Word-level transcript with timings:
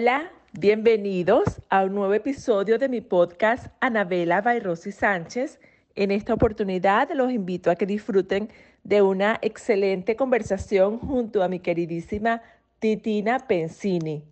Hola, 0.00 0.30
bienvenidos 0.52 1.60
a 1.70 1.82
un 1.82 1.96
nuevo 1.96 2.14
episodio 2.14 2.78
de 2.78 2.88
mi 2.88 3.00
podcast 3.00 3.66
Anabela 3.80 4.40
by 4.42 4.60
Rosy 4.60 4.92
Sánchez. 4.92 5.58
En 5.96 6.12
esta 6.12 6.34
oportunidad 6.34 7.10
los 7.16 7.32
invito 7.32 7.68
a 7.68 7.74
que 7.74 7.84
disfruten 7.84 8.48
de 8.84 9.02
una 9.02 9.40
excelente 9.42 10.14
conversación 10.14 11.00
junto 11.00 11.42
a 11.42 11.48
mi 11.48 11.58
queridísima 11.58 12.42
Titina 12.78 13.48
Pensini. 13.48 14.22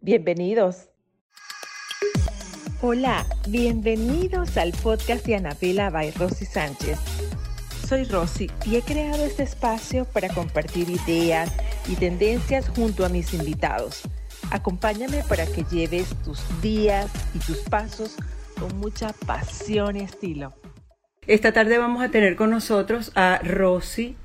Bienvenidos. 0.00 0.90
Hola, 2.80 3.26
bienvenidos 3.48 4.56
al 4.56 4.70
podcast 4.80 5.26
de 5.26 5.34
Anabela 5.34 5.90
by 5.90 6.12
Rosy 6.12 6.44
Sánchez. 6.44 7.00
Soy 7.88 8.04
Rosy 8.04 8.48
y 8.64 8.76
he 8.76 8.82
creado 8.82 9.24
este 9.24 9.42
espacio 9.42 10.04
para 10.04 10.28
compartir 10.28 10.88
ideas 10.88 11.52
y 11.88 11.96
tendencias 11.96 12.68
junto 12.68 13.04
a 13.04 13.08
mis 13.08 13.34
invitados. 13.34 14.08
Acompáñame 14.50 15.22
para 15.28 15.46
que 15.46 15.64
lleves 15.70 16.14
tus 16.22 16.40
días 16.60 17.10
y 17.34 17.38
tus 17.38 17.58
pasos 17.58 18.16
con 18.58 18.76
mucha 18.78 19.12
pasión 19.26 19.96
y 19.96 20.00
estilo. 20.00 20.52
Esta 21.26 21.52
tarde 21.52 21.78
vamos 21.78 22.02
a 22.02 22.10
tener 22.10 22.36
con 22.36 22.50
nosotros 22.50 23.10
a 23.14 23.38
Rosy, 23.42 24.16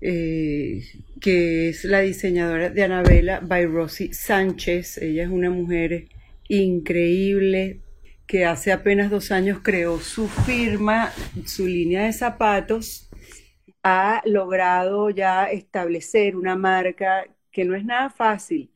eh, 0.00 0.82
que 1.20 1.68
es 1.68 1.84
la 1.84 2.00
diseñadora 2.00 2.70
de 2.70 2.82
Anabela 2.82 3.40
by 3.40 3.66
Rosy 3.66 4.12
Sánchez. 4.12 4.98
Ella 4.98 5.22
es 5.22 5.30
una 5.30 5.50
mujer 5.50 6.08
increíble 6.48 7.80
que 8.26 8.44
hace 8.44 8.72
apenas 8.72 9.10
dos 9.10 9.30
años 9.30 9.60
creó 9.62 10.00
su 10.00 10.26
firma, 10.26 11.12
su 11.46 11.66
línea 11.66 12.06
de 12.06 12.12
zapatos. 12.12 13.08
Ha 13.84 14.20
logrado 14.24 15.10
ya 15.10 15.46
establecer 15.46 16.34
una 16.34 16.56
marca 16.56 17.24
que 17.52 17.64
no 17.64 17.76
es 17.76 17.84
nada 17.84 18.10
fácil, 18.10 18.71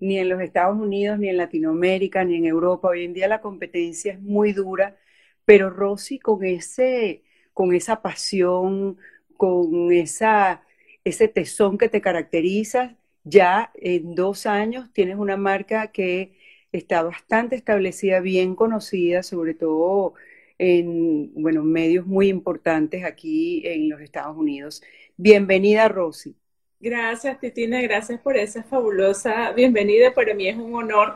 ni 0.00 0.18
en 0.18 0.28
los 0.28 0.40
Estados 0.40 0.78
Unidos, 0.78 1.18
ni 1.18 1.28
en 1.28 1.36
Latinoamérica, 1.36 2.24
ni 2.24 2.36
en 2.36 2.46
Europa. 2.46 2.88
Hoy 2.88 3.04
en 3.04 3.14
día 3.14 3.28
la 3.28 3.40
competencia 3.40 4.12
es 4.14 4.20
muy 4.20 4.52
dura, 4.52 4.96
pero 5.44 5.70
Rosy 5.70 6.18
con 6.18 6.44
ese, 6.44 7.22
con 7.54 7.74
esa 7.74 8.02
pasión, 8.02 8.98
con 9.36 9.92
esa, 9.92 10.62
ese 11.04 11.28
tesón 11.28 11.78
que 11.78 11.88
te 11.88 12.00
caracteriza, 12.00 12.96
ya 13.24 13.70
en 13.74 14.14
dos 14.14 14.46
años 14.46 14.92
tienes 14.92 15.16
una 15.16 15.36
marca 15.36 15.92
que 15.92 16.38
está 16.72 17.02
bastante 17.02 17.56
establecida, 17.56 18.20
bien 18.20 18.54
conocida, 18.54 19.22
sobre 19.22 19.54
todo 19.54 20.14
en 20.58 21.32
bueno, 21.34 21.62
medios 21.64 22.06
muy 22.06 22.28
importantes 22.28 23.04
aquí 23.04 23.62
en 23.66 23.88
los 23.88 24.00
Estados 24.00 24.36
Unidos. 24.36 24.82
Bienvenida, 25.16 25.88
Rosy. 25.88 26.36
Gracias, 26.82 27.38
Titina, 27.38 27.82
gracias 27.82 28.18
por 28.20 28.38
esa 28.38 28.62
fabulosa 28.62 29.52
bienvenida. 29.52 30.14
Para 30.14 30.32
mí 30.32 30.48
es 30.48 30.56
un 30.56 30.74
honor 30.74 31.14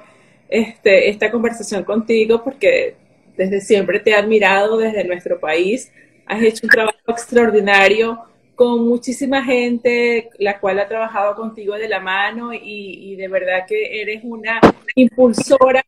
este, 0.50 1.08
esta 1.08 1.30
conversación 1.30 1.84
contigo 1.84 2.44
porque 2.44 2.96
desde 3.34 3.62
siempre 3.62 3.98
te 3.98 4.10
he 4.10 4.14
admirado 4.14 4.76
desde 4.76 5.04
nuestro 5.04 5.40
país. 5.40 5.90
Has 6.26 6.42
hecho 6.42 6.66
un 6.66 6.68
trabajo 6.68 6.98
extraordinario 7.08 8.24
con 8.54 8.86
muchísima 8.86 9.42
gente, 9.42 10.28
la 10.38 10.60
cual 10.60 10.80
ha 10.80 10.86
trabajado 10.86 11.34
contigo 11.34 11.76
de 11.76 11.88
la 11.88 11.98
mano 11.98 12.52
y, 12.52 13.16
de 13.16 13.28
verdad 13.28 13.64
que 13.66 14.02
eres 14.02 14.20
una 14.22 14.60
impulsora 14.94 15.82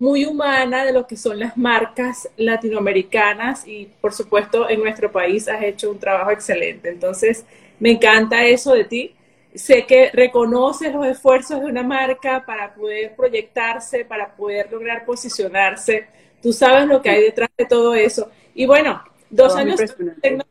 muy 0.00 0.24
humana 0.24 0.84
de 0.84 0.92
lo 0.92 1.06
que 1.06 1.16
son 1.16 1.38
las 1.38 1.56
marcas 1.56 2.28
latinoamericanas 2.36 3.68
y 3.68 3.88
por 4.00 4.12
supuesto 4.12 4.68
en 4.68 4.80
nuestro 4.80 5.12
país 5.12 5.46
has 5.46 5.62
hecho 5.62 5.92
un 5.92 6.00
trabajo 6.00 6.32
excelente. 6.32 6.88
Entonces, 6.88 7.46
me 7.82 7.90
encanta 7.90 8.44
eso 8.44 8.74
de 8.74 8.84
ti. 8.84 9.14
Sé 9.54 9.84
que 9.86 10.10
reconoces 10.12 10.94
los 10.94 11.06
esfuerzos 11.06 11.60
de 11.60 11.66
una 11.66 11.82
marca 11.82 12.44
para 12.46 12.72
poder 12.74 13.14
proyectarse, 13.14 14.04
para 14.04 14.34
poder 14.34 14.70
lograr 14.70 15.04
posicionarse. 15.04 16.06
Tú 16.40 16.52
sabes 16.52 16.86
lo 16.86 17.02
que 17.02 17.10
hay 17.10 17.22
detrás 17.22 17.50
de 17.58 17.66
todo 17.66 17.94
eso. 17.94 18.30
Y 18.54 18.66
bueno, 18.66 19.02
Dos 19.32 19.56
años, 19.56 19.80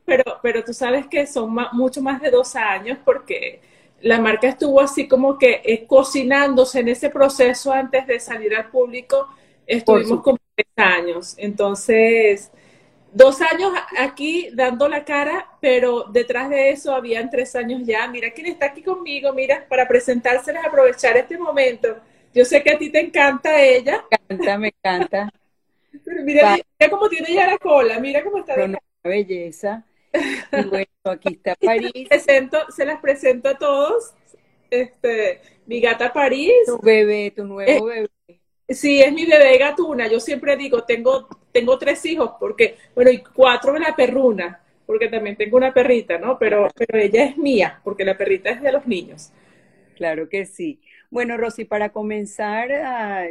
pero, 0.06 0.24
pero 0.42 0.64
tú 0.64 0.74
sabes 0.74 1.06
que 1.06 1.28
son 1.28 1.56
mucho 1.74 2.02
más 2.02 2.20
de 2.20 2.32
dos 2.32 2.56
años 2.56 2.98
porque 3.06 3.62
la 4.02 4.20
marca 4.20 4.48
estuvo 4.48 4.82
así 4.82 5.08
como 5.08 5.38
que 5.38 5.62
eh, 5.64 5.86
cocinándose 5.86 6.80
en 6.80 6.88
ese 6.88 7.12
proceso 7.12 7.72
antes 7.72 8.08
de 8.08 8.20
salir 8.20 8.56
al 8.56 8.72
público. 8.72 9.28
Estuvimos 9.68 10.24
como 10.24 10.40
tres 10.56 10.68
años. 10.76 11.36
Entonces, 11.38 12.52
dos 13.14 13.42
años 13.42 13.72
aquí 13.98 14.50
dando 14.54 14.88
la 14.88 15.04
cara, 15.04 15.58
pero 15.60 16.06
detrás 16.06 16.50
de 16.50 16.70
eso 16.70 16.94
habían 16.94 17.30
tres 17.30 17.56
años 17.56 17.82
ya. 17.86 18.08
Mira 18.08 18.32
quién 18.32 18.48
está 18.48 18.68
aquí 18.68 18.82
conmigo, 18.82 19.34
mira, 19.34 19.66
para 19.70 19.88
presentárseles, 19.88 20.64
aprovechar 20.64 21.18
este 21.18 21.38
momento. 21.38 21.98
Yo 22.34 22.46
sé 22.46 22.64
que 22.64 22.72
a 22.72 22.78
ti 22.78 22.90
te 22.90 23.02
encanta 23.02 23.62
ella. 23.62 24.06
Me 24.10 24.36
encanta, 24.36 24.58
me 24.58 24.68
encanta. 24.70 25.30
Pero 26.04 26.24
mira, 26.24 26.58
mira 26.80 26.90
cómo 26.90 27.10
tiene 27.10 27.34
ya 27.34 27.48
la 27.48 27.58
cola, 27.58 28.00
mira 28.00 28.24
cómo 28.24 28.40
está. 28.40 28.64
Una 28.64 28.80
belleza. 29.04 29.86
Y 30.14 30.64
bueno, 30.66 30.88
aquí 31.06 31.34
está 31.34 31.56
París. 31.62 32.08
Presento, 32.10 32.60
se 32.72 32.86
las 32.86 33.00
presento 33.02 33.50
a 33.50 33.58
todos. 33.58 34.14
Este, 34.70 35.42
mi 35.66 35.82
gata 35.82 36.14
París. 36.14 36.54
Tu 36.66 36.80
bebé, 36.80 37.32
tu 37.36 37.44
nuevo 37.44 37.92
eh, 37.92 38.08
bebé. 38.28 38.42
Sí, 38.70 39.02
es 39.02 39.12
mi 39.12 39.26
bebé 39.26 39.58
gatuna. 39.58 40.08
Yo 40.08 40.20
siempre 40.20 40.56
digo, 40.56 40.84
tengo, 40.84 41.28
tengo 41.52 41.78
tres 41.78 42.06
hijos, 42.06 42.32
porque, 42.40 42.78
bueno, 42.96 43.12
y 43.12 43.20
cuatro 43.20 43.74
de 43.74 43.80
la 43.80 43.96
perruna, 43.96 44.62
porque 44.86 45.08
también 45.08 45.36
tengo 45.36 45.58
una 45.58 45.74
perrita, 45.74 46.18
¿no? 46.18 46.38
Pero, 46.38 46.68
pero 46.76 47.00
ella 47.00 47.26
es 47.26 47.38
mía, 47.38 47.80
porque 47.84 48.06
la 48.06 48.18
perrita 48.18 48.50
es 48.52 48.62
de 48.62 48.72
los 48.72 48.86
niños. 48.88 49.32
Claro 49.96 50.30
que 50.30 50.46
sí. 50.46 50.82
Bueno, 51.12 51.38
Rosy, 51.38 51.66
para 51.66 51.92
comenzar 51.92 52.70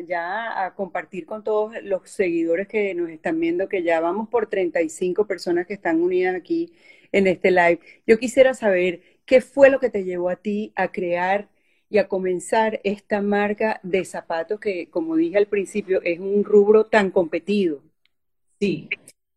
ya 0.06 0.64
a 0.64 0.74
compartir 0.74 1.26
con 1.26 1.42
todos 1.42 1.74
los 1.82 2.08
seguidores 2.10 2.68
que 2.68 2.94
nos 2.94 3.10
están 3.10 3.40
viendo, 3.40 3.68
que 3.68 3.82
ya 3.82 4.00
vamos 4.00 4.28
por 4.28 4.46
35 4.48 5.26
personas 5.26 5.66
que 5.66 5.74
están 5.74 6.00
unidas 6.00 6.36
aquí 6.36 6.72
en 7.12 7.26
este 7.26 7.50
live, 7.50 7.80
yo 8.06 8.18
quisiera 8.18 8.54
saber 8.54 9.00
qué 9.24 9.40
fue 9.40 9.70
lo 9.70 9.80
que 9.80 9.90
te 9.90 10.04
llevó 10.04 10.28
a 10.28 10.36
ti 10.36 10.72
a 10.76 10.92
crear 10.92 11.48
y 11.88 11.98
a 11.98 12.08
comenzar 12.08 12.80
esta 12.84 13.20
marca 13.20 13.80
de 13.82 14.04
zapatos 14.04 14.60
que, 14.60 14.88
como 14.90 15.16
dije 15.16 15.38
al 15.38 15.46
principio, 15.48 16.00
es 16.02 16.20
un 16.20 16.44
rubro 16.44 16.86
tan 16.86 17.10
competido. 17.10 17.82
Sí. 18.60 18.88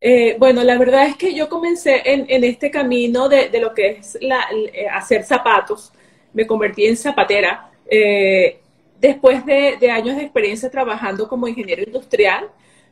Eh, 0.01 0.35
bueno, 0.37 0.63
la 0.63 0.77
verdad 0.77 1.05
es 1.07 1.15
que 1.15 1.33
yo 1.33 1.47
comencé 1.47 2.01
en, 2.03 2.43
este 2.43 2.69
camino 2.69 3.29
de, 3.29 3.49
lo 3.61 3.73
que 3.73 3.91
es 3.91 4.17
eh, 4.19 4.87
hacer 4.91 5.23
zapatos. 5.23 5.93
Me 6.33 6.45
convertí 6.45 6.85
en 6.85 6.97
zapatera 6.97 7.71
eh, 7.89 8.59
después 8.99 9.45
de, 9.45 9.77
años 9.89 10.17
de 10.17 10.23
experiencia 10.23 10.69
trabajando 10.69 11.29
como 11.29 11.47
ingeniero 11.47 11.83
industrial, 11.83 12.49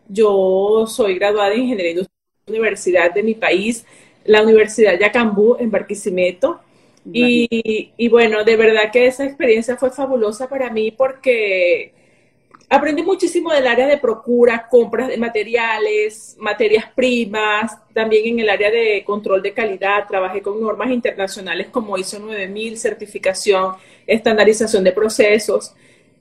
yo 0.07 0.85
soy 0.87 1.15
graduada 1.15 1.53
en 1.53 1.63
ingeniería 1.63 1.91
industrial 1.91 2.21
en 2.47 2.53
la 2.53 2.59
universidad 2.59 3.13
de 3.13 3.23
mi 3.23 3.35
país, 3.35 3.85
la 4.23 4.41
Universidad 4.43 4.97
Yacambú 4.97 5.57
en 5.59 5.69
Barquisimeto. 5.69 6.61
Y, 7.11 7.91
y, 7.97 8.09
bueno, 8.09 8.43
de 8.43 8.55
verdad 8.55 8.91
que 8.91 9.07
esa 9.07 9.25
experiencia 9.25 9.75
fue 9.75 9.89
fabulosa 9.89 10.47
para 10.47 10.69
mí 10.69 10.91
porque 10.91 11.93
aprendí 12.71 13.03
muchísimo 13.03 13.51
del 13.51 13.67
área 13.67 13.85
de 13.85 13.97
procura, 13.97 14.65
compras 14.69 15.09
de 15.09 15.17
materiales, 15.17 16.37
materias 16.39 16.85
primas, 16.95 17.77
también 17.93 18.25
en 18.27 18.39
el 18.39 18.49
área 18.49 18.71
de 18.71 19.03
control 19.05 19.41
de 19.41 19.53
calidad, 19.53 20.07
trabajé 20.07 20.41
con 20.41 20.61
normas 20.61 20.89
internacionales 20.89 21.67
como 21.69 21.97
ISO 21.97 22.19
9000, 22.19 22.77
certificación 22.77 23.73
estandarización 24.07 24.85
de 24.85 24.93
procesos. 24.93 25.73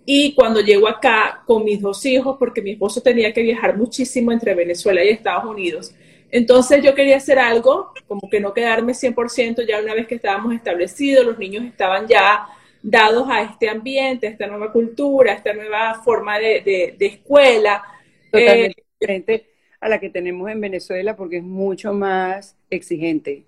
Y 0.04 0.34
cuando 0.34 0.60
llego 0.60 0.88
acá 0.88 1.44
con 1.46 1.64
mis 1.64 1.80
dos 1.80 2.04
hijos, 2.04 2.36
porque 2.36 2.62
mi 2.62 2.72
esposo 2.72 3.00
tenía 3.00 3.32
que 3.32 3.42
viajar 3.42 3.76
muchísimo 3.76 4.32
entre 4.32 4.56
Venezuela 4.56 5.04
y 5.04 5.10
Estados 5.10 5.44
Unidos, 5.44 5.94
entonces 6.32 6.82
yo 6.82 6.96
quería 6.96 7.18
hacer 7.18 7.38
algo, 7.38 7.92
como 8.08 8.28
que 8.28 8.40
no 8.40 8.52
quedarme 8.52 8.92
100% 8.92 9.64
ya 9.68 9.80
una 9.80 9.94
vez 9.94 10.08
que 10.08 10.16
estábamos 10.16 10.52
establecidos, 10.52 11.24
los 11.24 11.38
niños 11.38 11.64
estaban 11.64 12.08
ya 12.08 12.48
dados 12.82 13.28
a 13.28 13.42
este 13.42 13.68
ambiente, 13.68 14.26
a 14.26 14.30
esta 14.30 14.46
nueva 14.46 14.72
cultura, 14.72 15.32
a 15.32 15.36
esta 15.36 15.52
nueva 15.52 16.00
forma 16.02 16.38
de, 16.38 16.96
escuela. 16.98 17.82
Totalmente 18.30 18.80
eh, 18.80 18.84
diferente 18.98 19.46
a 19.80 19.88
la 19.88 19.98
que 19.98 20.10
tenemos 20.10 20.50
en 20.50 20.60
Venezuela 20.60 21.16
porque 21.16 21.38
es 21.38 21.42
mucho 21.42 21.92
más 21.92 22.56
exigente. 22.68 23.44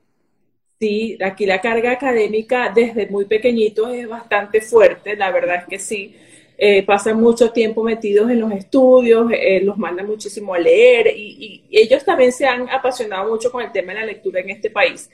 Sí, 0.81 1.17
aquí 1.23 1.47
la 1.47 1.61
carga 1.61 1.93
académica 1.93 2.73
desde 2.75 3.07
muy 3.07 3.27
pequeñitos 3.27 3.95
es 3.95 4.09
bastante 4.09 4.61
fuerte, 4.61 5.15
la 5.15 5.31
verdad 5.31 5.57
es 5.57 5.67
que 5.67 5.79
sí. 5.79 6.17
Eh, 6.59 6.83
pasan 6.85 7.21
mucho 7.21 7.51
tiempo 7.51 7.83
metidos 7.83 8.31
en 8.31 8.41
los 8.41 8.53
estudios, 8.53 9.31
eh, 9.33 9.61
los 9.63 9.79
mandan 9.79 10.07
muchísimo 10.07 10.55
a 10.55 10.59
leer 10.59 11.09
y, 11.17 11.65
ellos 11.71 12.05
también 12.05 12.31
se 12.33 12.47
han 12.47 12.69
apasionado 12.69 13.29
mucho 13.31 13.51
con 13.51 13.63
el 13.63 13.73
tema 13.73 13.93
de 13.93 14.01
la 14.01 14.07
lectura 14.07 14.41
en 14.41 14.51
este 14.51 14.71
país. 14.71 15.11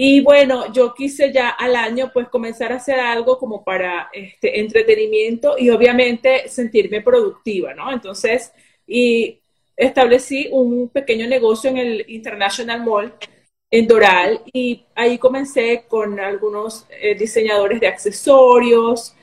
Y 0.00 0.20
bueno, 0.20 0.72
yo 0.72 0.94
quise 0.94 1.32
ya 1.32 1.50
al 1.50 1.74
año 1.74 2.10
pues 2.14 2.28
comenzar 2.28 2.72
a 2.72 2.76
hacer 2.76 3.00
algo 3.00 3.36
como 3.38 3.64
para 3.64 4.08
este 4.12 4.60
entretenimiento 4.60 5.56
y 5.58 5.70
obviamente 5.70 6.48
sentirme 6.48 7.00
productiva, 7.02 7.74
¿no? 7.74 7.92
Entonces, 7.92 8.52
y 8.86 9.40
establecí 9.76 10.48
un 10.52 10.88
pequeño 10.90 11.26
negocio 11.26 11.70
en 11.70 11.78
el 11.78 12.04
International 12.08 12.84
Mall 12.84 13.12
en 13.70 13.86
Doral 13.88 14.42
y 14.52 14.86
ahí 14.94 15.18
comencé 15.18 15.84
con 15.88 16.20
algunos 16.20 16.86
eh, 16.90 17.16
diseñadores 17.16 17.80
de 17.80 17.88
accesorios 17.88 19.16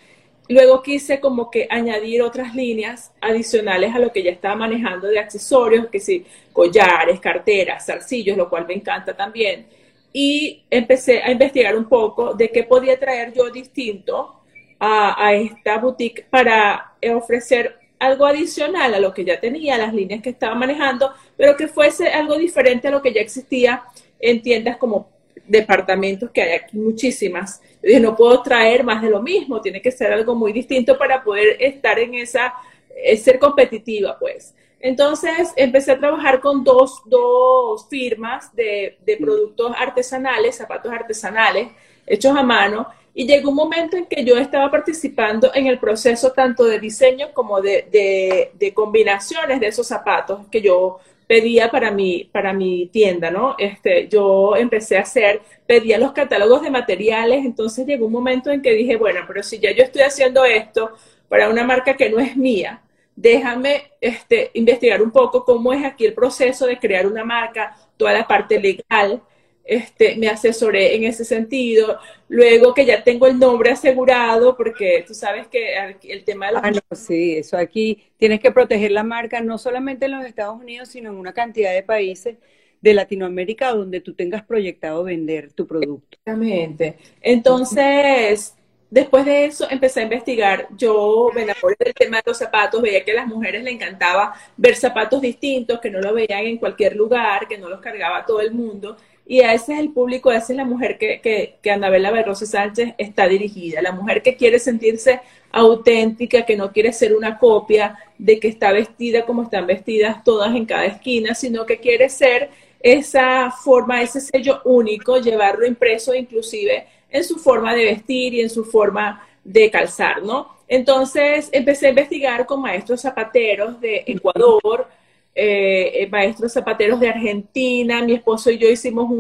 luego 0.48 0.81
quise 0.83 1.19
como 1.19 1.50
que 1.50 1.68
añadir 1.69 2.21
otras 2.21 2.56
líneas 2.56 3.12
adicionales 3.21 3.95
a 3.95 4.00
lo 4.00 4.12
que 4.12 4.24
ya 4.24 4.31
estaba 4.31 4.56
manejando 4.56 5.07
de 5.07 5.19
accesorios, 5.19 5.88
que 5.88 6.00
sí, 6.00 6.25
collares, 6.54 7.19
carteras, 7.19 7.86
zarcillos, 7.86 8.38
lo 8.38 8.50
cual 8.50 8.68
me 8.68 8.75
encanta 8.75 9.16
también. 9.16 9.68
Y 10.17 10.63
empecé 10.69 11.21
a 11.21 11.29
investigar 11.29 11.75
un 11.75 11.89
poco 11.89 12.33
de 12.33 12.50
qué 12.50 12.63
podía 12.63 12.97
traer 12.97 13.33
yo 13.33 13.50
distinto 13.50 14.44
a, 14.79 15.33
esta 15.33 15.77
boutique 15.77 16.25
para 16.29 16.94
ofrecer 17.13 17.77
algo 18.00 18.25
adicional 18.25 18.94
a 18.94 19.00
lo 19.01 19.13
que 19.13 19.25
ya 19.25 19.41
tenía, 19.41 19.77
las 19.77 19.94
líneas 19.94 20.21
que 20.21 20.29
estaba 20.29 20.56
manejando, 20.56 21.12
pero 21.35 21.57
que 21.57 21.67
fuese 21.67 22.07
algo 22.07 22.38
diferente 22.38 22.88
a 22.88 22.91
lo 22.91 23.01
que 23.01 23.12
ya 23.12 23.19
existía 23.19 23.83
en 24.17 24.41
tiendas 24.41 24.77
como 24.77 25.09
departamentos 25.45 26.31
que 26.31 26.44
hay 26.44 26.53
aquí 26.53 26.77
muchísimas. 26.77 27.61
Yo 27.83 28.00
no 28.00 28.15
puedo 28.15 28.41
traer 28.41 28.85
más 28.85 29.01
de 29.01 29.09
lo 29.09 29.21
mismo, 29.21 29.59
tiene 29.59 29.81
que 29.81 29.91
ser 29.91 30.13
algo 30.13 30.33
muy 30.33 30.53
distinto 30.53 30.97
para 30.97 31.25
poder 31.25 31.57
estar 31.59 32.00
en 32.00 32.13
esa, 32.15 32.53
eh, 32.95 33.18
ser 33.18 33.38
competitiva, 33.38 34.18
pues. 34.18 34.56
Entonces 34.80 35.54
empecé 35.56 35.94
a 35.94 36.00
trabajar 36.00 36.39
con 36.39 36.63
dos, 36.63 37.01
dos 37.06 37.88
firmas 37.89 38.56
de, 38.56 38.98
de 39.06 39.18
productos 39.18 39.74
artesanales, 39.77 40.56
zapatos 40.57 40.92
artesanales, 40.92 41.69
hechos 42.06 42.36
a 42.36 42.44
mano, 42.44 42.88
y 43.13 43.25
llegó 43.25 43.50
un 43.50 43.56
momento 43.56 43.95
en 43.95 44.06
que 44.06 44.25
yo 44.25 44.38
estaba 44.38 44.69
participando 44.69 45.50
en 45.54 45.68
el 45.68 45.80
proceso 45.80 46.33
tanto 46.33 46.66
de 46.66 46.80
diseño 46.80 47.27
como 47.33 47.62
de, 47.62 47.88
de, 47.89 48.51
de 48.54 48.74
combinaciones 48.74 49.60
de 49.62 49.68
esos 49.68 49.88
zapatos 49.88 50.42
que 50.51 50.62
yo 50.62 51.00
pedía 51.25 51.71
para 51.71 51.92
mi, 51.92 52.25
para 52.25 52.54
mi 52.54 52.88
tienda, 52.88 53.31
¿no? 53.31 53.56
Este, 53.57 54.07
yo 54.10 54.56
empecé 54.57 54.98
a 54.98 55.01
hacer, 55.01 55.42
pedía 55.66 55.98
los 55.98 56.12
catálogos 56.12 56.62
de 56.62 56.69
materiales, 56.69 57.45
entonces 57.45 57.88
llegó 57.88 58.06
un 58.06 58.12
momento 58.12 58.51
en 58.51 58.62
que 58.62 58.74
dije, 58.74 58.98
bueno, 58.98 59.21
pero 59.28 59.42
si 59.42 59.60
ya 59.60 59.71
yo 59.71 59.83
estoy 59.83 60.01
haciendo 60.04 60.45
esto 60.45 60.92
para 61.30 61.50
una 61.50 61.63
marca 61.63 61.95
que 61.95 62.10
no 62.10 62.19
es 62.19 62.36
mía, 62.38 62.81
déjame 63.15 63.91
este, 64.01 64.51
investigar 64.53 65.01
un 65.01 65.12
poco 65.12 65.45
cómo 65.45 65.73
es 65.73 65.83
aquí 65.85 66.06
el 66.06 66.13
proceso 66.13 66.65
de 66.67 66.79
crear 66.79 67.07
una 67.07 67.23
marca, 67.23 67.75
toda 67.97 68.13
la 68.13 68.27
parte 68.27 68.59
legal, 68.59 69.21
este, 69.63 70.15
me 70.17 70.27
asesoré 70.27 70.95
en 70.95 71.06
ese 71.06 71.25
sentido. 71.25 71.97
Luego 72.27 72.73
que 72.73 72.85
ya 72.85 73.03
tengo 73.03 73.25
el 73.25 73.39
nombre 73.39 73.71
asegurado, 73.71 74.56
porque 74.56 75.03
tú 75.07 75.13
sabes 75.13 75.47
que 75.47 75.75
el 76.03 76.23
tema 76.23 76.47
de 76.47 76.53
los... 76.53 76.62
Ah, 76.63 76.71
no, 76.71 76.95
sí, 76.95 77.38
eso 77.38 77.57
aquí 77.57 78.03
tienes 78.17 78.39
que 78.39 78.51
proteger 78.51 78.91
la 78.91 79.03
marca 79.03 79.41
no 79.41 79.57
solamente 79.57 80.06
en 80.06 80.11
los 80.11 80.25
Estados 80.25 80.59
Unidos, 80.59 80.89
sino 80.89 81.09
en 81.09 81.18
una 81.18 81.33
cantidad 81.33 81.73
de 81.73 81.83
países 81.83 82.38
de 82.81 82.94
Latinoamérica 82.94 83.73
donde 83.73 84.01
tú 84.01 84.13
tengas 84.13 84.44
proyectado 84.44 85.03
vender 85.03 85.51
tu 85.53 85.65
producto. 85.65 86.18
Exactamente. 86.23 86.97
Entonces, 87.21 88.56
después 88.95 89.25
de 89.25 89.44
eso 89.44 89.68
empecé 89.69 90.00
a 90.00 90.03
investigar. 90.03 90.69
Yo 90.77 91.30
me 91.36 91.42
enamoré 91.42 91.75
del 91.77 91.94
tema 91.94 92.18
de 92.18 92.24
los 92.27 92.38
zapatos, 92.38 92.81
veía 92.81 93.03
que 93.03 93.12
a 93.12 93.15
las 93.15 93.27
mujeres 93.27 93.62
le 93.62 93.71
encantaba 93.71 94.33
ver 94.56 94.77
zapatos 94.77 95.21
distintos, 95.21 95.81
que 95.81 95.89
no 95.89 96.00
lo 96.00 96.13
veían 96.13 96.45
en 96.45 96.57
cualquier 96.57 96.95
lugar, 96.95 97.45
que 97.50 97.57
no 97.57 97.68
los 97.68 97.81
cargaba 97.81 98.25
todo 98.25 98.39
el 98.39 98.53
mundo. 98.53 98.95
Y 99.27 99.42
a 99.42 99.53
ese 99.53 99.74
es 99.74 99.80
el 99.80 99.92
público, 99.92 100.31
esa 100.31 100.53
es 100.53 100.57
la 100.57 100.63
mujer 100.63 100.97
que, 100.97 101.19
que, 101.19 101.57
que 101.62 101.71
Anabela 101.71 102.09
Berrosa 102.09 102.45
Sánchez 102.45 102.94
está 102.97 103.27
dirigida, 103.27 103.81
la 103.81 103.92
mujer 103.92 104.21
que 104.21 104.38
quiere 104.38 104.59
sentirse 104.59 105.19
auténtica, 105.51 106.45
que 106.45 106.56
no 106.56 106.71
quiere 106.71 106.94
ser 106.94 107.13
una 107.13 107.38
copia 107.38 107.97
de 108.18 108.39
que 108.39 108.47
está 108.47 108.71
vestida 108.71 109.25
como 109.25 109.44
están 109.44 109.68
vestidas 109.68 110.24
todas 110.24 110.56
en 110.56 110.65
cada 110.65 110.86
esquina, 110.86 111.36
sino 111.36 111.65
que 111.65 111.80
quiere 111.80 112.07
ser 112.07 112.50
esa 112.80 113.51
forma, 113.51 114.01
ese 114.01 114.21
sello 114.21 114.62
único, 114.63 115.18
llevarlo 115.18 115.65
impreso 115.65 116.15
inclusive 116.15 116.86
en 117.10 117.24
su 117.24 117.38
forma 117.38 117.74
de 117.74 117.86
vestir 117.86 118.34
y 118.34 118.42
en 118.42 118.50
su 118.50 118.63
forma 118.66 119.25
de 119.44 119.69
calzar, 119.69 120.24
¿no? 120.24 120.56
Entonces 120.68 121.50
empecé 121.52 121.88
a 121.88 121.90
investigar 121.90 122.46
con 122.46 122.62
maestros 122.62 123.02
zapateros 123.02 123.80
de 123.80 124.04
Ecuador, 124.07 124.88
eh, 125.34 126.04
eh, 126.04 126.07
maestros 126.10 126.54
zapateros 126.54 127.00
de 127.00 127.10
Argentina, 127.10 128.02
mi 128.02 128.13
esposo 128.13 128.50
y 128.50 128.57
yo 128.57 128.69
hicimos 128.69 129.12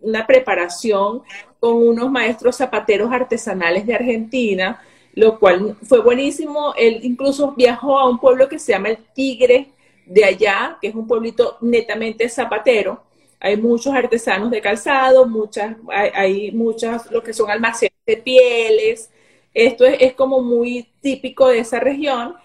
una 0.00 0.26
preparación 0.26 1.22
con 1.58 1.74
unos 1.74 2.10
maestros 2.10 2.56
zapateros 2.56 3.12
artesanales 3.12 3.86
de 3.86 3.94
Argentina, 3.94 4.82
lo 5.14 5.38
cual 5.38 5.76
fue 5.82 6.00
buenísimo. 6.00 6.74
Él 6.76 7.00
incluso 7.02 7.52
viajó 7.52 7.98
a 7.98 8.08
un 8.08 8.18
pueblo 8.18 8.48
que 8.48 8.58
se 8.58 8.72
llama 8.72 8.88
el 8.88 8.98
Tigre 9.14 9.68
de 10.06 10.24
allá, 10.24 10.78
que 10.80 10.88
es 10.88 10.94
un 10.94 11.06
pueblito 11.06 11.56
netamente 11.60 12.28
zapatero. 12.28 13.02
Hay 13.40 13.56
muchos 13.56 13.94
artesanos 13.94 14.50
de 14.50 14.60
calzado, 14.60 15.26
muchas, 15.26 15.76
hay, 15.88 16.10
hay 16.14 16.52
muchas, 16.52 17.10
lo 17.10 17.22
que 17.22 17.32
son 17.32 17.50
almacenes 17.50 17.96
de 18.06 18.16
pieles. 18.18 19.10
Esto 19.54 19.84
es, 19.86 19.96
es 20.00 20.14
como 20.14 20.40
muy 20.42 20.88
típico 21.00 21.48
de 21.48 21.58
esa 21.58 21.80
región 21.80 22.36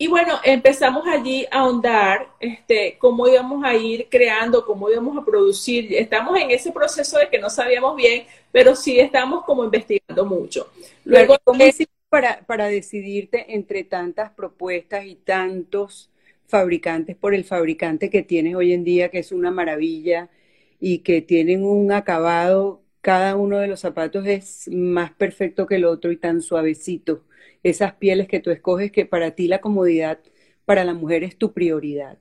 y 0.00 0.06
bueno, 0.06 0.38
empezamos 0.44 1.04
allí 1.08 1.44
a 1.50 1.58
ahondar 1.58 2.28
este, 2.38 2.96
cómo 3.00 3.26
íbamos 3.26 3.64
a 3.64 3.74
ir 3.74 4.06
creando, 4.08 4.64
cómo 4.64 4.88
íbamos 4.88 5.18
a 5.18 5.24
producir. 5.24 5.92
Estamos 5.92 6.38
en 6.38 6.52
ese 6.52 6.70
proceso 6.70 7.18
de 7.18 7.28
que 7.28 7.40
no 7.40 7.50
sabíamos 7.50 7.96
bien, 7.96 8.24
pero 8.52 8.76
sí 8.76 9.00
estamos 9.00 9.44
como 9.44 9.64
investigando 9.64 10.24
mucho. 10.24 10.70
Luego, 11.04 11.36
¿cómo 11.42 11.64
hiciste 11.64 11.92
para, 12.08 12.40
para 12.46 12.68
decidirte 12.68 13.52
entre 13.56 13.82
tantas 13.82 14.30
propuestas 14.30 15.04
y 15.04 15.16
tantos 15.16 16.10
fabricantes 16.48 17.16
por 17.16 17.34
el 17.34 17.44
fabricante 17.44 18.10
que 18.10 18.22
tienes 18.22 18.56
hoy 18.56 18.72
en 18.72 18.84
día, 18.84 19.10
que 19.10 19.20
es 19.20 19.32
una 19.32 19.50
maravilla 19.50 20.30
y 20.80 20.98
que 21.00 21.22
tienen 21.22 21.64
un 21.64 21.92
acabado, 21.92 22.82
cada 23.00 23.36
uno 23.36 23.58
de 23.58 23.68
los 23.68 23.80
zapatos 23.80 24.26
es 24.26 24.68
más 24.72 25.12
perfecto 25.12 25.66
que 25.66 25.76
el 25.76 25.84
otro 25.84 26.10
y 26.12 26.16
tan 26.16 26.40
suavecito? 26.42 27.24
esas 27.62 27.94
pieles 27.94 28.28
que 28.28 28.40
tú 28.40 28.50
escoges, 28.50 28.92
que 28.92 29.06
para 29.06 29.32
ti 29.32 29.48
la 29.48 29.60
comodidad 29.60 30.20
para 30.64 30.84
la 30.84 30.94
mujer 30.94 31.24
es 31.24 31.36
tu 31.36 31.52
prioridad. 31.52 32.18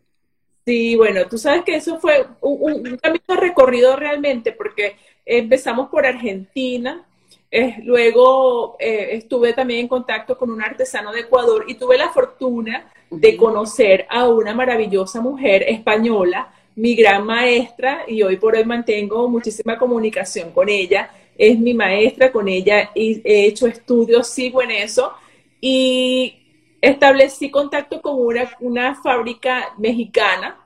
Sí, 0.66 0.96
bueno, 0.96 1.28
tú 1.30 1.38
sabes 1.38 1.64
que 1.64 1.76
eso 1.76 2.00
fue 2.00 2.28
un, 2.42 2.98
camino 2.98 3.40
recorrido 3.40 3.96
realmente, 3.96 4.52
porque 4.52 4.96
empezamos 5.26 5.90
por 5.90 6.06
Argentina, 6.06 7.07
eh, 7.50 7.78
luego 7.84 8.76
eh, 8.80 9.10
estuve 9.14 9.54
también 9.54 9.82
en 9.82 9.88
contacto 9.88 10.38
con 10.38 10.52
un 10.52 10.62
artesano 10.62 11.14
de 11.14 11.22
Ecuador 11.22 11.66
y 11.68 11.76
tuve 11.76 11.98
la 11.98 12.10
fortuna 12.10 12.92
de 13.10 13.38
conocer 13.38 14.06
a 14.10 14.28
una 14.28 14.54
maravillosa 14.54 15.22
mujer 15.22 15.64
española, 15.68 16.54
mi 16.76 16.94
gran 16.96 17.26
maestra, 17.26 18.04
y 18.08 18.22
hoy 18.22 18.36
por 18.36 18.56
hoy 18.56 18.66
mantengo 18.66 19.30
muchísima 19.30 19.78
comunicación 19.78 20.52
con 20.52 20.68
ella. 20.68 21.10
Es 21.38 21.58
mi 21.58 21.74
maestra, 21.74 22.32
con 22.32 22.48
ella 22.48 22.92
he 22.94 23.46
hecho 23.46 23.68
estudios, 23.68 24.28
sigo 24.28 24.62
en 24.62 24.72
eso 24.72 25.14
y 25.62 26.36
establecí 26.82 27.50
contacto 27.50 28.02
con 28.02 28.20
una, 28.20 28.52
una 28.60 28.96
fábrica 28.96 29.74
mexicana. 29.78 30.60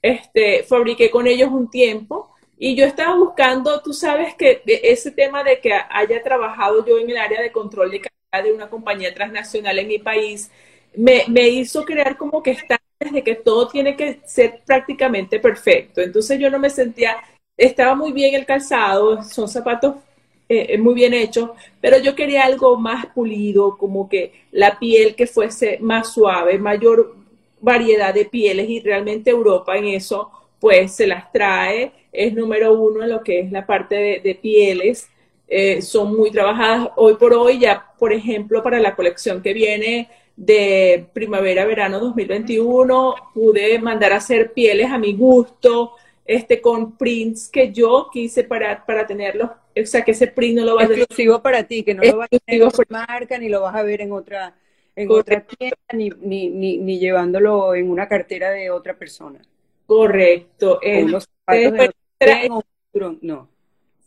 Este, 0.00 0.62
fabriqué 0.64 1.10
con 1.10 1.26
ellos 1.26 1.50
un 1.50 1.70
tiempo 1.70 2.33
y 2.64 2.74
yo 2.74 2.86
estaba 2.86 3.14
buscando, 3.14 3.82
tú 3.82 3.92
sabes 3.92 4.34
que 4.36 4.62
ese 4.64 5.10
tema 5.10 5.44
de 5.44 5.60
que 5.60 5.70
haya 5.90 6.22
trabajado 6.22 6.82
yo 6.86 6.98
en 6.98 7.10
el 7.10 7.18
área 7.18 7.42
de 7.42 7.52
control 7.52 7.90
de 7.90 8.00
calidad 8.00 8.48
de 8.48 8.54
una 8.54 8.70
compañía 8.70 9.12
transnacional 9.12 9.78
en 9.78 9.86
mi 9.86 9.98
país, 9.98 10.50
me, 10.96 11.24
me 11.28 11.46
hizo 11.46 11.84
crear 11.84 12.16
como 12.16 12.42
que 12.42 12.52
está 12.52 12.80
de 12.98 13.22
que 13.22 13.34
todo 13.34 13.68
tiene 13.68 13.94
que 13.94 14.20
ser 14.24 14.62
prácticamente 14.64 15.38
perfecto. 15.40 16.00
Entonces 16.00 16.40
yo 16.40 16.48
no 16.48 16.58
me 16.58 16.70
sentía, 16.70 17.18
estaba 17.54 17.94
muy 17.94 18.12
bien 18.12 18.34
el 18.34 18.46
calzado, 18.46 19.22
son 19.22 19.46
zapatos 19.46 19.96
eh, 20.48 20.78
muy 20.78 20.94
bien 20.94 21.12
hecho, 21.12 21.54
pero 21.82 21.98
yo 21.98 22.14
quería 22.14 22.44
algo 22.44 22.78
más 22.78 23.04
pulido, 23.08 23.76
como 23.76 24.08
que 24.08 24.32
la 24.52 24.78
piel 24.78 25.14
que 25.14 25.26
fuese 25.26 25.76
más 25.82 26.14
suave, 26.14 26.58
mayor 26.58 27.14
variedad 27.60 28.14
de 28.14 28.24
pieles 28.24 28.70
y 28.70 28.80
realmente 28.80 29.28
Europa 29.28 29.76
en 29.76 29.84
eso 29.84 30.30
pues 30.64 30.96
se 30.96 31.06
las 31.06 31.30
trae, 31.30 31.92
es 32.14 32.32
número 32.34 32.72
uno 32.72 33.02
en 33.02 33.10
lo 33.10 33.22
que 33.22 33.40
es 33.40 33.52
la 33.52 33.66
parte 33.66 34.20
de, 34.22 34.34
pieles, 34.34 35.08
eh, 35.48 35.82
son 35.82 36.16
muy 36.16 36.30
trabajadas 36.30 36.88
hoy 36.96 37.14
por 37.14 37.34
hoy, 37.34 37.58
ya 37.58 37.92
por 37.98 38.12
ejemplo 38.12 38.62
para 38.62 38.80
la 38.80 38.94
colección 38.94 39.42
que 39.42 39.52
viene 39.52 40.08
de 40.36 41.06
primavera-verano 41.12 42.00
2021, 42.00 43.14
pude 43.34 43.78
mandar 43.78 44.12
a 44.12 44.16
hacer 44.16 44.52
pieles 44.52 44.90
a 44.90 44.98
mi 44.98 45.12
gusto, 45.14 45.92
este, 46.24 46.60
con 46.60 46.96
prints 46.96 47.48
que 47.48 47.72
yo 47.72 48.08
quise 48.12 48.44
para, 48.44 48.84
para 48.86 49.06
tenerlos 49.06 49.50
o 49.82 49.86
sea, 49.86 50.02
que 50.02 50.12
ese 50.12 50.28
print 50.28 50.58
no 50.58 50.64
lo 50.64 50.76
vas 50.76 50.88
a 50.88 50.94
exclusivo 50.94 51.42
para 51.42 51.64
ti, 51.64 51.82
que 51.82 51.94
no 51.94 52.02
lo 52.02 52.18
vas 52.18 52.28
a 52.30 52.36
ver 52.36 52.42
en 52.46 52.62
otra 52.62 52.84
marca, 52.88 53.38
ni 53.38 53.48
lo 53.48 53.60
vas 53.62 53.74
a 53.74 53.82
ver 53.82 54.00
en 54.02 54.12
otra, 54.12 54.54
en 54.94 55.10
otra 55.10 55.40
tienda, 55.40 55.76
ni, 55.92 56.10
ni, 56.10 56.78
ni, 56.78 56.98
llevándolo 56.98 57.74
en 57.74 57.90
una 57.90 58.08
cartera 58.08 58.50
de 58.50 58.70
otra 58.70 58.96
persona. 58.96 59.40
Correcto. 59.86 60.80
los 60.82 61.24
zapatos 61.24 61.72
de 61.72 61.90
no. 63.20 63.48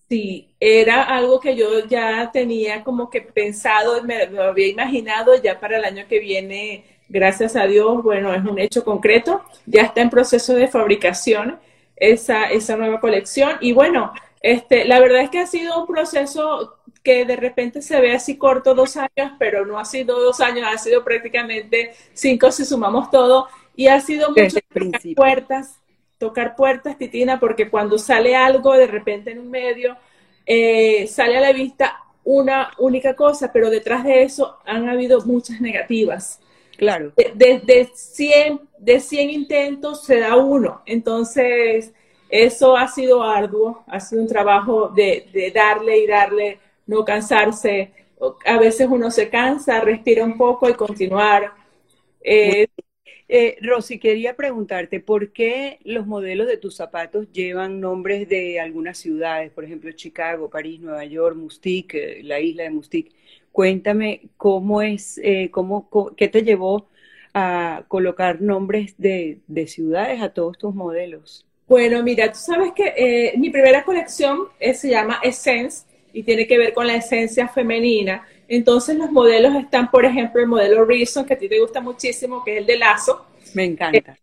Sí, 0.09 0.47
era 0.59 1.03
algo 1.03 1.39
que 1.39 1.55
yo 1.55 1.85
ya 1.85 2.31
tenía 2.31 2.83
como 2.83 3.09
que 3.09 3.21
pensado, 3.21 4.01
me 4.03 4.25
lo 4.27 4.43
había 4.43 4.67
imaginado 4.67 5.35
ya 5.41 5.59
para 5.59 5.77
el 5.77 5.83
año 5.83 6.05
que 6.07 6.19
viene, 6.19 6.85
gracias 7.09 7.57
a 7.57 7.67
Dios, 7.67 8.01
bueno, 8.03 8.33
es 8.33 8.43
un 8.45 8.57
hecho 8.57 8.85
concreto, 8.85 9.43
ya 9.65 9.81
está 9.81 10.01
en 10.01 10.09
proceso 10.09 10.53
de 10.53 10.69
fabricación 10.69 11.59
esa, 11.97 12.45
esa 12.45 12.77
nueva 12.77 13.01
colección 13.01 13.57
y 13.59 13.73
bueno, 13.73 14.13
este, 14.41 14.85
la 14.85 15.01
verdad 15.01 15.23
es 15.23 15.29
que 15.29 15.39
ha 15.39 15.47
sido 15.47 15.81
un 15.81 15.87
proceso 15.87 16.77
que 17.03 17.25
de 17.25 17.35
repente 17.35 17.81
se 17.81 17.99
ve 17.99 18.13
así 18.13 18.37
corto 18.37 18.75
dos 18.75 18.95
años, 18.97 19.33
pero 19.39 19.65
no 19.65 19.77
ha 19.77 19.85
sido 19.85 20.21
dos 20.21 20.39
años, 20.39 20.67
ha 20.71 20.77
sido 20.77 21.03
prácticamente 21.03 21.93
cinco 22.13 22.51
si 22.51 22.63
sumamos 22.65 23.09
todo, 23.11 23.47
y 23.75 23.87
ha 23.87 23.99
sido 23.99 24.29
mucho 24.29 24.57
tocar 24.73 25.01
puertas, 25.15 25.79
tocar 26.17 26.55
puertas, 26.55 26.97
Titina, 26.97 27.39
porque 27.39 27.69
cuando 27.69 27.97
sale 27.97 28.35
algo 28.35 28.73
de 28.73 28.87
repente 28.87 29.31
en 29.31 29.39
un 29.39 29.49
medio, 29.49 29.97
eh, 30.45 31.07
sale 31.07 31.37
a 31.37 31.41
la 31.41 31.51
vista 31.51 32.03
una 32.23 32.71
única 32.79 33.15
cosa, 33.15 33.51
pero 33.53 33.69
detrás 33.69 34.03
de 34.03 34.23
eso 34.23 34.57
han 34.65 34.89
habido 34.89 35.21
muchas 35.21 35.61
negativas. 35.61 36.39
Claro. 36.77 37.11
De, 37.15 37.61
de, 37.63 37.89
100, 37.93 38.61
de 38.77 38.99
100 38.99 39.29
intentos 39.29 40.03
se 40.03 40.19
da 40.19 40.35
uno. 40.35 40.81
Entonces, 40.85 41.93
eso 42.29 42.75
ha 42.75 42.87
sido 42.87 43.23
arduo, 43.23 43.83
ha 43.87 43.99
sido 43.99 44.21
un 44.21 44.27
trabajo 44.27 44.89
de, 44.89 45.27
de 45.31 45.51
darle 45.51 45.99
y 45.99 46.07
darle, 46.07 46.59
no 46.85 47.03
cansarse. 47.03 47.93
A 48.45 48.57
veces 48.57 48.87
uno 48.89 49.09
se 49.09 49.29
cansa, 49.29 49.79
respira 49.79 50.23
un 50.23 50.37
poco 50.37 50.69
y 50.69 50.73
continuar. 50.73 51.51
Eh, 52.21 52.67
eh, 53.29 53.57
Rosy, 53.61 53.99
quería 53.99 54.35
preguntarte, 54.35 54.99
¿por 54.99 55.33
qué 55.33 55.79
los 55.83 56.07
modelos 56.07 56.47
de 56.47 56.57
tus 56.57 56.75
zapatos 56.75 57.31
llevan 57.31 57.81
nombres 57.81 58.29
de 58.29 58.59
algunas 58.59 58.97
ciudades? 58.97 59.51
Por 59.51 59.65
ejemplo, 59.65 59.91
Chicago, 59.91 60.49
París, 60.49 60.79
Nueva 60.79 61.03
York, 61.03 61.35
Mustique, 61.35 62.21
la 62.23 62.39
isla 62.39 62.63
de 62.63 62.69
Mustique. 62.69 63.11
Cuéntame 63.51 64.29
cómo 64.37 64.81
es, 64.81 65.19
eh, 65.23 65.49
cómo, 65.51 65.89
qué 66.15 66.27
te 66.29 66.43
llevó 66.43 66.87
a 67.33 67.83
colocar 67.87 68.41
nombres 68.41 68.95
de, 68.97 69.39
de, 69.47 69.67
ciudades 69.67 70.21
a 70.21 70.29
todos 70.29 70.57
tus 70.57 70.73
modelos. 70.73 71.45
Bueno, 71.67 72.01
mira, 72.01 72.31
tú 72.31 72.39
sabes 72.39 72.71
que 72.73 72.93
eh, 72.95 73.33
mi 73.37 73.49
primera 73.49 73.83
colección 73.83 74.47
eh, 74.59 74.73
se 74.73 74.89
llama 74.89 75.19
Essence 75.21 75.85
y 76.13 76.23
tiene 76.23 76.47
que 76.47 76.57
ver 76.57 76.73
con 76.73 76.87
la 76.87 76.95
esencia 76.95 77.47
femenina. 77.49 78.25
Entonces 78.47 78.95
los 78.95 79.11
modelos 79.11 79.55
están, 79.55 79.91
por 79.91 80.05
ejemplo, 80.05 80.41
el 80.41 80.47
modelo 80.47 80.85
Reason, 80.85 81.25
que 81.25 81.33
a 81.33 81.37
ti 81.37 81.49
te 81.49 81.59
gusta 81.59 81.81
muchísimo, 81.81 82.43
que 82.43 82.53
es 82.53 82.57
el 82.59 82.65
de 82.65 82.77
lazo. 82.77 83.25
Me 83.53 83.65
encanta. 83.65 84.17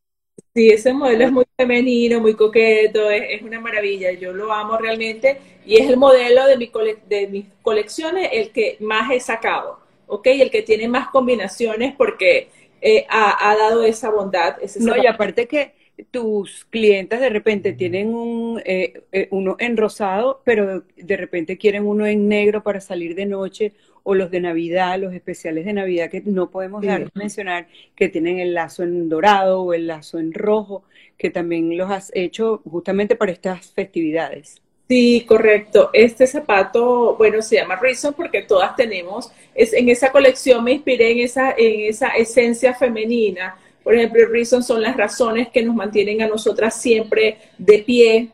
sí, 0.54 0.70
ese 0.70 0.92
modelo 0.92 1.24
es 1.24 1.32
muy 1.32 1.44
femenino, 1.56 2.20
muy 2.20 2.34
coqueto, 2.34 3.10
es, 3.10 3.42
una 3.42 3.60
maravilla. 3.60 4.12
Yo 4.12 4.32
lo 4.32 4.52
amo 4.52 4.76
realmente 4.78 5.38
y 5.66 5.76
es 5.76 5.88
el 5.88 5.96
modelo 5.96 6.46
de, 6.46 6.56
mi 6.56 6.70
de 7.08 7.26
mis 7.28 7.46
colecciones 7.62 8.30
el 8.32 8.50
que 8.50 8.76
más 8.80 9.10
he 9.10 9.20
sacado, 9.20 9.78
¿ok? 10.06 10.26
El 10.26 10.50
que 10.50 10.62
tiene 10.62 10.88
más 10.88 11.08
combinaciones 11.08 11.94
porque 11.94 12.48
eh, 12.80 13.06
ha, 13.08 13.56
dado 13.56 13.82
esa 13.82 14.10
bondad. 14.10 14.56
no, 14.80 14.96
y 14.96 15.06
aparte 15.06 15.46
que 15.46 15.72
tus 16.10 16.64
clientes 16.66 17.20
de 17.20 17.28
repente 17.28 17.72
tienen 17.72 18.14
un, 18.14 18.60
eh, 18.64 19.04
eh, 19.12 19.28
uno 19.30 19.56
en 19.58 19.76
rosado, 19.76 20.42
pero 20.44 20.84
de 20.96 21.16
repente 21.16 21.56
quieren 21.56 21.86
uno 21.86 22.06
en 22.06 22.28
negro 22.28 22.62
para 22.62 22.80
salir 22.80 23.14
de 23.14 23.26
noche, 23.26 23.72
o 24.04 24.14
los 24.14 24.30
de 24.30 24.40
Navidad, 24.40 24.98
los 25.00 25.12
especiales 25.12 25.64
de 25.64 25.72
Navidad 25.72 26.08
que 26.08 26.22
no 26.24 26.50
podemos 26.50 26.82
dejar 26.82 27.04
de 27.04 27.10
mencionar, 27.14 27.66
que 27.96 28.08
tienen 28.08 28.38
el 28.38 28.54
lazo 28.54 28.84
en 28.84 29.08
dorado 29.08 29.62
o 29.62 29.74
el 29.74 29.88
lazo 29.88 30.18
en 30.18 30.32
rojo, 30.32 30.84
que 31.18 31.30
también 31.30 31.76
los 31.76 31.90
has 31.90 32.12
hecho 32.14 32.62
justamente 32.70 33.16
para 33.16 33.32
estas 33.32 33.72
festividades. 33.72 34.60
Sí, 34.86 35.24
correcto. 35.26 35.90
Este 35.92 36.26
zapato, 36.26 37.16
bueno, 37.16 37.42
se 37.42 37.56
llama 37.56 37.76
Reason 37.76 38.14
porque 38.14 38.42
todas 38.42 38.76
tenemos, 38.76 39.32
es, 39.54 39.72
en 39.72 39.88
esa 39.88 40.12
colección 40.12 40.62
me 40.62 40.72
inspiré 40.72 41.10
en 41.12 41.18
esa, 41.20 41.52
en 41.56 41.88
esa 41.88 42.08
esencia 42.10 42.74
femenina 42.74 43.56
por 43.84 43.94
ejemplo, 43.94 44.26
reason 44.26 44.62
son 44.62 44.82
las 44.82 44.96
razones 44.96 45.48
que 45.50 45.62
nos 45.62 45.76
mantienen 45.76 46.22
a 46.22 46.26
nosotras 46.26 46.80
siempre 46.80 47.36
de 47.58 47.78
pie. 47.80 48.30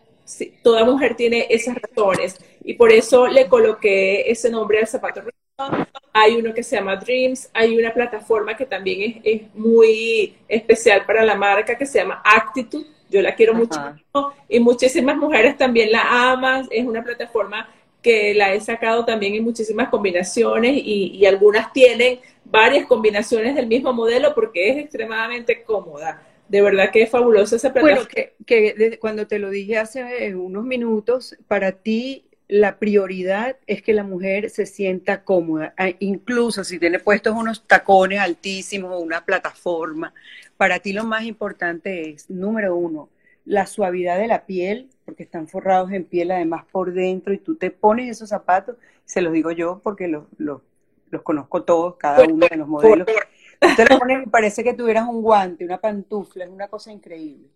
Toda 0.62 0.84
mujer 0.84 1.16
tiene 1.16 1.48
esas 1.50 1.76
razones 1.76 2.38
y 2.64 2.74
por 2.74 2.92
eso 2.92 3.26
le 3.26 3.48
coloqué 3.48 4.30
ese 4.30 4.48
nombre 4.48 4.78
al 4.78 4.86
zapato 4.86 5.20
reason. 5.20 5.40
Hay 6.12 6.36
uno 6.36 6.52
que 6.52 6.62
se 6.62 6.76
llama 6.76 6.96
Dreams, 6.96 7.50
hay 7.54 7.78
una 7.78 7.92
plataforma 7.92 8.56
que 8.56 8.66
también 8.66 9.20
es, 9.24 9.42
muy 9.54 10.34
especial 10.48 11.04
para 11.06 11.24
la 11.24 11.34
marca 11.34 11.76
que 11.76 11.86
se 11.86 11.98
llama 11.98 12.20
Actitude. 12.24 12.86
Yo 13.08 13.22
la 13.22 13.34
quiero 13.34 13.54
mucho 13.54 13.78
y 14.48 14.60
muchísimas 14.60 15.16
mujeres 15.16 15.56
también 15.56 15.90
la 15.90 16.32
aman. 16.32 16.68
Es 16.70 16.86
una 16.86 17.02
plataforma 17.02 17.68
que 18.02 18.34
la 18.34 18.54
he 18.54 18.60
sacado 18.60 19.04
también 19.04 19.34
en 19.34 19.44
muchísimas 19.44 19.88
combinaciones 19.88 20.80
y, 20.84 21.24
algunas 21.26 21.72
tienen 21.72 22.20
varias 22.44 22.86
combinaciones 22.86 23.54
del 23.54 23.66
mismo 23.66 23.92
modelo 23.92 24.34
porque 24.34 24.70
es 24.70 24.78
extremadamente 24.78 25.62
cómoda. 25.62 26.22
De 26.48 26.62
verdad 26.62 26.90
que 26.90 27.02
es 27.02 27.10
fabulosa 27.10 27.56
esa 27.56 27.72
plataforma. 27.72 28.08
Bueno, 28.12 28.36
que, 28.46 28.98
cuando 29.00 29.26
te 29.26 29.38
lo 29.38 29.50
dije 29.50 29.78
hace 29.78 30.34
unos 30.34 30.64
minutos, 30.64 31.36
para 31.46 31.72
ti 31.72 32.29
la 32.50 32.80
prioridad 32.80 33.56
es 33.68 33.80
que 33.80 33.92
la 33.92 34.02
mujer 34.02 34.50
se 34.50 34.66
sienta 34.66 35.22
cómoda, 35.22 35.72
ah, 35.76 35.90
incluso 36.00 36.64
si 36.64 36.80
tiene 36.80 36.98
puestos 36.98 37.32
unos 37.36 37.64
tacones 37.64 38.18
altísimos 38.18 38.92
o 38.92 38.98
una 38.98 39.24
plataforma. 39.24 40.12
Para 40.56 40.80
ti 40.80 40.92
lo 40.92 41.04
más 41.04 41.22
importante 41.22 42.10
es, 42.10 42.28
número 42.28 42.74
uno, 42.74 43.08
la 43.44 43.66
suavidad 43.66 44.18
de 44.18 44.26
la 44.26 44.46
piel, 44.46 44.90
porque 45.04 45.22
están 45.22 45.46
forrados 45.46 45.92
en 45.92 46.04
piel 46.04 46.32
además 46.32 46.64
por 46.72 46.92
dentro 46.92 47.32
y 47.32 47.38
tú 47.38 47.54
te 47.54 47.70
pones 47.70 48.10
esos 48.10 48.30
zapatos, 48.30 48.76
se 49.04 49.20
los 49.20 49.32
digo 49.32 49.52
yo 49.52 49.80
porque 49.84 50.08
los, 50.08 50.24
los, 50.36 50.60
conozco 51.22 51.62
todos, 51.62 51.94
cada 51.98 52.24
uno 52.24 52.48
de 52.50 52.56
los 52.56 52.66
modelos. 52.66 53.06
Tú 53.60 53.68
te 53.76 53.84
los 53.88 54.00
pones 54.00 54.26
y 54.26 54.28
parece 54.28 54.64
que 54.64 54.74
tuvieras 54.74 55.06
un 55.06 55.22
guante, 55.22 55.64
una 55.64 55.78
pantufla, 55.78 56.46
es 56.46 56.50
una 56.50 56.66
cosa 56.66 56.90
increíble. 56.90 57.48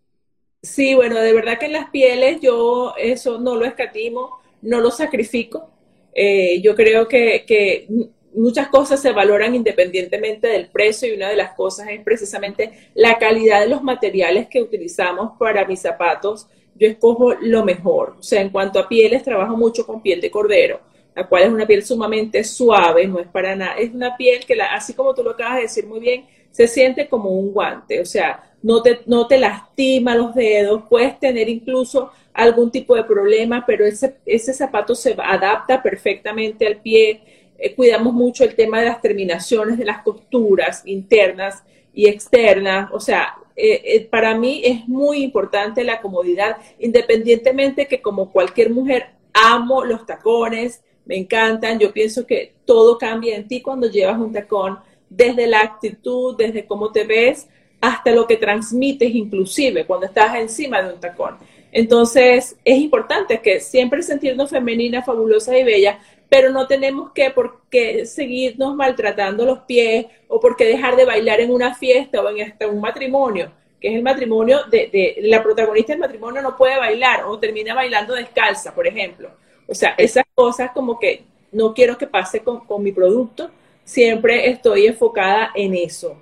Sí, 0.62 0.94
bueno, 0.94 1.16
de 1.16 1.32
verdad 1.32 1.58
que 1.58 1.66
en 1.66 1.72
las 1.72 1.90
pieles 1.90 2.40
yo 2.40 2.94
eso 2.96 3.40
no 3.40 3.56
lo 3.56 3.64
escatimo, 3.64 4.43
no 4.64 4.80
lo 4.80 4.90
sacrifico. 4.90 5.70
Eh, 6.12 6.60
yo 6.60 6.74
creo 6.74 7.08
que, 7.08 7.86
muchas 8.34 8.66
cosas 8.68 9.00
se 9.00 9.12
valoran 9.12 9.54
independientemente 9.54 10.48
del 10.48 10.68
precio 10.68 11.08
y 11.08 11.16
una 11.16 11.28
de 11.28 11.36
las 11.36 11.52
cosas 11.52 11.88
es 11.88 12.02
precisamente 12.02 12.90
la 12.94 13.16
calidad 13.16 13.60
de 13.60 13.68
los 13.68 13.80
materiales 13.80 14.48
que 14.48 14.60
utilizamos 14.60 15.38
para 15.38 15.64
mis 15.66 15.80
zapatos 15.80 16.48
yo 16.74 16.88
escojo 16.88 17.34
lo 17.34 17.64
mejor. 17.64 18.16
O 18.18 18.22
sea, 18.22 18.40
en 18.40 18.50
cuanto 18.50 18.78
a 18.78 18.88
pieles, 18.88 19.22
trabajo 19.22 19.56
mucho 19.56 19.86
con 19.86 20.02
piel 20.02 20.20
de 20.20 20.30
cordero, 20.30 20.80
la 21.14 21.26
cual 21.28 21.44
es 21.44 21.48
una 21.50 21.66
piel 21.66 21.84
sumamente 21.84 22.42
suave, 22.44 23.06
no 23.06 23.20
es 23.20 23.28
para 23.28 23.54
nada, 23.54 23.76
es 23.76 23.92
una 23.94 24.16
piel 24.16 24.44
que, 24.44 24.56
la, 24.56 24.74
así 24.74 24.94
como 24.94 25.14
tú 25.14 25.22
lo 25.22 25.30
acabas 25.30 25.56
de 25.56 25.62
decir 25.62 25.86
muy 25.86 26.00
bien, 26.00 26.26
se 26.50 26.68
siente 26.68 27.08
como 27.08 27.30
un 27.30 27.52
guante, 27.52 28.00
o 28.00 28.04
sea, 28.04 28.53
no 28.64 28.80
te, 28.80 29.02
no 29.04 29.26
te 29.26 29.36
lastima 29.36 30.16
los 30.16 30.34
dedos, 30.34 30.84
puedes 30.88 31.20
tener 31.20 31.50
incluso 31.50 32.10
algún 32.32 32.70
tipo 32.70 32.96
de 32.96 33.04
problema, 33.04 33.64
pero 33.66 33.84
ese, 33.84 34.16
ese 34.24 34.54
zapato 34.54 34.94
se 34.94 35.14
adapta 35.18 35.82
perfectamente 35.82 36.66
al 36.66 36.78
pie. 36.78 37.20
Eh, 37.58 37.74
cuidamos 37.74 38.14
mucho 38.14 38.42
el 38.42 38.54
tema 38.54 38.80
de 38.80 38.86
las 38.86 39.02
terminaciones 39.02 39.76
de 39.76 39.84
las 39.84 40.02
costuras 40.02 40.80
internas 40.86 41.62
y 41.92 42.08
externas, 42.08 42.88
o 42.90 43.00
sea, 43.00 43.34
eh, 43.54 43.82
eh, 43.84 44.08
para 44.10 44.34
mí 44.34 44.62
es 44.64 44.88
muy 44.88 45.22
importante 45.22 45.84
la 45.84 46.00
comodidad, 46.00 46.56
independientemente 46.78 47.86
que 47.86 48.00
como 48.00 48.32
cualquier 48.32 48.70
mujer 48.70 49.10
amo 49.34 49.84
los 49.84 50.06
tacones, 50.06 50.82
me 51.04 51.18
encantan, 51.18 51.78
yo 51.78 51.92
pienso 51.92 52.26
que 52.26 52.54
todo 52.64 52.96
cambia 52.96 53.36
en 53.36 53.46
ti 53.46 53.60
cuando 53.60 53.90
llevas 53.90 54.18
un 54.18 54.32
tacón, 54.32 54.78
desde 55.10 55.46
la 55.46 55.60
actitud, 55.60 56.34
desde 56.34 56.64
cómo 56.64 56.92
te 56.92 57.04
ves, 57.04 57.46
hasta 57.86 58.12
lo 58.12 58.26
que 58.26 58.36
transmites 58.36 59.14
inclusive 59.14 59.84
cuando 59.84 60.06
estás 60.06 60.34
encima 60.36 60.82
de 60.82 60.94
un 60.94 61.00
tacón. 61.00 61.36
Entonces 61.70 62.56
es 62.64 62.78
importante 62.78 63.40
que 63.40 63.60
siempre 63.60 64.02
sentirnos 64.02 64.48
femeninas, 64.48 65.04
fabulosas 65.04 65.56
y 65.56 65.64
bellas, 65.64 65.98
pero 66.28 66.50
no 66.50 66.66
tenemos 66.66 67.12
que 67.12 67.30
por 67.30 67.62
qué 67.70 68.06
seguirnos 68.06 68.74
maltratando 68.74 69.44
los 69.44 69.60
pies 69.60 70.06
o 70.28 70.40
por 70.40 70.56
qué 70.56 70.64
dejar 70.64 70.96
de 70.96 71.04
bailar 71.04 71.40
en 71.40 71.50
una 71.50 71.74
fiesta 71.74 72.22
o 72.22 72.28
en 72.30 72.42
hasta 72.42 72.68
un 72.68 72.80
matrimonio, 72.80 73.52
que 73.80 73.88
es 73.88 73.94
el 73.96 74.02
matrimonio 74.02 74.60
de, 74.70 75.16
la 75.22 75.42
protagonista 75.42 75.92
del 75.92 76.00
matrimonio 76.00 76.42
no 76.42 76.56
puede 76.56 76.78
bailar 76.78 77.24
o 77.24 77.38
termina 77.38 77.74
bailando 77.74 78.14
descalza, 78.14 78.74
por 78.74 78.86
ejemplo. 78.86 79.30
O 79.66 79.74
sea, 79.74 79.94
esas 79.98 80.24
cosas 80.34 80.70
como 80.72 80.98
que 80.98 81.24
no 81.52 81.74
quiero 81.74 81.98
que 81.98 82.06
pase 82.06 82.40
con, 82.40 82.62
mi 82.82 82.92
producto, 82.92 83.50
siempre 83.84 84.48
estoy 84.48 84.86
enfocada 84.86 85.50
en 85.54 85.74
eso. 85.74 86.16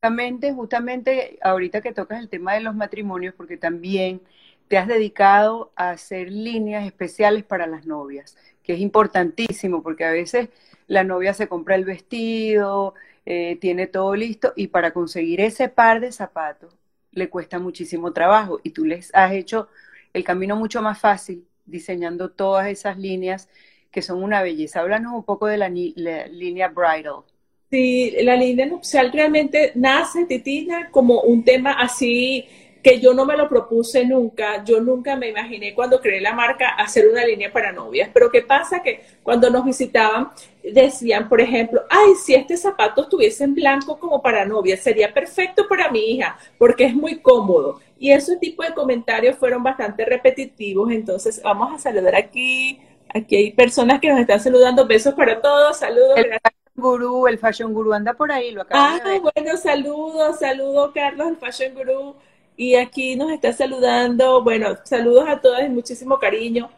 Justamente, 0.00 0.52
justamente 0.52 1.38
ahorita 1.42 1.80
que 1.80 1.92
tocas 1.92 2.20
el 2.20 2.28
tema 2.28 2.54
de 2.54 2.60
los 2.60 2.74
matrimonios, 2.76 3.34
porque 3.34 3.56
también 3.56 4.22
te 4.68 4.78
has 4.78 4.86
dedicado 4.86 5.72
a 5.74 5.90
hacer 5.90 6.30
líneas 6.30 6.86
especiales 6.86 7.42
para 7.44 7.66
las 7.66 7.84
novias 7.84 8.36
que 8.62 8.74
es 8.74 8.80
importantísimo, 8.80 9.82
porque 9.82 10.04
a 10.04 10.12
veces 10.12 10.50
la 10.86 11.02
novia 11.02 11.34
se 11.34 11.48
compra 11.48 11.74
el 11.74 11.84
vestido, 11.84 12.94
eh, 13.26 13.56
tiene 13.60 13.88
todo 13.88 14.14
listo, 14.14 14.52
y 14.54 14.68
para 14.68 14.92
conseguir 14.92 15.40
ese 15.40 15.68
par 15.68 16.00
de 16.00 16.12
zapatos 16.12 16.72
le 17.10 17.28
cuesta 17.28 17.58
muchísimo 17.58 18.12
trabajo, 18.12 18.60
y 18.62 18.70
tú 18.70 18.84
les 18.84 19.12
has 19.16 19.32
hecho 19.32 19.68
el 20.12 20.22
camino 20.22 20.54
mucho 20.54 20.80
más 20.80 21.00
fácil 21.00 21.44
diseñando 21.66 22.30
todas 22.30 22.68
esas 22.68 22.98
líneas 22.98 23.48
que 23.90 24.02
son 24.02 24.22
una 24.22 24.42
belleza. 24.42 24.80
Háblanos 24.80 25.12
un 25.12 25.24
poco 25.24 25.46
de 25.46 25.58
la, 25.58 25.68
línea 25.68 26.68
bridal. 26.68 27.24
Sí, 27.70 28.14
la 28.22 28.34
línea 28.34 28.64
nupcial 28.64 29.12
realmente 29.12 29.72
nace, 29.74 30.24
Titina, 30.24 30.90
como 30.90 31.20
un 31.20 31.44
tema 31.44 31.72
así 31.72 32.46
que 32.82 33.00
yo 33.00 33.12
no 33.12 33.26
me 33.26 33.36
lo 33.36 33.48
propuse 33.48 34.06
nunca, 34.06 34.64
yo 34.64 34.80
nunca 34.80 35.16
me 35.16 35.28
imaginé 35.28 35.74
cuando 35.74 36.00
creé 36.00 36.20
la 36.20 36.32
marca 36.32 36.70
hacer 36.70 37.08
una 37.08 37.26
línea 37.26 37.52
para 37.52 37.72
novias, 37.72 38.08
pero 38.14 38.30
¿qué 38.30 38.40
pasa? 38.42 38.82
Que 38.82 39.02
cuando 39.22 39.50
nos 39.50 39.64
visitaban 39.64 40.30
decían, 40.62 41.28
por 41.28 41.40
ejemplo, 41.40 41.82
ay, 41.90 42.14
si 42.14 42.34
este 42.34 42.56
zapato 42.56 43.02
estuviese 43.02 43.44
en 43.44 43.54
blanco 43.54 43.98
como 43.98 44.22
para 44.22 44.44
novias, 44.46 44.80
sería 44.80 45.12
perfecto 45.12 45.66
para 45.68 45.90
mi 45.90 46.00
hija, 46.12 46.38
porque 46.56 46.84
es 46.84 46.94
muy 46.94 47.18
cómodo. 47.18 47.80
Y 47.98 48.12
ese 48.12 48.36
tipo 48.36 48.62
de 48.62 48.72
comentarios 48.72 49.36
fueron 49.36 49.62
bastante 49.62 50.04
repetitivos, 50.04 50.90
entonces 50.92 51.42
vamos 51.42 51.74
a 51.74 51.78
saludar 51.78 52.14
aquí, 52.14 52.80
aquí 53.12 53.36
hay 53.36 53.52
personas 53.52 54.00
que 54.00 54.08
nos 54.08 54.20
están 54.20 54.40
saludando, 54.40 54.86
besos 54.86 55.14
para 55.14 55.40
todos, 55.40 55.78
saludos. 55.78 56.16
El 56.16 56.30
gurú, 56.80 57.26
el 57.26 57.38
fashion 57.38 57.72
guru 57.74 57.92
anda 57.92 58.14
por 58.14 58.32
ahí, 58.32 58.50
lo 58.50 58.62
acabo 58.62 58.82
Ah, 58.82 59.20
bueno, 59.20 59.56
saludos, 59.56 60.38
saludos 60.38 60.92
Carlos, 60.94 61.28
el 61.28 61.36
fashion 61.36 61.74
guru 61.74 62.14
y 62.56 62.74
aquí 62.74 63.14
nos 63.14 63.30
está 63.30 63.52
saludando, 63.52 64.42
bueno, 64.42 64.76
saludos 64.84 65.28
a 65.28 65.40
todas 65.40 65.64
y 65.64 65.68
muchísimo 65.68 66.18
cariño. 66.18 66.68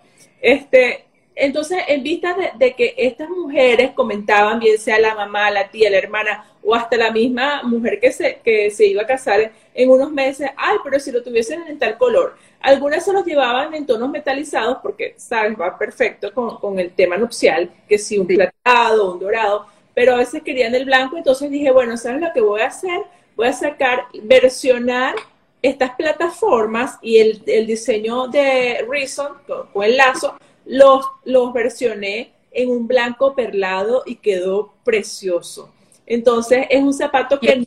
Este, 0.40 1.06
entonces, 1.34 1.78
en 1.88 2.02
vista 2.02 2.36
de, 2.58 2.74
que 2.74 2.94
estas 2.98 3.30
mujeres 3.30 3.92
comentaban, 3.92 4.58
bien 4.58 4.76
sea 4.76 4.98
la 5.00 5.14
mamá, 5.14 5.50
la 5.50 5.70
tía, 5.70 5.88
la 5.88 5.96
hermana 5.96 6.44
o 6.62 6.74
hasta 6.74 6.98
la 6.98 7.10
misma 7.10 7.62
mujer 7.62 7.98
que 7.98 8.12
se, 8.12 8.40
que 8.44 8.70
se 8.70 8.86
iba 8.86 9.02
a 9.02 9.06
casar 9.06 9.52
en 9.72 9.88
unos 9.88 10.12
meses, 10.12 10.50
ay, 10.56 10.76
pero 10.84 11.00
si 11.00 11.10
lo 11.10 11.22
tuviesen 11.22 11.66
en 11.66 11.78
tal 11.78 11.96
color. 11.96 12.36
Algunas 12.60 13.04
se 13.04 13.14
los 13.14 13.24
llevaban 13.24 13.72
en 13.72 13.86
tonos 13.86 14.10
metalizados 14.10 14.78
porque, 14.82 15.14
sabes, 15.16 15.58
va 15.58 15.78
perfecto 15.78 16.30
con, 16.34 16.78
el 16.78 16.90
tema 16.90 17.16
nupcial, 17.16 17.70
que 17.88 17.96
si 17.96 18.18
un 18.18 18.26
plateado, 18.26 19.14
un 19.14 19.18
dorado, 19.18 19.66
pero 20.00 20.14
a 20.14 20.16
veces 20.16 20.42
querían 20.42 20.74
el 20.74 20.86
blanco, 20.86 21.18
entonces 21.18 21.50
dije, 21.50 21.70
bueno, 21.70 21.94
¿sabes 21.98 22.22
lo 22.22 22.32
que 22.32 22.40
voy 22.40 22.62
a 22.62 22.68
hacer? 22.68 23.02
Voy 23.36 23.48
a 23.48 23.52
sacar, 23.52 24.06
versionar 24.22 25.14
estas 25.60 25.90
plataformas 25.94 26.98
y 27.02 27.18
el, 27.18 27.66
diseño 27.66 28.26
de 28.28 28.82
Reason 28.88 29.34
con, 29.46 29.84
el 29.84 29.98
lazo, 29.98 30.38
los, 30.64 31.04
los 31.26 31.52
versioné 31.52 32.32
en 32.50 32.70
un 32.70 32.88
blanco 32.88 33.34
perlado 33.34 34.02
y 34.06 34.16
quedó 34.16 34.72
precioso. 34.84 35.70
Entonces 36.06 36.66
es 36.70 36.82
un 36.82 36.94
zapato 36.94 37.38
que... 37.38 37.62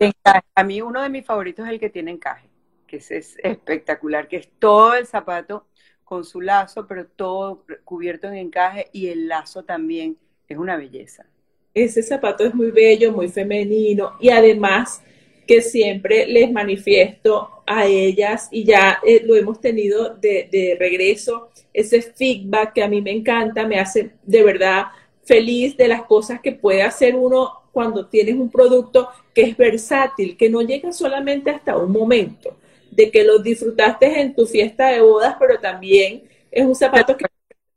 A 0.56 0.64
mí 0.64 0.82
uno 0.82 1.04
de 1.04 1.10
mis 1.10 1.24
favoritos 1.24 1.68
es 1.68 1.74
el 1.74 1.80
que 1.80 1.92
tiene 1.92 2.10
encaje, 2.10 2.50
que 2.88 2.98
es, 2.98 3.12
es 3.12 3.36
espectacular, 3.44 4.28
que 4.28 4.38
es 4.38 4.50
todo 4.58 4.96
el 4.96 5.06
zapato 5.06 5.68
con 6.04 6.26
su 6.26 6.42
lazo, 6.42 6.88
pero 6.88 7.06
todo 7.06 7.64
cubierto 7.84 8.26
en 8.26 8.38
encaje 8.38 8.90
y 8.92 9.10
el 9.10 9.28
lazo 9.28 9.66
también 9.66 10.18
es 10.48 10.58
una 10.58 10.78
belleza. 10.78 11.28
Ese 11.74 12.04
zapato 12.04 12.46
es 12.46 12.54
muy 12.54 12.72
bello, 12.72 13.12
muy 13.12 13.30
femenino 13.30 14.14
y 14.20 14.30
además 14.30 15.02
que 15.48 15.62
siempre 15.62 16.28
les 16.28 16.52
manifiesto 16.52 17.50
a 17.66 17.86
ellas 17.86 18.48
y 18.52 18.64
ya 18.64 19.00
eh, 19.06 19.22
lo 19.26 19.36
hemos 19.36 19.60
tenido 19.60 20.16
de, 20.16 20.78
regreso, 20.80 21.50
ese 21.74 22.02
feedback 22.02 22.74
que 22.74 22.84
a 22.84 22.88
mí 22.88 23.02
me 23.02 23.12
encanta, 23.12 23.66
me 23.66 23.80
hace 23.80 24.12
de 24.24 24.44
verdad 24.44 24.86
feliz 25.24 25.76
de 25.76 25.88
las 25.88 26.04
cosas 26.04 26.42
que 26.42 26.52
puede 26.52 26.84
hacer 26.84 27.16
uno 27.16 27.64
cuando 27.72 28.06
tienes 28.06 28.36
un 28.36 28.52
producto 28.52 29.10
que 29.34 29.42
es 29.42 29.58
versátil, 29.58 30.38
que 30.38 30.50
no 30.50 30.62
llega 30.62 30.92
solamente 30.92 31.50
hasta 31.50 31.76
un 31.76 31.92
momento, 31.92 32.56
de 32.92 33.10
que 33.10 33.24
lo 33.24 33.40
disfrutaste 33.40 34.22
en 34.22 34.36
tu 34.36 34.46
fiesta 34.46 34.90
de 34.90 35.02
bodas, 35.02 35.36
pero 35.40 35.60
también 35.60 36.24
es 36.52 36.66
un 36.66 36.76
zapato 36.76 37.18
que 37.18 37.26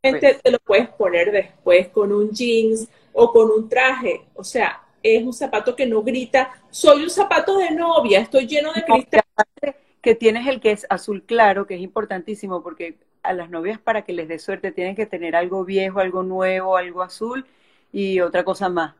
te 0.03 0.51
lo 0.51 0.59
puedes 0.59 0.89
poner 0.91 1.33
después 1.33 1.89
con 1.89 2.13
un 2.13 2.31
jeans 2.31 2.89
o 3.19 3.33
con 3.33 3.51
un 3.51 3.69
traje, 3.69 4.27
o 4.35 4.45
sea, 4.45 4.83
es 5.03 5.25
un 5.25 5.33
zapato 5.33 5.75
que 5.75 5.87
no 5.87 6.03
grita, 6.03 6.51
soy 6.71 7.03
un 7.03 7.11
zapato 7.11 7.57
de 7.57 7.71
novia, 7.71 8.21
estoy 8.21 8.47
lleno 8.47 8.73
de 8.75 8.85
cristal. 8.85 9.23
Que 10.03 10.15
tienes 10.15 10.47
el 10.47 10.61
que 10.61 10.71
es 10.71 10.87
azul 10.91 11.25
claro, 11.25 11.67
que 11.67 11.75
es 11.75 11.81
importantísimo 11.81 12.63
porque 12.63 12.99
a 13.23 13.33
las 13.33 13.49
novias 13.49 13.79
para 13.79 14.03
que 14.03 14.13
les 14.13 14.29
dé 14.29 14.39
suerte 14.39 14.71
tienen 14.71 14.95
que 14.95 15.07
tener 15.07 15.35
algo 15.35 15.65
viejo, 15.65 15.99
algo 15.99 16.23
nuevo, 16.23 16.77
algo 16.77 17.03
azul 17.03 17.47
y 17.91 18.21
otra 18.21 18.45
cosa 18.45 18.69
más, 18.69 18.95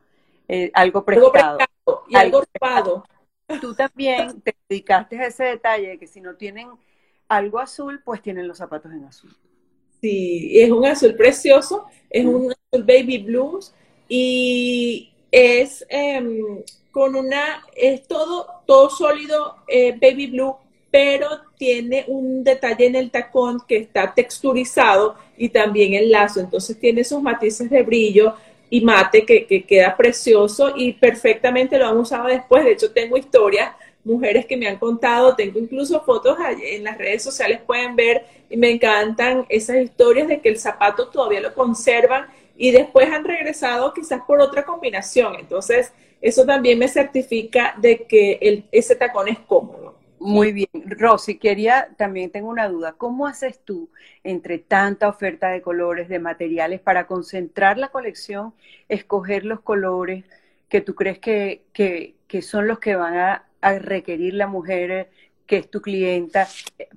eh, 0.47 0.71
algo 0.73 1.05
prestado. 1.05 1.59
y 2.09 2.15
algo 2.15 2.43
robado. 2.59 3.05
Tú 3.61 3.75
también 3.75 4.41
te 4.41 4.55
dedicaste 4.67 5.19
a 5.19 5.27
ese 5.27 5.43
detalle 5.43 5.89
de 5.89 5.99
que 5.99 6.07
si 6.07 6.21
no 6.21 6.35
tienen 6.35 6.69
algo 7.29 7.59
azul, 7.59 8.01
pues 8.03 8.21
tienen 8.21 8.47
los 8.47 8.57
zapatos 8.57 8.91
en 8.91 9.05
azul. 9.05 9.33
Sí, 10.01 10.59
es 10.59 10.71
un 10.71 10.85
azul 10.85 11.15
precioso, 11.15 11.85
es 12.09 12.25
un 12.25 12.51
azul 12.51 12.83
baby 12.83 13.19
blues 13.19 13.73
y 14.07 15.09
es 15.31 15.85
em, 15.89 16.63
con 16.91 17.15
una, 17.15 17.63
es 17.75 18.07
todo, 18.07 18.47
todo 18.65 18.89
sólido 18.89 19.57
eh, 19.67 19.95
baby 19.99 20.27
blue, 20.27 20.55
pero 20.89 21.27
tiene 21.57 22.05
un 22.07 22.43
detalle 22.43 22.87
en 22.87 22.95
el 22.95 23.11
tacón 23.11 23.61
que 23.67 23.77
está 23.77 24.13
texturizado 24.13 25.15
y 25.37 25.49
también 25.49 25.93
el 25.93 26.09
lazo, 26.09 26.39
entonces 26.39 26.79
tiene 26.79 27.01
esos 27.01 27.21
matices 27.21 27.69
de 27.69 27.83
brillo 27.83 28.33
y 28.69 28.81
mate 28.81 29.25
que, 29.25 29.45
que 29.45 29.63
queda 29.63 29.95
precioso 29.95 30.73
y 30.75 30.93
perfectamente 30.93 31.77
lo 31.77 31.87
han 31.87 31.97
usado 31.97 32.27
después, 32.27 32.63
de 32.63 32.71
hecho 32.71 32.91
tengo 32.91 33.17
historias 33.17 33.71
mujeres 34.07 34.45
que 34.45 34.57
me 34.57 34.67
han 34.67 34.77
contado, 34.77 35.35
tengo 35.35 35.59
incluso 35.59 36.01
fotos 36.01 36.37
en 36.63 36.83
las 36.83 36.97
redes 36.97 37.21
sociales, 37.21 37.59
pueden 37.65 37.95
ver, 37.95 38.25
y 38.49 38.57
me 38.57 38.71
encantan 38.71 39.45
esas 39.49 39.77
historias 39.77 40.27
de 40.27 40.39
que 40.39 40.49
el 40.49 40.57
zapato 40.57 41.09
todavía 41.09 41.41
lo 41.41 41.53
conservan 41.53 42.25
y 42.57 42.71
después 42.71 43.09
han 43.11 43.23
regresado 43.23 43.93
quizás 43.93 44.21
por 44.25 44.41
otra 44.41 44.65
combinación. 44.65 45.35
Entonces, 45.39 45.93
eso 46.21 46.45
también 46.45 46.79
me 46.79 46.87
certifica 46.87 47.75
de 47.77 48.05
que 48.05 48.65
ese 48.71 48.95
tacón 48.95 49.27
es 49.27 49.39
cómodo. 49.39 49.95
Muy 50.19 50.51
bien. 50.51 50.69
Rosy, 50.73 51.37
quería, 51.37 51.89
también 51.95 52.31
tengo 52.31 52.49
una 52.49 52.67
duda. 52.67 52.93
¿Cómo 52.93 53.27
haces 53.27 53.59
tú 53.63 53.89
entre 54.23 54.57
tanta 54.57 55.07
oferta 55.07 55.49
de 55.49 55.61
colores, 55.61 56.09
de 56.09 56.17
materiales, 56.17 56.81
para 56.81 57.05
concentrar 57.05 57.77
la 57.77 57.89
colección, 57.89 58.53
escoger 58.89 59.45
los 59.45 59.61
colores 59.61 60.25
que 60.69 60.81
tú 60.81 60.95
crees 60.95 61.19
que, 61.19 61.63
que, 61.73 62.41
son 62.41 62.67
los 62.67 62.79
que 62.79 62.95
van 62.95 63.15
a, 63.15 63.45
a 63.61 63.79
requerir 63.79 64.33
la 64.33 64.47
mujer 64.47 65.09
que 65.47 65.57
es 65.57 65.71
tu 65.71 65.81
clienta 65.81 66.47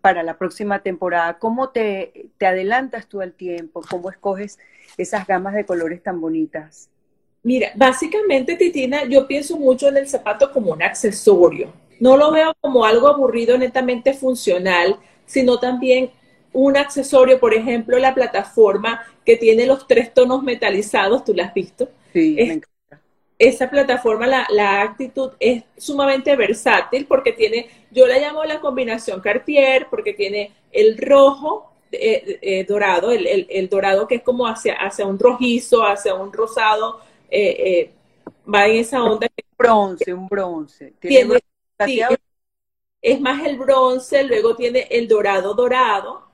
para 0.03 0.23
la 0.23 0.37
próxima 0.37 0.83
temporada? 0.83 1.39
¿Cómo 1.39 1.71
te, 1.71 2.31
te 2.37 2.47
adelantas 2.47 3.07
tú 3.07 3.21
al 3.21 3.33
tiempo? 3.33 3.83
¿Cómo 3.89 4.11
escoges 4.11 4.59
esas 4.99 5.27
gamas 5.27 5.55
de 5.55 5.65
colores 5.65 6.03
tan 6.03 6.21
bonitas? 6.21 6.91
Mira, 7.43 7.73
básicamente, 7.75 8.57
Titina, 8.57 9.05
yo 9.05 9.27
pienso 9.27 9.57
mucho 9.57 9.89
en 9.89 9.97
el 9.97 10.09
zapato 10.09 10.53
como 10.53 10.73
un 10.73 10.83
accesorio. 10.83 11.73
No 11.99 12.17
lo 12.17 12.31
veo 12.31 12.55
como 12.61 12.85
algo 12.85 13.09
aburrido, 13.09 13.57
netamente 13.57 14.13
funcional, 14.13 14.99
sino 15.25 15.59
también 15.59 16.11
un 16.53 16.77
accesorio, 16.77 17.39
por 17.39 17.55
ejemplo, 17.55 17.99
la 17.99 18.15
plataforma 18.15 19.03
que 19.25 19.37
tiene 19.37 19.67
los 19.67 19.87
tres 19.87 20.13
tonos 20.13 20.43
metalizados, 20.43 21.25
¿tú 21.25 21.33
la 21.35 21.45
has 21.45 21.55
visto? 21.55 21.89
Sí, 22.13 22.37
encanta. 22.39 22.69
Esa 23.41 23.71
plataforma, 23.71 24.27
la, 24.27 24.47
la 24.51 24.83
actitud 24.83 25.31
es 25.41 25.65
sumamente 25.79 26.37
versátil 26.37 27.07
porque 27.07 27.33
tiene, 27.33 27.71
yo 27.91 28.07
la 28.07 28.19
llamo 28.19 28.45
la 28.45 28.61
combinación 28.61 29.23
Cartier, 29.23 29.87
porque 29.89 30.13
tiene 30.13 30.53
el 30.71 30.99
rojo, 30.99 31.73
eh, 31.91 32.39
eh, 32.43 32.65
dorado, 32.65 33.11
el, 33.11 33.69
dorado 33.71 34.07
que 34.07 34.17
es 34.17 34.23
como 34.23 34.47
hacia, 34.47 34.75
hacia 34.75 35.07
un 35.07 35.19
rojizo, 35.19 35.83
hacia 35.83 36.15
un 36.15 36.31
rosado, 36.31 37.01
eh, 37.31 37.91
va 38.47 38.67
en 38.67 38.77
esa 38.77 39.03
onda. 39.03 39.27
Bronce, 39.57 40.13
un 40.13 40.29
bronce. 40.29 40.93
es 43.01 43.21
más 43.21 43.47
el 43.47 43.57
bronce, 43.57 44.23
luego 44.23 44.55
tiene 44.55 44.87
el 44.91 45.09
dorado 45.09 45.55
dorado 45.55 46.29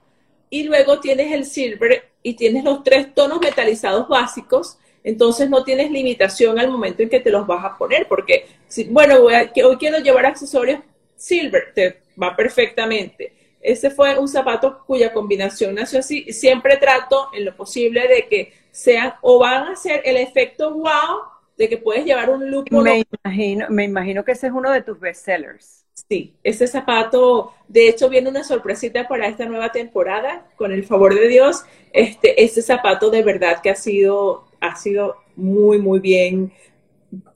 y 0.51 0.65
luego 0.65 0.99
tienes 0.99 1.33
el 1.33 1.45
silver 1.45 2.11
y 2.23 2.35
tienes 2.35 2.65
los 2.65 2.83
tres 2.83 3.15
tonos 3.15 3.41
metalizados 3.41 4.09
básicos. 4.09 4.79
Entonces 5.07 5.49
no 5.49 5.65
tienes 5.65 5.91
limitación 5.91 6.59
al 6.59 6.71
momento 6.71 7.03
en 7.03 7.09
que 7.09 7.21
te 7.21 7.31
los 7.31 7.47
vas 7.47 7.65
a 7.65 7.79
poner, 7.79 8.07
porque 8.07 8.47
si, 8.69 8.85
bueno, 8.85 9.23
voy 9.23 9.35
hoy 9.35 9.77
quiero 9.79 9.99
llevar 9.99 10.27
accesorios 10.27 10.81
silver, 11.17 11.73
te 11.75 12.03
va 12.21 12.37
perfectamente 12.37 13.33
ese 13.67 13.91
fue 13.91 14.17
un 14.17 14.29
zapato 14.29 14.85
cuya 14.87 15.13
combinación 15.13 15.75
nació 15.75 15.99
así. 15.99 16.33
Siempre 16.33 16.77
trato 16.77 17.31
en 17.35 17.45
lo 17.45 17.57
posible 17.57 18.07
de 18.07 18.29
que 18.29 18.53
sean 18.71 19.15
o 19.23 19.41
van 19.41 19.65
a 19.65 19.77
ser 19.77 20.03
el 20.05 20.17
efecto 20.17 20.73
wow 20.73 21.23
de 21.59 21.69
que 21.69 21.77
puedes 21.77 22.05
llevar 22.05 22.31
un 22.31 22.49
look. 22.49 22.67
Me 22.71 23.05
imagino, 23.25 23.67
me 23.69 23.85
imagino 23.85 24.25
que 24.25 24.33
ese 24.33 24.47
es 24.47 24.53
uno 24.53 24.71
de 24.71 24.83
tus 24.83 25.01
bestsellers. 25.01 25.85
Sí, 26.09 26.37
ese 26.45 26.69
zapato, 26.69 27.55
de 27.67 27.89
hecho, 27.89 28.09
viene 28.09 28.29
una 28.29 28.45
sorpresita 28.45 29.09
para 29.09 29.27
esta 29.27 29.47
nueva 29.47 29.73
temporada, 29.73 30.47
con 30.55 30.71
el 30.71 30.85
favor 30.85 31.15
de 31.15 31.27
Dios. 31.27 31.65
Este, 31.93 32.45
ese 32.45 32.63
zapato 32.63 33.11
de 33.11 33.23
verdad 33.23 33.63
que 33.63 33.71
ha 33.71 33.75
sido, 33.75 34.46
ha 34.61 34.77
sido 34.77 35.17
muy, 35.37 35.79
muy 35.79 36.01
bien, 36.01 36.53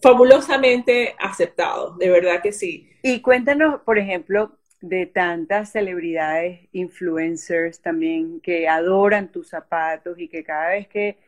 fabulosamente 0.03 1.15
aceptado, 1.19 1.97
de 1.97 2.11
verdad 2.11 2.43
que 2.43 2.53
sí. 2.53 2.89
Y 3.03 3.21
cuéntanos, 3.21 3.81
por 3.83 3.99
ejemplo, 3.99 4.59
de 4.81 5.07
tantas 5.07 5.73
celebridades, 5.73 6.69
influencers 6.73 7.81
también, 7.81 8.41
que 8.41 8.69
adoran 8.69 9.31
tus 9.31 9.49
zapatos 9.49 10.19
y 10.19 10.29
que 10.29 10.45
cada 10.45 10.71
vez 10.71 10.89
que, 10.89 11.19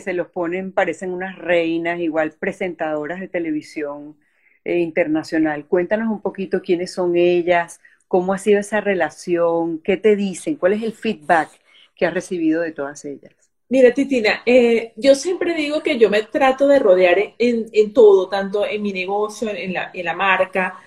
se 0.00 0.12
los 0.12 0.26
ponen 0.26 0.72
parecen 0.72 1.12
unas 1.12 1.38
reinas, 1.38 2.00
igual 2.00 2.32
presentadoras 2.32 3.20
de 3.20 3.28
televisión 3.28 4.16
eh, 4.64 4.78
internacional. 4.78 5.66
Cuéntanos 5.66 6.10
un 6.10 6.20
poquito 6.20 6.60
quiénes 6.60 6.92
son 6.92 7.14
ellas, 7.14 7.80
¿Cómo 8.14 8.32
ha 8.32 8.38
sido 8.38 8.60
esa 8.60 8.80
relación? 8.80 9.80
¿Qué 9.80 9.96
te 9.96 10.14
dicen? 10.14 10.54
¿Cuál 10.54 10.74
es 10.74 10.84
el 10.84 10.92
feedback 10.92 11.50
que 11.96 12.06
has 12.06 12.14
recibido 12.14 12.62
de 12.62 12.70
todas 12.70 13.04
ellas? 13.04 13.34
Mira, 13.74 13.92
Titina, 13.92 14.40
eh, 14.46 14.92
yo 14.94 15.16
siempre 15.16 15.52
digo 15.52 15.82
que 15.82 15.98
yo 15.98 16.08
me 16.08 16.22
trato 16.22 16.68
de 16.68 16.78
rodear 16.78 17.34
en, 17.36 17.92
todo, 17.92 18.28
tanto 18.28 18.64
en 18.64 18.80
mi 18.80 18.92
negocio, 18.92 19.50
en 19.50 19.72
la, 19.72 19.90
en 19.92 20.04
la, 20.04 20.14
marca 20.14 20.78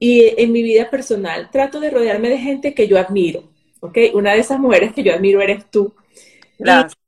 y 0.00 0.34
en 0.36 0.50
mi 0.50 0.60
vida 0.60 0.90
personal. 0.90 1.52
Trato 1.52 1.78
de 1.78 1.90
rodearme 1.90 2.30
de 2.30 2.38
gente 2.38 2.74
que 2.74 2.88
yo 2.88 2.98
admiro, 2.98 3.44
¿ok? 3.78 3.96
Una 4.14 4.32
de 4.32 4.40
esas 4.40 4.58
mujeres 4.58 4.92
que 4.92 5.04
yo 5.04 5.14
admiro 5.14 5.40
eres 5.40 5.70
tú. 5.70 5.94
Gracias. 6.58 6.98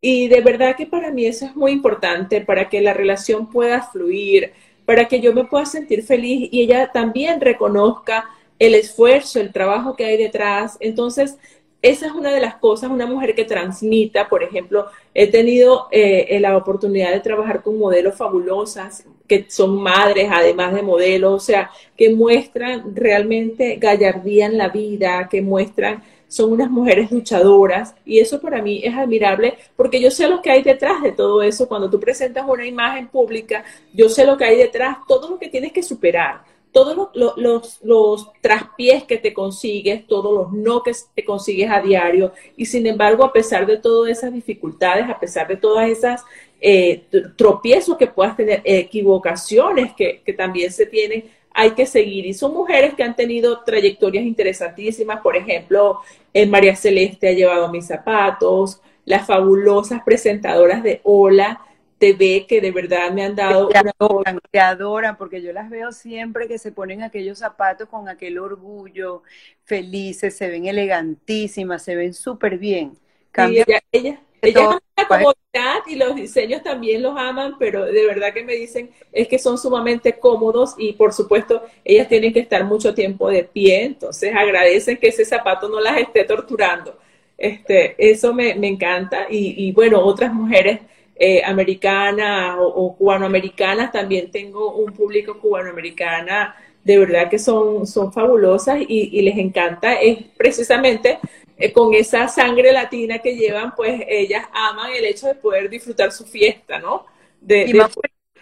Y, 0.00 0.26
y 0.26 0.28
de 0.28 0.40
verdad 0.42 0.76
que 0.76 0.86
para 0.86 1.10
mí 1.10 1.26
eso 1.26 1.46
es 1.46 1.56
muy 1.56 1.72
importante 1.72 2.40
para 2.40 2.68
que 2.68 2.80
la 2.80 2.94
relación 2.94 3.50
pueda 3.50 3.82
fluir, 3.82 4.52
para 4.84 5.08
que 5.08 5.20
yo 5.20 5.32
me 5.32 5.42
pueda 5.42 5.66
sentir 5.66 6.04
feliz 6.04 6.48
y 6.52 6.62
ella 6.62 6.92
también 6.92 7.40
reconozca 7.40 8.30
el 8.60 8.76
esfuerzo, 8.76 9.40
el 9.40 9.52
trabajo 9.52 9.96
que 9.96 10.04
hay 10.04 10.16
detrás. 10.16 10.76
Entonces, 10.78 11.36
esa 11.84 12.06
es 12.06 12.12
una 12.12 12.32
de 12.32 12.40
las 12.40 12.54
cosas, 12.54 12.90
una 12.90 13.04
mujer 13.04 13.34
que 13.34 13.44
transmita, 13.44 14.26
por 14.26 14.42
ejemplo, 14.42 14.86
he 15.12 15.26
tenido 15.26 15.88
eh, 15.90 16.38
la 16.40 16.56
oportunidad 16.56 17.12
de 17.12 17.20
trabajar 17.20 17.62
con 17.62 17.78
modelos 17.78 18.14
fabulosas, 18.16 19.04
que 19.28 19.44
son 19.50 19.82
madres, 19.82 20.30
además 20.32 20.72
de 20.72 20.82
modelos, 20.82 21.34
o 21.34 21.44
sea, 21.44 21.70
que 21.94 22.08
muestran 22.08 22.96
realmente 22.96 23.76
gallardía 23.76 24.46
en 24.46 24.56
la 24.56 24.70
vida, 24.70 25.28
que 25.30 25.42
muestran, 25.42 26.02
son 26.26 26.52
unas 26.52 26.70
mujeres 26.70 27.12
luchadoras, 27.12 27.94
y 28.06 28.18
eso 28.18 28.40
para 28.40 28.62
mí 28.62 28.80
es 28.82 28.94
admirable, 28.94 29.58
porque 29.76 30.00
yo 30.00 30.10
sé 30.10 30.26
lo 30.26 30.40
que 30.40 30.52
hay 30.52 30.62
detrás 30.62 31.02
de 31.02 31.12
todo 31.12 31.42
eso, 31.42 31.68
cuando 31.68 31.90
tú 31.90 32.00
presentas 32.00 32.46
una 32.48 32.64
imagen 32.64 33.08
pública, 33.08 33.62
yo 33.92 34.08
sé 34.08 34.24
lo 34.24 34.38
que 34.38 34.46
hay 34.46 34.56
detrás, 34.56 34.96
todo 35.06 35.28
lo 35.28 35.38
que 35.38 35.50
tienes 35.50 35.70
que 35.70 35.82
superar 35.82 36.53
todos 36.74 37.08
los, 37.14 37.80
los, 37.84 38.32
traspiés 38.40 39.04
que 39.04 39.16
te 39.16 39.32
consigues, 39.32 40.08
todos 40.08 40.34
los 40.34 40.52
no 40.52 40.82
que 40.82 40.90
te 41.14 41.24
consigues 41.24 41.70
a 41.70 41.80
diario, 41.80 42.32
y 42.56 42.66
sin 42.66 42.84
embargo, 42.88 43.24
a 43.24 43.32
pesar 43.32 43.64
de 43.64 43.78
todas 43.78 44.10
esas 44.10 44.34
dificultades, 44.34 45.08
a 45.08 45.20
pesar 45.20 45.46
de 45.46 45.56
todas 45.56 45.88
esas 45.88 46.24
eh, 46.60 47.04
tropiezos 47.36 47.96
que 47.96 48.08
puedas 48.08 48.36
tener, 48.36 48.60
equivocaciones 48.64 49.92
que, 49.92 50.20
también 50.36 50.72
se 50.72 50.86
tienen, 50.86 51.26
hay 51.52 51.70
que 51.70 51.86
seguir. 51.86 52.26
Y 52.26 52.34
son 52.34 52.52
mujeres 52.52 52.94
que 52.94 53.04
han 53.04 53.14
tenido 53.14 53.60
trayectorias 53.60 54.24
interesantísimas, 54.24 55.20
por 55.20 55.36
ejemplo, 55.36 56.00
en 56.32 56.50
María 56.50 56.74
Celeste 56.74 57.28
ha 57.28 57.32
llevado 57.32 57.70
mis 57.70 57.86
zapatos, 57.86 58.80
las 59.04 59.24
fabulosas 59.24 60.02
presentadoras 60.02 60.82
de 60.82 61.00
Hola, 61.04 61.60
ve 62.00 62.46
que 62.46 62.60
de 62.60 62.70
verdad 62.70 63.10
me 63.12 63.24
han 63.24 63.34
dado 63.34 63.68
te 63.68 63.78
adoran, 63.78 64.38
te 64.50 64.60
adoran, 64.60 65.16
porque 65.16 65.40
yo 65.40 65.52
las 65.52 65.70
veo 65.70 65.92
siempre 65.92 66.46
que 66.46 66.58
se 66.58 66.72
ponen 66.72 67.02
aquellos 67.02 67.38
zapatos 67.38 67.88
con 67.88 68.08
aquel 68.08 68.38
orgullo, 68.38 69.22
felices, 69.64 70.36
se 70.36 70.48
ven 70.48 70.66
elegantísimas, 70.66 71.82
se 71.82 71.96
ven 71.96 72.12
súper 72.12 72.58
bien. 72.58 72.96
Cambia 73.30 73.64
ella, 73.90 74.20
ella, 74.42 74.64
aman 74.64 74.80
la 74.96 75.08
comodidad 75.08 75.82
y 75.86 75.96
los 75.96 76.14
diseños 76.14 76.62
también 76.62 77.02
los 77.02 77.16
aman, 77.16 77.56
pero 77.58 77.84
de 77.84 78.06
verdad 78.06 78.32
que 78.32 78.44
me 78.44 78.54
dicen 78.54 78.90
es 79.12 79.26
que 79.26 79.38
son 79.38 79.58
sumamente 79.58 80.18
cómodos 80.18 80.74
y 80.78 80.92
por 80.92 81.12
supuesto 81.12 81.62
ellas 81.84 82.08
tienen 82.08 82.32
que 82.32 82.40
estar 82.40 82.64
mucho 82.64 82.94
tiempo 82.94 83.30
de 83.30 83.44
pie, 83.44 83.84
entonces 83.84 84.34
agradecen 84.36 84.98
que 84.98 85.08
ese 85.08 85.24
zapato 85.24 85.68
no 85.68 85.80
las 85.80 85.98
esté 85.98 86.24
torturando. 86.24 86.98
Este, 87.36 87.96
eso 87.98 88.32
me, 88.32 88.54
me 88.54 88.68
encanta 88.68 89.26
y, 89.28 89.66
y 89.66 89.72
bueno, 89.72 89.98
otras 90.04 90.32
mujeres 90.32 90.80
eh, 91.16 91.42
americanas 91.44 92.56
o, 92.58 92.96
cubanoamericanas, 92.96 93.92
también 93.92 94.32
tengo 94.32 94.74
un 94.74 94.92
público 94.92 95.38
cubanoamericana 95.38 96.56
de 96.82 96.98
verdad 96.98 97.30
que 97.30 97.38
son, 97.38 97.86
son 97.86 98.12
fabulosas 98.12 98.78
y, 98.80 99.22
les 99.22 99.38
encanta, 99.38 99.94
es 99.94 100.18
precisamente 100.36 101.20
eh, 101.56 101.72
con 101.72 101.94
esa 101.94 102.26
sangre 102.26 102.72
latina 102.72 103.20
que 103.20 103.36
llevan, 103.36 103.76
pues 103.76 104.02
ellas 104.08 104.44
aman 104.52 104.90
el 104.92 105.04
hecho 105.04 105.28
de 105.28 105.36
poder 105.36 105.70
disfrutar 105.70 106.10
su 106.10 106.24
fiesta, 106.26 106.80
¿no? 106.80 107.06
De, 107.40 107.72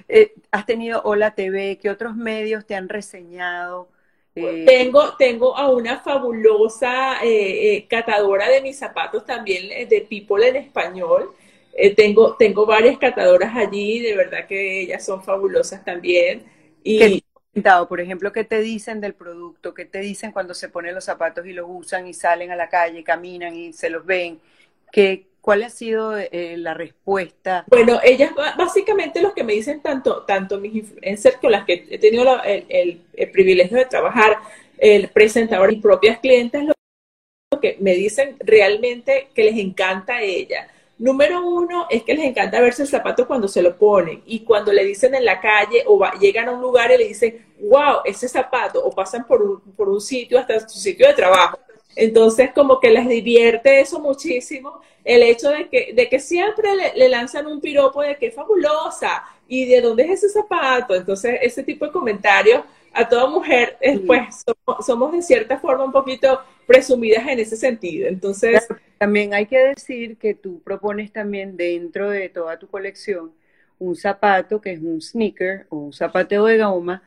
eh, 0.08 0.32
has 0.50 0.64
tenido 0.64 1.02
Hola 1.04 1.34
TV, 1.34 1.78
¿qué 1.80 1.90
otros 1.90 2.16
medios 2.16 2.66
te 2.66 2.74
han 2.74 2.88
reseñado? 2.88 3.90
Tengo, 4.34 5.14
tengo 5.18 5.54
a 5.54 5.70
una 5.70 5.98
fabulosa 5.98 7.18
catadora 7.88 8.48
de 8.48 8.62
mis 8.62 8.78
zapatos 8.78 9.26
también 9.26 9.88
de 9.88 10.00
People 10.08 10.48
en 10.48 10.56
español, 10.56 11.34
eh, 11.74 11.94
tengo, 11.94 12.36
tengo 12.36 12.66
varias 12.66 12.98
catadoras 12.98 13.56
allí, 13.56 14.00
de 14.00 14.14
verdad 14.14 14.46
que 14.46 14.82
ellas 14.82 15.04
son 15.04 15.22
fabulosas 15.22 15.84
también. 15.84 16.44
Y, 16.84 17.24
por 17.88 18.00
ejemplo, 18.00 18.32
¿qué 18.32 18.44
te 18.44 18.60
dicen 18.60 19.00
del 19.00 19.14
producto? 19.14 19.72
¿Qué 19.74 19.84
te 19.84 20.00
dicen 20.00 20.32
cuando 20.32 20.54
se 20.54 20.68
ponen 20.68 20.94
los 20.94 21.04
zapatos 21.04 21.46
y 21.46 21.52
los 21.52 21.66
usan 21.68 22.06
y 22.06 22.14
salen 22.14 22.50
a 22.50 22.56
la 22.56 22.68
calle, 22.68 23.02
caminan 23.04 23.54
y 23.54 23.72
se 23.72 23.88
los 23.88 24.04
ven? 24.04 24.40
¿Qué, 24.90 25.26
¿Cuál 25.40 25.62
ha 25.62 25.70
sido 25.70 26.16
eh, 26.18 26.56
la 26.58 26.74
respuesta? 26.74 27.64
Bueno, 27.68 28.00
ellas 28.04 28.32
básicamente 28.56 29.22
los 29.22 29.32
que 29.32 29.44
me 29.44 29.54
dicen 29.54 29.80
tanto, 29.80 30.24
tanto 30.24 30.58
mis 30.60 30.74
influencers 30.74 31.36
con 31.38 31.52
las 31.52 31.64
que 31.64 31.86
he 31.90 31.98
tenido 31.98 32.42
el, 32.44 33.00
el, 33.12 33.30
privilegio 33.30 33.78
de 33.78 33.86
trabajar, 33.86 34.36
el 34.78 35.08
presentador 35.08 35.72
y 35.72 35.76
propias 35.80 36.18
clientes, 36.20 36.64
lo 36.64 37.60
que 37.60 37.76
me 37.80 37.94
dicen 37.94 38.36
realmente 38.40 39.28
que 39.34 39.44
les 39.44 39.56
encanta 39.56 40.16
a 40.16 40.22
ella 40.22 40.68
Número 41.02 41.44
uno 41.44 41.88
es 41.90 42.04
que 42.04 42.14
les 42.14 42.24
encanta 42.24 42.60
verse 42.60 42.82
el 42.82 42.88
zapato 42.88 43.26
cuando 43.26 43.48
se 43.48 43.60
lo 43.60 43.76
ponen 43.76 44.22
y 44.24 44.44
cuando 44.44 44.72
le 44.72 44.84
dicen 44.84 45.16
en 45.16 45.24
la 45.24 45.40
calle 45.40 45.82
o 45.84 46.00
llegan 46.20 46.48
a 46.48 46.52
un 46.52 46.62
lugar 46.62 46.92
y 46.92 46.98
le 46.98 47.08
dicen, 47.08 47.44
wow, 47.58 48.02
ese 48.04 48.28
zapato, 48.28 48.80
o 48.84 48.92
pasan 48.92 49.26
por 49.26 49.42
un, 49.42 49.60
por 49.72 49.88
un 49.88 50.00
sitio 50.00 50.38
hasta 50.38 50.60
su 50.68 50.78
sitio 50.78 51.08
de 51.08 51.14
trabajo. 51.14 51.58
Entonces, 51.96 52.52
como 52.54 52.78
que 52.78 52.88
les 52.88 53.08
divierte 53.08 53.80
eso 53.80 53.98
muchísimo, 53.98 54.80
el 55.04 55.24
hecho 55.24 55.50
de 55.50 55.68
que, 55.68 55.92
de 55.92 56.08
que 56.08 56.20
siempre 56.20 56.68
le, 56.94 57.08
lanzan 57.08 57.48
un 57.48 57.60
piropo 57.60 58.00
de 58.02 58.16
que 58.16 58.30
fabulosa 58.30 59.24
y 59.48 59.64
de 59.64 59.80
dónde 59.80 60.04
es 60.04 60.22
ese 60.22 60.28
zapato. 60.28 60.94
Entonces, 60.94 61.36
ese 61.42 61.64
tipo 61.64 61.84
de 61.84 61.90
comentarios 61.90 62.62
a 62.94 63.08
toda 63.08 63.28
mujer, 63.28 63.76
eh, 63.80 63.98
pues 64.06 64.44
somos, 64.44 64.86
somos, 64.86 65.12
de 65.12 65.22
cierta 65.22 65.58
forma 65.58 65.84
un 65.84 65.92
poquito 65.92 66.40
presumidas 66.66 67.26
en 67.28 67.38
ese 67.38 67.56
sentido. 67.56 68.08
Entonces, 68.08 68.66
también 68.98 69.34
hay 69.34 69.46
que 69.46 69.58
decir 69.58 70.16
que 70.18 70.34
tú 70.34 70.62
propones 70.62 71.12
también 71.12 71.56
dentro 71.56 72.10
de 72.10 72.28
toda 72.28 72.58
tu 72.58 72.68
colección 72.68 73.32
un 73.78 73.96
zapato 73.96 74.60
que 74.60 74.72
es 74.72 74.80
un 74.80 75.00
sneaker 75.00 75.66
o 75.68 75.76
un 75.76 75.92
zapato 75.92 76.44
de 76.46 76.58
goma 76.58 77.02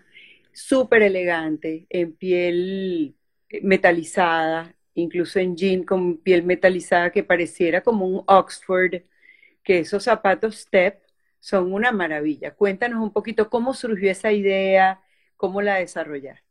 súper 0.51 1.03
elegante, 1.03 1.85
en 1.89 2.13
piel 2.13 3.15
metalizada, 3.61 4.75
incluso 4.93 5.39
en 5.39 5.55
jean 5.55 5.83
con 5.83 6.17
piel 6.17 6.43
metalizada 6.43 7.11
que 7.11 7.23
pareciera 7.23 7.81
como 7.81 8.07
un 8.07 8.23
Oxford, 8.27 9.03
que 9.63 9.79
esos 9.79 10.03
zapatos 10.03 10.55
step 10.55 11.01
son 11.39 11.73
una 11.73 11.91
maravilla. 11.91 12.53
Cuéntanos 12.55 13.01
un 13.01 13.11
poquito 13.11 13.49
cómo 13.49 13.73
surgió 13.73 14.11
esa 14.11 14.31
idea, 14.31 15.01
cómo 15.45 15.61
la 15.61 15.75
desarrollaste. 15.75 16.43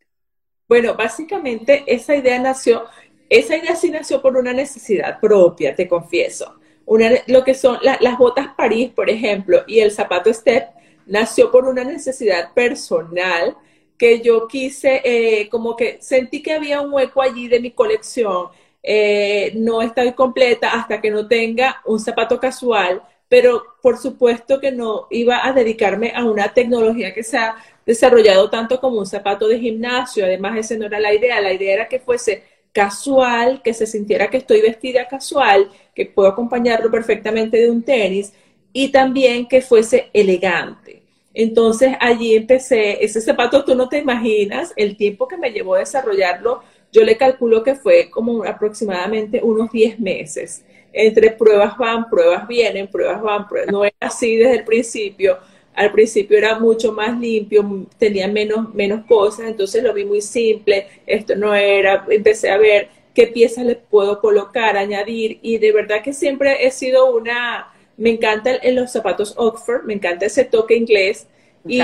Bueno, 0.69 0.95
básicamente 0.95 1.85
esa 1.87 2.15
idea 2.15 2.39
nació 2.39 2.85
esa 3.29 3.57
idea 3.57 3.75
sí 3.75 3.91
nació 3.91 4.21
por 4.21 4.37
una 4.37 4.53
necesidad 4.53 5.19
propia, 5.21 5.75
te 5.75 5.89
confieso. 5.89 6.57
Una, 6.87 7.11
lo 7.27 7.43
que 7.43 7.55
son 7.55 7.79
las 7.83 8.19
botas 8.19 8.49
París, 8.57 8.91
por 8.95 9.09
ejemplo, 9.09 9.65
y 9.67 9.81
el 9.81 9.91
zapato 9.91 10.33
Step, 10.33 10.69
nació 11.07 11.51
por 11.51 11.65
una 11.65 11.83
necesidad 11.83 12.53
personal 12.53 13.57
que 13.99 14.21
yo 14.21 14.47
quise, 14.47 15.01
eh, 15.05 15.49
como 15.49 15.77
que 15.77 15.99
sentí 16.01 16.43
que 16.43 16.53
había 16.53 16.81
un 16.81 16.93
hueco 16.93 17.23
allí 17.23 17.49
de 17.49 17.61
mi 17.61 17.71
colección. 17.71 18.49
Eh, 18.83 19.53
no 19.57 19.81
estoy 19.81 20.13
completa 20.13 20.71
hasta 20.71 21.01
que 21.01 21.11
no 21.11 21.27
tenga 21.27 21.81
un 21.87 21.99
zapato 21.99 22.39
casual, 22.39 23.03
pero 23.35 23.65
por 23.83 23.99
supuesto 23.99 24.61
que 24.61 24.71
no 24.71 25.09
iba 25.11 25.45
a 25.45 25.53
dedicarme 25.53 26.13
a 26.15 26.25
una 26.25 26.55
tecnología 26.55 27.13
que 27.13 27.25
se 27.25 27.37
ha 27.37 27.57
desarrollado 27.85 28.49
tanto 28.49 28.79
como 28.79 29.01
un 29.01 29.07
zapato 29.07 29.49
de 29.49 29.59
gimnasio. 29.59 30.25
Además, 30.25 30.57
esa 30.57 30.77
no 30.77 30.87
era 30.87 31.01
la 31.01 31.13
idea. 31.13 31.41
La 31.41 31.53
idea 31.53 31.75
era 31.75 31.89
que 31.89 31.99
fuese 31.99 32.45
casual, 32.73 33.61
que 33.61 33.75
se 33.75 33.89
sintiera 33.89 34.31
que 34.31 34.37
estoy 34.37 34.61
vestida 34.61 35.09
casual, 35.09 35.69
que 35.97 36.07
puedo 36.07 36.29
acompañarlo 36.29 36.93
perfectamente 36.93 37.57
de 37.57 37.73
un 37.73 37.83
tenis 37.83 38.33
y 38.73 38.93
también 38.93 39.49
que 39.49 39.61
fuese 39.61 40.11
elegante. 40.13 41.03
Entonces 41.35 41.97
allí 41.99 42.37
empecé, 42.37 43.05
ese 43.05 43.21
zapato 43.21 43.65
tú 43.65 43.75
no 43.75 43.89
te 43.89 43.99
imaginas 43.99 44.73
el 44.77 44.97
tiempo 44.97 45.27
que 45.27 45.39
me 45.39 45.51
llevó 45.51 45.75
a 45.75 45.81
desarrollarlo, 45.81 46.63
yo 46.93 47.03
le 47.03 47.17
calculo 47.17 47.65
que 47.65 47.75
fue 47.75 48.09
como 48.09 48.45
aproximadamente 48.45 49.41
unos 49.43 49.73
10 49.73 49.99
meses. 49.99 50.65
Entre 50.97 51.33
pruebas 51.33 51.77
van, 51.77 52.09
pruebas 52.09 52.47
vienen, 52.47 52.87
pruebas 52.87 53.21
van, 53.21 53.49
pruebas. 53.49 53.73
no 53.73 53.85
era 53.85 53.97
así 54.01 54.37
desde 54.37 54.59
el 54.59 54.65
principio 54.65 55.39
al 55.75 55.91
principio 55.93 56.39
era 56.39 56.59
mucho 56.59 56.93
más 56.93 57.19
limpio, 57.19 57.87
tenía 57.99 58.29
menos, 58.29 58.73
menos 58.75 59.05
cosas, 59.07 59.47
entonces 59.47 59.83
lo 59.83 59.93
vi 59.93 60.05
muy 60.05 60.21
simple, 60.21 60.87
esto 61.07 61.35
no 61.35 61.55
era, 61.55 62.05
empecé 62.09 62.51
a 62.51 62.59
ver 62.59 62.89
qué 63.13 63.27
piezas 63.27 63.65
le 63.65 63.77
puedo 63.77 64.21
colocar, 64.21 64.77
añadir, 64.77 65.39
y 65.43 65.59
de 65.59 65.73
verdad 65.73 66.03
que 66.03 66.13
siempre 66.13 66.65
he 66.67 66.71
sido 66.71 67.13
una, 67.15 67.73
me 67.97 68.11
encanta 68.11 68.55
en 68.63 68.77
los 68.77 68.93
zapatos 68.93 69.35
Oxford, 69.37 69.85
me 69.85 69.95
encanta 69.95 70.27
ese 70.27 70.45
toque 70.45 70.77
inglés, 70.77 71.27
y, 71.67 71.81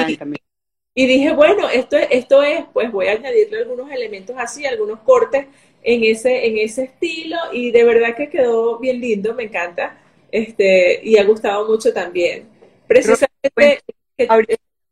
Y 0.93 1.07
dije, 1.07 1.33
bueno, 1.33 1.69
esto, 1.69 1.97
esto 1.97 2.43
es, 2.43 2.65
pues 2.73 2.91
voy 2.93 3.07
a 3.07 3.13
añadirle 3.13 3.59
algunos 3.59 3.91
elementos 3.91 4.37
así, 4.39 4.67
algunos 4.67 5.01
cortes 5.01 5.47
en 5.83 6.05
ese, 6.05 6.47
en 6.47 6.59
ese 6.59 6.85
estilo 6.85 7.37
y 7.53 7.71
de 7.71 7.85
verdad 7.85 8.17
que 8.17 8.29
quedó 8.29 8.79
bien 8.79 9.01
lindo, 9.01 9.35
me 9.35 9.45
encanta 9.45 9.99
este, 10.31 11.01
y 11.03 11.17
ha 11.17 11.25
gustado 11.25 11.67
mucho 11.69 11.93
también. 11.93 12.45
Precisamente... 12.87 13.81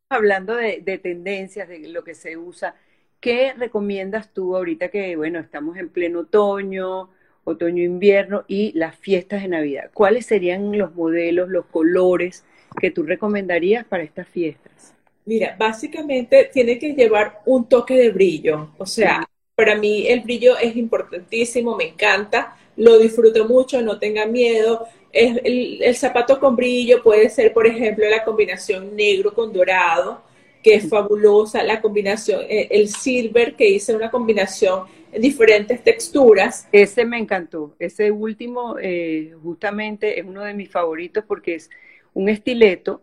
hablando 0.08 0.54
de, 0.54 0.80
de 0.80 0.98
tendencias, 0.98 1.68
de 1.68 1.80
lo 1.88 2.02
que 2.02 2.14
se 2.14 2.36
usa, 2.36 2.74
¿qué 3.20 3.52
recomiendas 3.52 4.32
tú 4.32 4.56
ahorita 4.56 4.88
que, 4.88 5.16
bueno, 5.16 5.38
estamos 5.38 5.76
en 5.76 5.90
pleno 5.90 6.20
otoño, 6.20 7.10
otoño-invierno 7.44 8.44
y 8.48 8.72
las 8.72 8.96
fiestas 8.96 9.42
de 9.42 9.48
Navidad? 9.48 9.90
¿Cuáles 9.92 10.26
serían 10.26 10.76
los 10.78 10.94
modelos, 10.94 11.50
los 11.50 11.66
colores 11.66 12.44
que 12.80 12.90
tú 12.90 13.02
recomendarías 13.02 13.84
para 13.84 14.02
estas 14.02 14.28
fiestas? 14.28 14.94
Mira, 15.26 15.56
básicamente 15.58 16.48
tiene 16.50 16.78
que 16.78 16.94
llevar 16.94 17.40
un 17.44 17.68
toque 17.68 17.94
de 17.94 18.10
brillo, 18.10 18.70
o 18.78 18.86
sea, 18.86 19.28
para 19.58 19.74
mí 19.74 20.06
el 20.06 20.20
brillo 20.20 20.56
es 20.56 20.76
importantísimo, 20.76 21.74
me 21.74 21.88
encanta, 21.88 22.56
lo 22.76 22.96
disfruto 22.96 23.44
mucho, 23.48 23.82
no 23.82 23.98
tenga 23.98 24.24
miedo. 24.24 24.86
El, 25.12 25.82
el, 25.82 25.96
zapato 25.96 26.38
con 26.38 26.54
brillo 26.54 27.02
puede 27.02 27.28
ser, 27.28 27.52
por 27.52 27.66
ejemplo, 27.66 28.08
la 28.08 28.22
combinación 28.22 28.94
negro 28.94 29.34
con 29.34 29.52
dorado, 29.52 30.22
que 30.62 30.74
es 30.74 30.88
fabulosa, 30.88 31.64
la 31.64 31.80
combinación, 31.80 32.42
eh, 32.48 32.68
el 32.70 32.88
silver, 32.88 33.56
que 33.56 33.68
hice 33.68 33.96
una 33.96 34.12
combinación 34.12 34.84
en 35.10 35.22
diferentes 35.22 35.82
texturas. 35.82 36.68
Ese 36.70 37.04
me 37.04 37.18
encantó, 37.18 37.74
ese 37.80 38.12
último 38.12 38.76
eh, 38.80 39.34
justamente 39.42 40.20
es 40.20 40.24
uno 40.24 40.44
de 40.44 40.54
mis 40.54 40.70
favoritos 40.70 41.24
porque 41.26 41.56
es 41.56 41.68
un 42.14 42.28
estileto 42.28 43.02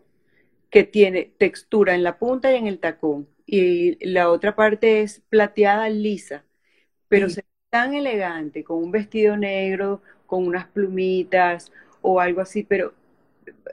que 0.70 0.84
tiene 0.84 1.30
textura 1.36 1.94
en 1.94 2.02
la 2.02 2.18
punta 2.18 2.50
y 2.50 2.56
en 2.56 2.66
el 2.66 2.78
tacón, 2.78 3.28
y 3.46 4.04
la 4.06 4.30
otra 4.30 4.56
parte 4.56 5.02
es 5.02 5.22
plateada 5.28 5.88
lisa 5.88 6.44
pero 7.08 7.28
se 7.28 7.42
ve 7.42 7.46
tan 7.70 7.94
elegante, 7.94 8.64
con 8.64 8.78
un 8.82 8.90
vestido 8.90 9.36
negro, 9.36 10.02
con 10.26 10.46
unas 10.46 10.66
plumitas 10.68 11.72
o 12.02 12.20
algo 12.20 12.40
así, 12.40 12.62
pero 12.62 12.94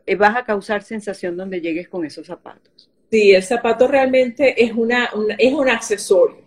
eh, 0.05 0.15
vas 0.15 0.35
a 0.35 0.43
causar 0.43 0.83
sensación 0.83 1.37
donde 1.37 1.61
llegues 1.61 1.87
con 1.87 2.05
esos 2.05 2.27
zapatos. 2.27 2.89
Sí, 3.11 3.31
el 3.31 3.43
zapato 3.43 3.87
realmente 3.87 4.63
es, 4.63 4.71
una, 4.73 5.09
es 5.37 5.53
un 5.53 5.69
accesorio. 5.69 6.43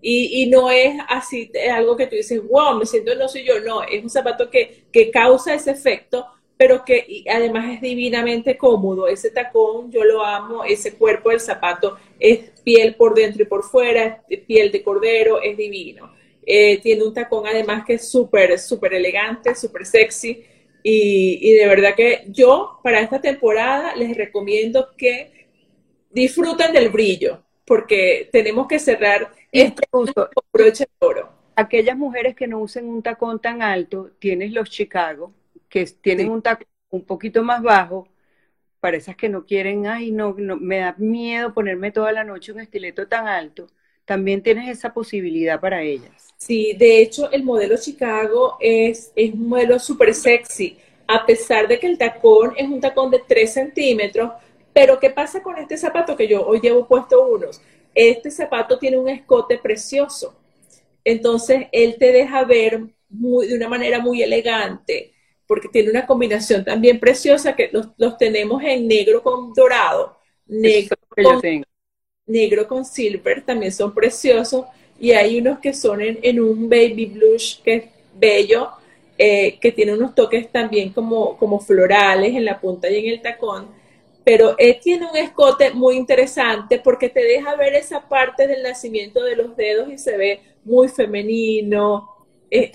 Y, 0.00 0.42
y, 0.42 0.48
no 0.48 0.70
es 0.70 0.94
así, 1.08 1.50
es 1.52 1.72
algo 1.72 1.96
que 1.96 2.06
tú 2.06 2.14
dices, 2.14 2.40
wow, 2.48 2.78
me 2.78 2.86
siento, 2.86 3.14
no 3.16 3.28
soy 3.28 3.44
yo, 3.44 3.58
no, 3.60 3.82
es 3.82 4.02
un 4.02 4.08
zapato 4.08 4.48
que, 4.48 4.84
que 4.92 5.10
causa 5.10 5.54
ese 5.54 5.72
efecto, 5.72 6.24
pero 6.56 6.84
que 6.84 7.24
además 7.28 7.74
es 7.74 7.80
divinamente 7.80 8.56
cómodo. 8.56 9.08
Ese 9.08 9.30
tacón 9.30 9.90
yo 9.90 10.04
lo 10.04 10.24
amo, 10.24 10.62
ese 10.64 10.94
cuerpo 10.94 11.30
del 11.30 11.40
zapato 11.40 11.98
es 12.20 12.52
piel 12.68 12.96
por 12.96 13.14
dentro 13.14 13.42
y 13.42 13.46
por 13.46 13.62
fuera, 13.62 14.22
es 14.28 14.40
piel 14.40 14.70
de 14.70 14.82
cordero, 14.82 15.40
es 15.40 15.56
divino. 15.56 16.12
Eh, 16.44 16.78
tiene 16.82 17.02
un 17.02 17.14
tacón 17.14 17.46
además 17.46 17.82
que 17.86 17.94
es 17.94 18.10
súper, 18.10 18.58
súper 18.58 18.92
elegante, 18.92 19.54
súper 19.54 19.86
sexy. 19.86 20.44
Y, 20.82 21.54
de 21.54 21.66
verdad 21.66 21.94
que 21.96 22.24
yo 22.28 22.78
para 22.82 23.00
esta 23.00 23.22
temporada 23.22 23.96
les 23.96 24.14
recomiendo 24.14 24.90
que 24.98 25.48
disfruten 26.10 26.70
del 26.74 26.90
brillo, 26.90 27.42
porque 27.64 28.28
tenemos 28.30 28.68
que 28.68 28.78
cerrar 28.78 29.32
este 29.50 29.84
uso 29.90 30.28
broche 30.52 30.84
de 30.84 31.06
oro. 31.06 31.30
Aquellas 31.56 31.96
mujeres 31.96 32.36
que 32.36 32.46
no 32.46 32.58
usen 32.58 32.86
un 32.86 33.02
tacón 33.02 33.40
tan 33.40 33.62
alto, 33.62 34.10
tienes 34.18 34.52
los 34.52 34.68
Chicago, 34.68 35.32
que 35.70 35.86
tienen 36.02 36.28
un 36.28 36.42
tacón 36.42 36.68
un 36.90 37.04
poquito 37.06 37.42
más 37.42 37.62
bajo, 37.62 38.08
para 38.88 38.96
esas 38.96 39.16
que 39.16 39.28
no 39.28 39.44
quieren, 39.44 39.86
ay, 39.86 40.10
no, 40.10 40.34
me 40.34 40.78
da 40.78 40.94
miedo 40.96 41.52
ponerme 41.52 41.92
toda 41.92 42.10
la 42.10 42.24
noche 42.24 42.52
un 42.52 42.60
estileto 42.60 43.06
tan 43.06 43.28
alto, 43.28 43.66
también 44.06 44.42
tienes 44.42 44.66
esa 44.70 44.94
posibilidad 44.94 45.60
para 45.60 45.82
ellas. 45.82 46.30
Sí, 46.38 46.72
de 46.72 47.02
hecho 47.02 47.30
el 47.30 47.42
modelo 47.44 47.76
Chicago 47.76 48.56
es, 48.58 49.12
es 49.14 49.34
un 49.34 49.46
modelo 49.46 49.78
súper 49.78 50.14
sexy, 50.14 50.78
a 51.06 51.26
pesar 51.26 51.68
de 51.68 51.78
que 51.78 51.86
el 51.86 51.98
tacón 51.98 52.54
es 52.56 52.66
un 52.66 52.80
tacón 52.80 53.10
de 53.10 53.20
3 53.28 53.52
centímetros, 53.52 54.32
pero 54.72 54.98
¿qué 54.98 55.10
pasa 55.10 55.42
con 55.42 55.58
este 55.58 55.76
zapato 55.76 56.16
que 56.16 56.26
yo 56.26 56.46
hoy 56.46 56.58
llevo 56.58 56.88
puesto 56.88 57.28
unos? 57.28 57.60
Este 57.94 58.30
zapato 58.30 58.78
tiene 58.78 58.96
un 58.96 59.10
escote 59.10 59.58
precioso, 59.58 60.34
entonces 61.04 61.66
él 61.72 61.96
te 61.98 62.10
deja 62.10 62.42
ver 62.44 62.84
muy, 63.10 63.48
de 63.48 63.54
una 63.54 63.68
manera 63.68 64.00
muy 64.00 64.22
elegante, 64.22 65.12
porque 65.48 65.68
tiene 65.68 65.90
una 65.90 66.06
combinación 66.06 66.64
también 66.64 67.00
preciosa 67.00 67.56
que 67.56 67.70
los, 67.72 67.88
los 67.96 68.18
tenemos 68.18 68.62
en 68.62 68.86
negro 68.86 69.22
con 69.22 69.52
dorado, 69.54 70.18
negro 70.46 70.96
con, 71.08 71.64
negro 72.26 72.68
con 72.68 72.84
silver, 72.84 73.42
también 73.44 73.72
son 73.72 73.92
preciosos 73.92 74.66
y 75.00 75.12
hay 75.12 75.38
unos 75.38 75.58
que 75.58 75.72
son 75.72 76.00
en, 76.02 76.40
un 76.40 76.68
baby 76.68 77.06
blush 77.06 77.62
que 77.62 77.74
es 77.74 77.84
bello, 78.14 78.68
eh, 79.16 79.58
que 79.58 79.72
tiene 79.72 79.94
unos 79.94 80.14
toques 80.14 80.52
también 80.52 80.92
como, 80.92 81.36
como 81.38 81.58
florales 81.58 82.34
en 82.34 82.44
la 82.44 82.60
punta 82.60 82.90
y 82.90 82.98
en 82.98 83.14
el 83.14 83.22
tacón, 83.22 83.68
pero 84.22 84.54
eh, 84.58 84.78
tiene 84.78 85.06
un 85.10 85.16
escote 85.16 85.70
muy 85.70 85.96
interesante 85.96 86.78
porque 86.78 87.08
te 87.08 87.20
deja 87.20 87.56
ver 87.56 87.74
esa 87.74 88.06
parte 88.06 88.46
del 88.46 88.62
nacimiento 88.62 89.24
de 89.24 89.34
los 89.34 89.56
dedos 89.56 89.90
y 89.90 89.96
se 89.96 90.18
ve 90.18 90.40
muy 90.64 90.88
femenino. 90.88 92.17
Eh, 92.50 92.72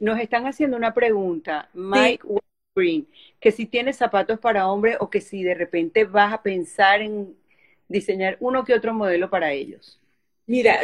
nos 0.00 0.18
están 0.20 0.46
haciendo 0.46 0.76
una 0.76 0.94
pregunta, 0.94 1.68
Mike 1.74 2.26
Green, 2.74 3.06
que 3.40 3.52
si 3.52 3.66
tienes 3.66 3.96
zapatos 3.96 4.38
para 4.38 4.68
hombre 4.68 4.96
o 5.00 5.10
que 5.10 5.20
si 5.20 5.42
de 5.42 5.54
repente 5.54 6.04
vas 6.04 6.32
a 6.32 6.42
pensar 6.42 7.02
en 7.02 7.36
diseñar 7.88 8.36
uno 8.40 8.64
que 8.64 8.74
otro 8.74 8.94
modelo 8.94 9.28
para 9.30 9.52
ellos. 9.52 9.98
Mira, 10.46 10.78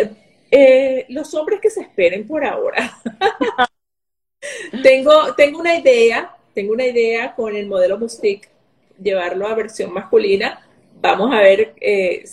eh, 0.50 1.06
los 1.08 1.34
hombres 1.34 1.60
que 1.60 1.70
se 1.70 1.82
esperen 1.82 2.26
por 2.26 2.44
ahora. 2.44 2.96
tengo, 4.82 5.34
tengo 5.34 5.60
una 5.60 5.74
idea, 5.76 6.36
tengo 6.54 6.72
una 6.72 6.86
idea 6.86 7.34
con 7.34 7.56
el 7.56 7.66
modelo 7.66 7.98
Mustic, 7.98 8.50
llevarlo 9.02 9.46
a 9.46 9.54
versión 9.54 9.92
masculina. 9.92 10.66
Vamos 11.00 11.32
a 11.32 11.40
ver 11.40 11.74
eh, 11.80 12.24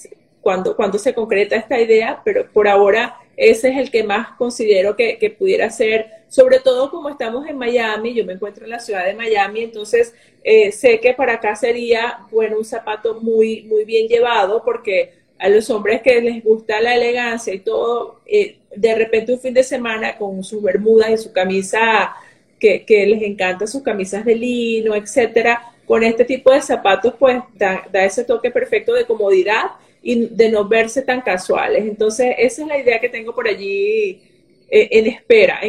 cuándo, 0.42 0.76
se 0.98 1.14
concreta 1.14 1.56
esta 1.56 1.80
idea, 1.80 2.22
pero 2.26 2.52
por 2.52 2.68
ahora 2.68 3.18
ese 3.38 3.70
es 3.70 3.78
el 3.78 3.92
que 3.92 4.04
más 4.04 4.36
considero 4.38 4.96
que, 4.96 5.36
pudiera 5.38 5.70
ser, 5.70 6.08
sobre 6.28 6.60
todo 6.60 6.92
como 6.92 7.10
estamos 7.10 7.48
en 7.48 7.58
Miami, 7.58 8.14
yo 8.14 8.26
me 8.26 8.34
encuentro 8.34 8.66
en 8.66 8.72
la 8.72 8.80
ciudad 8.80 9.06
de 9.06 9.14
Miami, 9.14 9.62
entonces 9.62 10.14
eh, 10.44 10.72
sé 10.72 11.00
que 11.00 11.14
para 11.14 11.34
acá 11.34 11.56
sería, 11.56 12.20
bueno, 12.32 12.58
un 12.58 12.66
zapato 12.66 13.20
muy, 13.22 13.64
muy 13.64 13.86
bien 13.86 14.08
llevado 14.08 14.64
porque 14.64 15.14
a 15.40 15.50
los 15.50 15.70
hombres 15.72 16.02
que 16.02 16.22
les 16.22 16.44
gusta 16.44 16.82
la 16.82 16.96
elegancia 16.96 17.54
y 17.54 17.60
todo, 17.60 18.22
eh, 18.28 18.58
de 18.76 18.96
repente 18.96 19.34
un 19.34 19.40
fin 19.40 19.54
de 19.54 19.64
semana 19.64 20.18
con 20.18 20.44
sus 20.44 20.62
bermudas 20.62 21.10
y 21.10 21.18
su 21.18 21.34
camisa 21.34 22.14
que, 22.60 22.86
les 23.08 23.24
encanta 23.24 23.66
sus 23.66 23.82
camisas 23.82 24.24
de 24.24 24.36
lino, 24.36 24.96
etcétera, 24.96 25.74
con 25.88 26.04
este 26.04 26.26
tipo 26.26 26.52
de 26.52 26.62
zapatos 26.62 27.16
pues 27.18 27.42
da, 27.56 27.84
ese 28.06 28.24
toque 28.24 28.52
perfecto 28.52 28.94
de 28.94 29.06
comodidad 29.06 29.72
y 30.02 30.28
de 30.28 30.50
no 30.50 30.68
verse 30.68 31.02
tan 31.04 31.22
casuales. 31.22 31.86
Entonces, 31.86 32.36
esa 32.38 32.64
es 32.64 32.68
la 32.68 32.80
idea 32.80 33.00
que 33.00 33.10
tengo 33.10 33.34
por 33.36 33.48
allí 33.48 34.22
eh, 34.70 34.90
en 34.92 35.08
espera. 35.08 35.62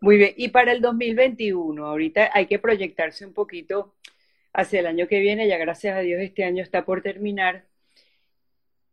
Muy 0.00 0.16
bien, 0.16 0.32
y 0.36 0.48
para 0.48 0.72
el 0.72 0.80
2021, 0.80 1.84
ahorita 1.84 2.30
hay 2.32 2.46
que 2.46 2.58
proyectarse 2.58 3.26
un 3.26 3.34
poquito 3.34 3.94
hacia 4.52 4.80
el 4.80 4.86
año 4.86 5.08
que 5.08 5.20
viene, 5.20 5.48
ya 5.48 5.58
gracias 5.58 5.96
a 5.96 6.00
Dios 6.00 6.20
este 6.20 6.44
año 6.44 6.62
está 6.62 6.84
por 6.84 7.02
terminar. 7.02 7.64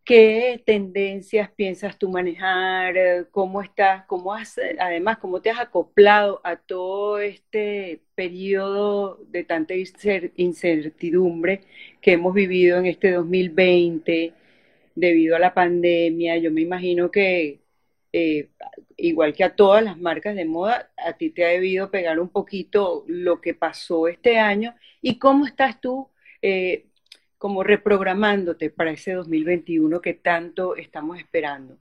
¿Qué 0.06 0.62
tendencias 0.68 1.50
piensas 1.52 1.98
tú 1.98 2.10
manejar? 2.12 3.28
¿Cómo 3.32 3.62
estás? 3.64 4.06
¿Cómo 4.06 4.34
has, 4.34 4.60
además, 4.80 5.18
cómo 5.18 5.42
te 5.42 5.50
has 5.50 5.60
acoplado 5.60 6.42
a 6.44 6.58
todo 6.58 7.18
este 7.20 8.04
periodo 8.14 9.18
de 9.30 9.44
tanta 9.44 9.74
incertidumbre 9.74 11.62
que 12.02 12.14
hemos 12.14 12.36
vivido 12.36 12.78
en 12.78 12.86
este 12.86 13.12
2020 13.14 14.34
debido 14.96 15.36
a 15.36 15.40
la 15.40 15.54
pandemia? 15.56 16.38
Yo 16.38 16.52
me 16.52 16.62
imagino 16.62 17.10
que, 17.12 17.62
eh, 18.14 18.50
igual 18.98 19.34
que 19.34 19.44
a 19.44 19.56
todas 19.56 19.84
las 19.84 19.98
marcas 19.98 20.36
de 20.36 20.46
moda, 20.46 20.92
a 20.98 21.14
ti 21.18 21.32
te 21.32 21.46
ha 21.46 21.50
debido 21.50 21.90
pegar 21.92 22.20
un 22.20 22.30
poquito 22.30 23.06
lo 23.08 23.42
que 23.42 23.56
pasó 23.56 24.08
este 24.08 24.38
año. 24.38 24.76
¿Y 25.02 25.18
cómo 25.20 25.48
estás 25.48 25.82
tú? 25.82 26.10
Eh, 26.44 26.86
como 27.46 27.62
reprogramándote 27.62 28.72
para 28.72 28.90
ese 28.90 29.14
2021 29.14 30.02
que 30.02 30.16
tanto 30.16 30.76
estamos 30.76 31.20
esperando? 31.20 31.78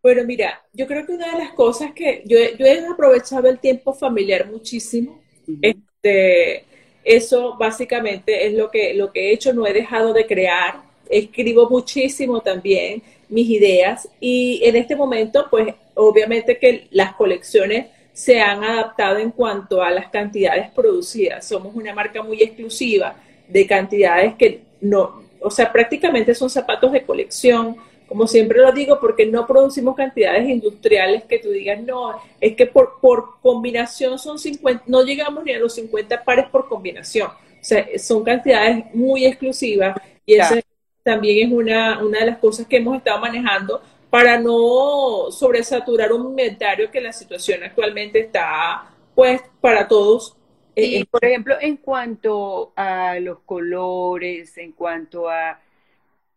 Bueno, 0.00 0.22
mira, 0.22 0.62
yo 0.72 0.86
creo 0.86 1.04
que 1.04 1.14
una 1.14 1.32
de 1.32 1.38
las 1.38 1.52
cosas 1.54 1.90
que 1.92 2.22
yo, 2.24 2.38
yo 2.56 2.64
he 2.64 2.86
aprovechado 2.86 3.48
el 3.48 3.58
tiempo 3.58 3.92
familiar 3.92 4.48
muchísimo. 4.48 5.20
este, 5.60 6.64
eso 7.02 7.56
básicamente 7.58 8.46
es 8.46 8.54
lo 8.54 8.70
que, 8.70 8.94
lo 8.94 9.10
que 9.10 9.30
he 9.30 9.32
hecho, 9.32 9.52
no 9.52 9.66
he 9.66 9.72
dejado 9.72 10.12
de 10.12 10.28
crear, 10.28 10.76
escribo 11.10 11.68
muchísimo 11.68 12.40
también 12.40 13.02
mis 13.28 13.50
ideas 13.50 14.08
y 14.20 14.60
en 14.62 14.76
este 14.76 14.94
momento, 14.94 15.48
pues 15.50 15.74
obviamente 15.94 16.56
que 16.56 16.86
las 16.92 17.14
colecciones 17.14 17.86
se 18.12 18.40
han 18.40 18.62
adaptado 18.62 19.18
en 19.18 19.32
cuanto 19.32 19.82
a 19.82 19.90
las 19.90 20.08
cantidades 20.08 20.70
producidas. 20.70 21.48
Somos 21.48 21.74
una 21.74 21.92
marca 21.92 22.22
muy 22.22 22.40
exclusiva 22.40 23.16
de 23.48 23.66
cantidades 23.66 24.34
que 24.34 24.62
no 24.80 25.28
o 25.40 25.50
sea, 25.50 25.72
prácticamente 25.72 26.34
son 26.34 26.50
zapatos 26.50 26.92
de 26.92 27.04
colección, 27.04 27.76
como 28.06 28.26
siempre 28.26 28.58
lo 28.58 28.72
digo, 28.72 28.98
porque 29.00 29.26
no 29.26 29.46
producimos 29.46 29.94
cantidades 29.94 30.48
industriales 30.48 31.24
que 31.24 31.38
tú 31.38 31.50
digas, 31.50 31.80
no, 31.82 32.20
es 32.40 32.56
que 32.56 32.66
por, 32.66 32.98
por 33.00 33.40
combinación 33.42 34.18
son 34.18 34.38
50, 34.38 34.84
no 34.86 35.02
llegamos 35.02 35.44
ni 35.44 35.52
a 35.52 35.58
los 35.58 35.74
50 35.74 36.24
pares 36.24 36.46
por 36.50 36.68
combinación. 36.68 37.28
O 37.28 37.64
sea, 37.64 37.86
son 37.98 38.24
cantidades 38.24 38.84
muy 38.94 39.26
exclusivas 39.26 39.96
y 40.24 40.34
eso 40.34 40.54
también 41.02 41.48
es 41.48 41.54
una, 41.54 42.02
una 42.02 42.20
de 42.20 42.26
las 42.26 42.38
cosas 42.38 42.66
que 42.66 42.76
hemos 42.76 42.96
estado 42.96 43.18
manejando 43.18 43.82
para 44.10 44.38
no 44.38 45.30
sobresaturar 45.30 46.12
un 46.12 46.28
inventario 46.28 46.90
que 46.90 47.00
la 47.00 47.12
situación 47.12 47.62
actualmente 47.62 48.20
está, 48.20 48.90
pues, 49.14 49.42
para 49.60 49.86
todos. 49.86 50.37
Y, 50.78 51.04
por 51.04 51.24
ejemplo, 51.24 51.56
en 51.60 51.76
cuanto 51.76 52.72
a 52.76 53.18
los 53.20 53.40
colores, 53.40 54.56
en 54.58 54.72
cuanto 54.72 55.28
a 55.28 55.60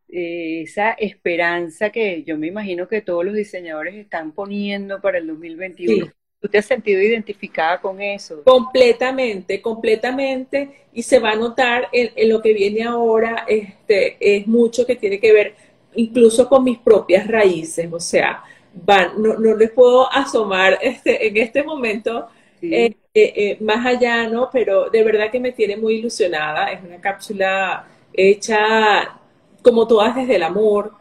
eh, 0.10 0.64
esa 0.64 0.92
esperanza 0.92 1.90
que 1.90 2.24
yo 2.24 2.38
me 2.38 2.48
imagino 2.48 2.88
que 2.88 3.02
todos 3.02 3.24
los 3.24 3.34
diseñadores 3.34 3.96
están 3.96 4.32
poniendo 4.32 5.00
para 5.00 5.20
el 5.20 5.28
2021. 5.28 6.12
¿Tú 6.42 6.48
te 6.48 6.58
has 6.58 6.66
sentido 6.66 7.00
identificada 7.00 7.80
con 7.80 8.02
eso? 8.02 8.44
Completamente, 8.44 9.62
completamente. 9.62 10.86
Y 10.92 11.04
se 11.04 11.20
va 11.20 11.32
a 11.32 11.36
notar 11.36 11.88
en, 11.92 12.30
lo 12.30 12.42
que 12.42 12.54
viene 12.54 12.84
ahora, 12.84 13.46
este, 13.48 14.18
es 14.20 14.48
mucho 14.48 14.86
que 14.88 14.96
tiene 14.96 15.20
que 15.20 15.32
ver 15.32 15.56
incluso 15.94 16.50
con 16.50 16.64
mis 16.64 16.80
propias 16.80 17.28
raíces, 17.28 17.92
o 17.92 18.00
sea, 18.00 18.44
van, 18.74 19.22
no, 19.22 19.38
no 19.38 19.56
les 19.56 19.72
puedo 19.72 20.12
asomar 20.12 20.80
este, 20.82 21.28
en 21.28 21.38
este 21.38 21.64
momento 21.64 22.30
eh, 22.62 22.96
eh, 23.14 23.34
eh, 23.36 23.58
más 23.62 23.86
allá, 23.86 24.28
¿no? 24.28 24.50
Pero 24.52 24.90
de 24.90 25.04
verdad 25.04 25.32
que 25.32 25.40
me 25.40 25.52
tiene 25.52 25.76
muy 25.78 25.96
ilusionada, 25.96 26.72
es 26.72 26.84
una 26.84 27.02
cápsula 27.02 27.88
hecha 28.14 29.20
como 29.62 29.88
todas 29.88 30.16
desde 30.16 30.36
el 30.38 30.44
amor, 30.44 30.94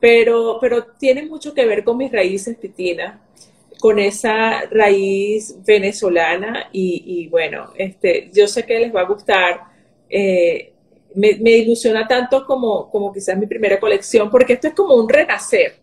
pero, 0.00 0.58
pero 0.60 0.84
tiene 0.98 1.24
mucho 1.26 1.54
que 1.54 1.64
ver 1.66 1.84
con 1.84 1.96
mis 1.98 2.10
raíces 2.10 2.56
pitinas, 2.56 3.20
con 3.80 3.98
esa 3.98 4.62
raíz 4.70 5.56
venezolana 5.64 6.68
y, 6.72 7.28
bueno, 7.28 7.72
este, 7.76 8.30
yo 8.32 8.46
sé 8.46 8.64
que 8.66 8.78
les 8.80 8.94
va 8.94 9.02
a 9.02 9.06
gustar. 9.06 9.60
Eh, 10.10 10.72
me, 11.14 11.50
ilusiona 11.50 12.06
tanto 12.08 12.46
como, 12.46 12.90
como 12.90 13.12
quizás 13.12 13.36
mi 13.38 13.46
primera 13.46 13.78
colección, 13.80 14.30
porque 14.30 14.54
esto 14.54 14.68
es 14.68 14.74
como 14.74 14.94
un 14.94 15.08
renacer. 15.08 15.76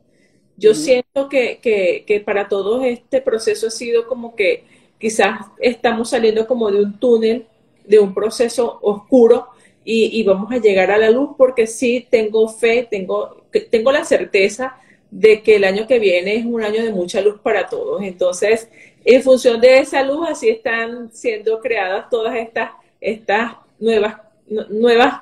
Yo 0.57 0.73
siento 0.73 1.29
que, 1.29 1.59
que, 1.61 2.19
para 2.25 2.47
todos 2.49 2.83
este 2.85 3.21
proceso 3.21 3.67
ha 3.67 3.71
sido 3.71 4.07
como 4.07 4.35
que 4.35 4.65
quizás 4.99 5.39
estamos 5.59 6.09
saliendo 6.09 6.45
como 6.45 6.71
de 6.71 6.83
un 6.83 6.99
túnel, 6.99 7.45
de 7.85 7.99
un 7.99 8.13
proceso 8.13 8.79
oscuro 8.81 9.47
y, 9.83 10.21
vamos 10.23 10.51
a 10.51 10.57
llegar 10.57 10.91
a 10.91 10.97
la 10.99 11.09
luz 11.09 11.31
porque 11.35 11.65
sí 11.65 12.05
tengo 12.07 12.47
fe, 12.47 12.87
tengo, 12.91 13.43
tengo 13.71 13.91
la 13.91 14.05
certeza 14.05 14.77
de 15.09 15.41
que 15.41 15.55
el 15.55 15.63
año 15.63 15.87
que 15.87 15.97
viene 15.97 16.35
es 16.35 16.45
un 16.45 16.61
año 16.61 16.83
de 16.83 16.91
mucha 16.91 17.21
luz 17.21 17.39
para 17.41 17.67
todos. 17.67 18.03
Entonces, 18.03 18.69
en 19.03 19.23
función 19.23 19.59
de 19.59 19.79
esa 19.79 20.03
luz, 20.03 20.29
así 20.29 20.49
están 20.49 21.09
siendo 21.11 21.59
creadas 21.59 22.07
todas 22.11 22.35
estas, 22.35 22.69
estas 23.01 23.53
nuevas 23.79 24.17
nuevas 24.49 25.21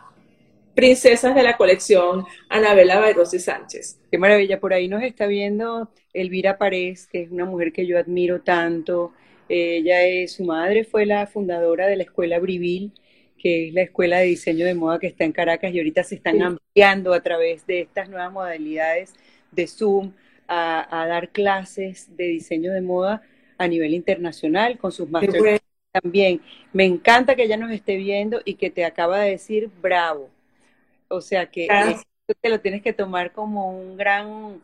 princesas 0.74 1.34
de 1.34 1.44
la 1.44 1.58
colección 1.58 2.26
Anabela 2.50 3.00
Bairosi 3.00 3.40
Sánchez. 3.40 4.00
Qué 4.12 4.18
maravilla, 4.18 4.60
por 4.60 4.74
ahí 4.74 4.88
nos 4.88 5.04
está 5.04 5.26
viendo 5.26 5.90
Elvira 6.14 6.58
Párez, 6.58 7.08
que 7.08 7.24
es 7.24 7.32
una 7.32 7.46
mujer 7.46 7.74
que 7.74 7.86
yo 7.86 7.98
admiro 7.98 8.42
tanto. 8.42 9.12
Ella 9.50 10.06
es, 10.06 10.34
su 10.34 10.44
madre 10.44 10.84
fue 10.84 11.06
la 11.06 11.28
fundadora 11.28 11.88
de 11.88 11.96
la 11.96 12.04
escuela 12.04 12.40
Brivil, 12.40 12.92
que 13.38 13.68
es 13.68 13.74
la 13.74 13.84
escuela 13.84 14.20
de 14.20 14.26
diseño 14.26 14.66
de 14.66 14.74
moda 14.74 15.00
que 15.00 15.08
está 15.08 15.24
en 15.24 15.32
Caracas 15.32 15.74
y 15.74 15.78
ahorita 15.78 16.04
se 16.04 16.16
están 16.16 16.42
ampliando 16.42 17.14
a 17.14 17.22
través 17.22 17.66
de 17.68 17.82
estas 17.82 18.10
nuevas 18.10 18.32
modalidades 18.32 19.14
de 19.52 19.68
Zoom 19.68 20.14
a, 20.48 21.06
dar 21.08 21.30
clases 21.30 22.16
de 22.16 22.26
diseño 22.26 22.72
de 22.74 22.82
moda 22.82 23.22
a 23.58 23.68
nivel 23.68 23.94
internacional 23.94 24.78
con 24.78 24.92
sus 24.92 25.10
másteres 25.10 25.62
también. 25.92 26.42
Me 26.74 26.86
encanta 26.86 27.36
que 27.36 27.44
ella 27.44 27.58
nos 27.58 27.72
esté 27.72 27.98
viendo 27.98 28.42
y 28.46 28.56
que 28.56 28.70
te 28.70 28.86
acaba 28.86 29.20
de 29.20 29.32
decir 29.32 29.70
bravo. 29.82 30.30
O 31.10 31.22
sea 31.22 31.50
que 31.50 31.68
te 32.42 32.50
lo 32.50 32.60
tienes 32.60 32.82
que 32.82 32.94
tomar 32.94 33.32
como 33.32 33.72
un 33.72 33.98
gran, 33.98 34.62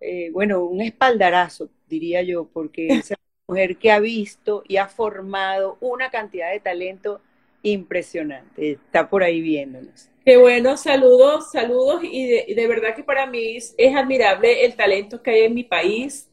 eh, 0.00 0.30
bueno, 0.32 0.64
un 0.64 0.80
espaldarazo, 0.80 1.68
diría 1.88 2.22
yo, 2.22 2.48
porque 2.52 2.86
es 2.88 3.10
una 3.10 3.18
mujer 3.48 3.76
que 3.76 3.90
ha 3.90 4.00
visto 4.00 4.62
y 4.66 4.76
ha 4.76 4.88
formado 4.88 5.76
una 5.80 6.10
cantidad 6.10 6.50
de 6.50 6.60
talento 6.60 7.20
impresionante. 7.62 8.72
Está 8.72 9.08
por 9.08 9.22
ahí 9.22 9.40
viéndonos. 9.40 10.08
Qué 10.24 10.36
bueno, 10.36 10.76
saludos, 10.76 11.52
saludos 11.52 12.02
y 12.02 12.26
de, 12.26 12.54
de 12.54 12.66
verdad 12.66 12.96
que 12.96 13.04
para 13.04 13.26
mí 13.26 13.56
es 13.56 13.94
admirable 13.94 14.64
el 14.64 14.74
talento 14.74 15.22
que 15.22 15.30
hay 15.30 15.40
en 15.42 15.54
mi 15.54 15.62
país 15.64 16.28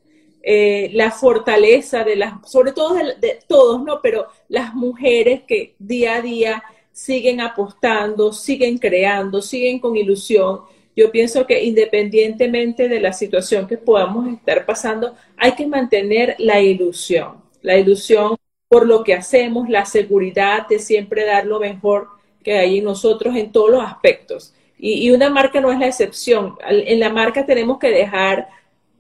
eh, 0.46 0.90
la 0.92 1.10
fortaleza 1.10 2.04
de 2.04 2.18
las, 2.18 2.34
sobre 2.52 2.74
todo 2.74 2.96
de, 2.96 3.40
todos, 3.48 3.82
¿no? 3.82 4.02
Pero 4.02 4.28
las 4.50 4.76
mujeres 4.76 5.44
que 5.48 5.74
día 5.80 6.16
a 6.16 6.22
día 6.22 6.64
siguen 6.92 7.40
apostando, 7.40 8.34
siguen 8.34 8.78
creando, 8.78 9.42
siguen 9.42 9.80
con 9.80 9.96
ilusión. 9.96 10.62
Yo 10.96 11.12
pienso 11.12 11.46
que 11.48 11.64
independientemente 11.64 12.88
de 12.88 13.00
la 13.00 13.14
situación 13.14 13.68
que 13.68 13.78
podamos 13.78 14.28
estar 14.28 14.66
pasando, 14.66 15.16
hay 15.38 15.54
que 15.54 15.66
mantener 15.66 16.36
la 16.40 16.62
ilusión, 16.62 17.42
la 17.62 17.78
ilusión 17.78 18.36
por 18.68 18.88
lo 18.88 19.04
que 19.04 19.14
hacemos, 19.14 19.70
la 19.70 19.86
seguridad 19.86 20.68
de 20.68 20.80
siempre 20.80 21.26
dar 21.26 21.46
lo 21.46 21.60
mejor 21.60 22.08
que 22.44 22.58
hay 22.58 22.80
en 22.80 22.86
nosotros 22.86 23.36
en 23.36 23.52
todos 23.52 23.72
los 23.72 23.84
aspectos. 23.84 24.54
Y, 24.78 25.08
y 25.08 25.12
una 25.12 25.30
marca 25.30 25.62
no 25.62 25.72
es 25.72 25.80
la 25.80 25.88
excepción. 25.88 26.58
En 26.68 27.00
la 27.00 27.10
marca 27.10 27.46
tenemos 27.46 27.80
que 27.80 27.90
dejar 27.90 28.48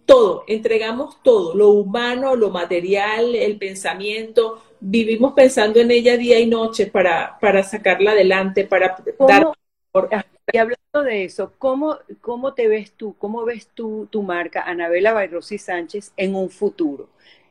todo, 0.05 0.43
entregamos 0.47 1.21
todo, 1.23 1.55
lo 1.55 1.69
humano, 1.69 2.35
lo 2.35 2.49
material, 2.49 3.35
el 3.35 3.57
pensamiento, 3.57 4.61
vivimos 4.79 5.33
pensando 5.33 5.79
en 5.79 5.91
ella 5.91 6.17
día 6.17 6.39
y 6.39 6.45
noche 6.45 6.87
para, 6.87 7.37
para 7.39 7.63
sacarla 7.63 8.11
adelante, 8.11 8.65
para 8.65 8.95
dar... 9.27 9.53
Y 10.51 10.57
hablando 10.57 11.03
de 11.03 11.23
eso, 11.23 11.53
¿cómo, 11.57 11.97
¿cómo 12.21 12.53
te 12.53 12.67
ves 12.67 12.91
tú, 12.93 13.15
cómo 13.17 13.45
ves 13.45 13.67
tú 13.73 14.07
tu 14.11 14.23
marca, 14.23 14.63
Anabela 14.63 15.13
Bayrossi 15.13 15.57
Sánchez, 15.57 16.13
en 16.17 16.35
un 16.35 16.49
futuro? 16.49 17.09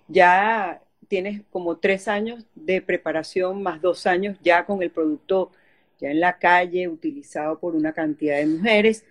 Ya 0.09 0.83
tienes 1.09 1.42
como 1.50 1.78
tres 1.78 2.07
años 2.09 2.44
de 2.55 2.83
preparación, 2.83 3.62
más 3.62 3.81
dos 3.81 4.07
años 4.07 4.37
ya 4.42 4.66
con 4.66 4.83
el 4.83 4.90
producto 4.90 5.52
ya 6.00 6.11
en 6.11 6.20
la 6.20 6.38
calle, 6.38 6.88
utilizado 6.88 7.59
por 7.59 7.74
una 7.76 7.92
cantidad 7.92 8.37
de 8.38 8.46
mujeres. 8.46 9.05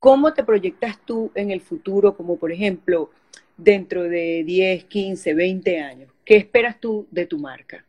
¿Cómo 0.00 0.34
te 0.34 0.44
proyectas 0.44 0.98
tú 1.04 1.32
en 1.34 1.50
el 1.50 1.62
futuro, 1.62 2.16
como 2.16 2.38
por 2.38 2.52
ejemplo, 2.52 3.10
dentro 3.56 4.04
de 4.04 4.44
10, 4.44 4.84
15, 4.86 5.34
20 5.34 5.80
años? 5.80 6.12
¿Qué 6.24 6.36
esperas 6.36 6.80
tú 6.80 7.06
de 7.10 7.26
tu 7.26 7.38
marca? 7.38 7.85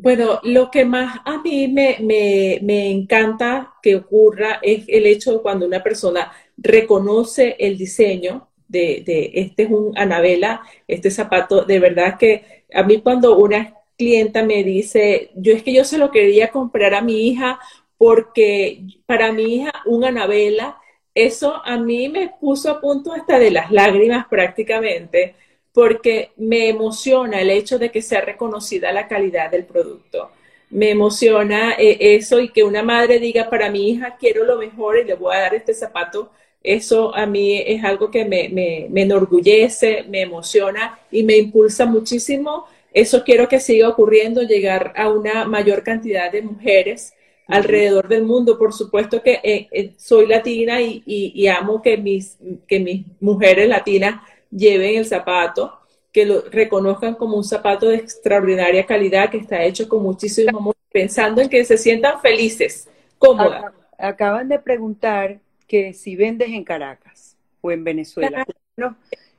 Bueno, 0.00 0.38
lo 0.44 0.70
que 0.70 0.84
más 0.84 1.20
a 1.24 1.38
mí 1.42 1.66
me, 1.68 2.90
encanta 2.90 3.74
que 3.82 3.96
ocurra 3.96 4.60
es 4.62 4.84
el 4.88 5.06
hecho 5.06 5.32
de 5.32 5.42
cuando 5.42 5.66
una 5.66 5.82
persona 5.82 6.32
reconoce 6.56 7.56
el 7.58 7.76
diseño 7.76 8.48
de, 8.68 9.02
de, 9.04 9.32
este 9.34 9.64
es 9.64 9.70
un 9.70 9.96
Anabela, 9.98 10.62
este 10.86 11.10
zapato, 11.10 11.64
de 11.64 11.80
verdad 11.80 12.16
que 12.18 12.64
a 12.72 12.82
mí 12.84 13.00
cuando 13.00 13.36
una 13.38 13.74
clienta 13.96 14.44
me 14.44 14.62
dice, 14.62 15.30
yo 15.34 15.52
es 15.52 15.62
que 15.62 15.72
yo 15.72 15.84
se 15.84 15.98
lo 15.98 16.10
quería 16.10 16.50
comprar 16.50 16.94
a 16.94 17.02
mi 17.02 17.28
hija 17.28 17.58
porque 17.96 18.82
para 19.06 19.32
mi 19.32 19.56
hija 19.56 19.72
un 19.86 20.04
Anabela 20.04 20.78
eso 21.14 21.60
a 21.64 21.76
mí 21.76 22.08
me 22.08 22.28
puso 22.40 22.70
a 22.70 22.80
punto 22.80 23.12
hasta 23.12 23.40
de 23.40 23.50
las 23.50 23.72
lágrimas 23.72 24.28
prácticamente, 24.28 25.34
porque 25.78 26.32
me 26.36 26.68
emociona 26.68 27.40
el 27.40 27.50
hecho 27.50 27.78
de 27.78 27.92
que 27.92 28.02
sea 28.02 28.20
reconocida 28.20 28.90
la 28.90 29.06
calidad 29.06 29.48
del 29.48 29.64
producto. 29.64 30.32
Me 30.70 30.90
emociona 30.90 31.74
eh, 31.78 32.16
eso 32.16 32.40
y 32.40 32.48
que 32.48 32.64
una 32.64 32.82
madre 32.82 33.20
diga, 33.20 33.48
para 33.48 33.70
mi 33.70 33.88
hija 33.88 34.16
quiero 34.18 34.42
lo 34.42 34.58
mejor 34.58 34.98
y 34.98 35.04
le 35.04 35.14
voy 35.14 35.36
a 35.36 35.42
dar 35.42 35.54
este 35.54 35.74
zapato. 35.74 36.32
Eso 36.64 37.14
a 37.14 37.26
mí 37.26 37.62
es 37.64 37.84
algo 37.84 38.10
que 38.10 38.24
me, 38.24 38.48
me 38.48 39.02
enorgullece, 39.02 40.02
me 40.08 40.22
emociona 40.22 40.98
y 41.12 41.22
me 41.22 41.36
impulsa 41.36 41.86
muchísimo. 41.86 42.66
Eso 42.92 43.22
quiero 43.22 43.48
que 43.48 43.60
siga 43.60 43.88
ocurriendo, 43.88 44.42
llegar 44.42 44.92
a 44.96 45.08
una 45.08 45.44
mayor 45.44 45.84
cantidad 45.84 46.32
de 46.32 46.42
mujeres 46.42 47.14
alrededor 47.46 48.08
del 48.08 48.24
mundo. 48.24 48.58
Por 48.58 48.72
supuesto 48.72 49.22
que 49.22 49.40
eh, 49.44 49.68
eh, 49.70 49.92
soy 49.96 50.26
latina 50.26 50.80
y, 50.82 51.46
amo 51.46 51.80
que 51.82 51.96
mis, 51.96 52.36
que 52.66 52.80
mis 52.80 53.06
mujeres 53.20 53.68
latinas 53.68 54.20
lleven 54.50 54.96
el 54.96 55.06
zapato, 55.06 55.78
que 56.12 56.24
lo 56.24 56.42
reconozcan 56.50 57.14
como 57.14 57.36
un 57.36 57.44
zapato 57.44 57.88
de 57.88 57.96
extraordinaria 57.96 58.86
calidad, 58.86 59.30
que 59.30 59.38
está 59.38 59.62
hecho 59.62 59.88
con 59.88 60.02
muchísimo 60.02 60.58
amor, 60.58 60.74
pensando 60.90 61.40
en 61.40 61.48
que 61.48 61.64
se 61.64 61.76
sientan 61.76 62.20
felices, 62.20 62.88
cómodas. 63.18 63.72
Acaban 63.98 64.48
de 64.48 64.58
preguntar 64.58 65.40
que 65.66 65.92
si 65.92 66.16
vendes 66.16 66.48
en 66.48 66.64
Caracas 66.64 67.36
o 67.60 67.70
en 67.70 67.84
Venezuela. 67.84 68.46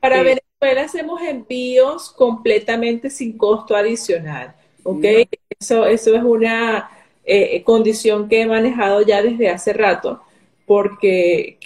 Para 0.00 0.20
eh, 0.20 0.22
Venezuela 0.60 0.84
hacemos 0.84 1.20
envíos 1.22 2.10
completamente 2.10 3.10
sin 3.10 3.36
costo 3.36 3.74
adicional. 3.74 4.54
¿Ok? 4.82 5.04
Eso, 5.58 5.86
eso 5.86 6.14
es 6.14 6.22
una 6.22 6.90
eh, 7.24 7.62
condición 7.64 8.28
que 8.28 8.42
he 8.42 8.46
manejado 8.46 9.02
ya 9.02 9.22
desde 9.22 9.48
hace 9.48 9.72
rato. 9.72 10.22
porque 10.66 11.58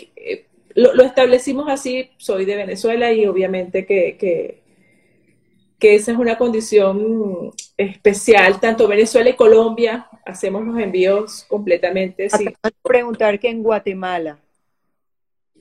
eh, 0.75 0.91
lo, 0.95 1.03
establecimos 1.03 1.69
así, 1.69 2.11
soy 2.17 2.45
de 2.45 2.57
Venezuela 2.57 3.13
y 3.13 3.27
obviamente 3.27 3.87
que, 3.87 4.17
que, 4.19 4.63
esa 5.81 6.13
es 6.13 6.19
una 6.19 6.39
condición 6.39 7.53
especial, 7.77 8.59
tanto 8.59 8.89
Venezuela 8.89 9.29
y 9.29 9.35
Colombia, 9.35 10.09
hacemos 10.25 10.65
los 10.65 10.79
envíos 10.79 11.45
completamente. 11.47 12.31
Sí. 12.31 12.47
preguntar 12.83 13.39
que 13.39 13.51
en 13.51 13.63
Guatemala. 13.63 14.39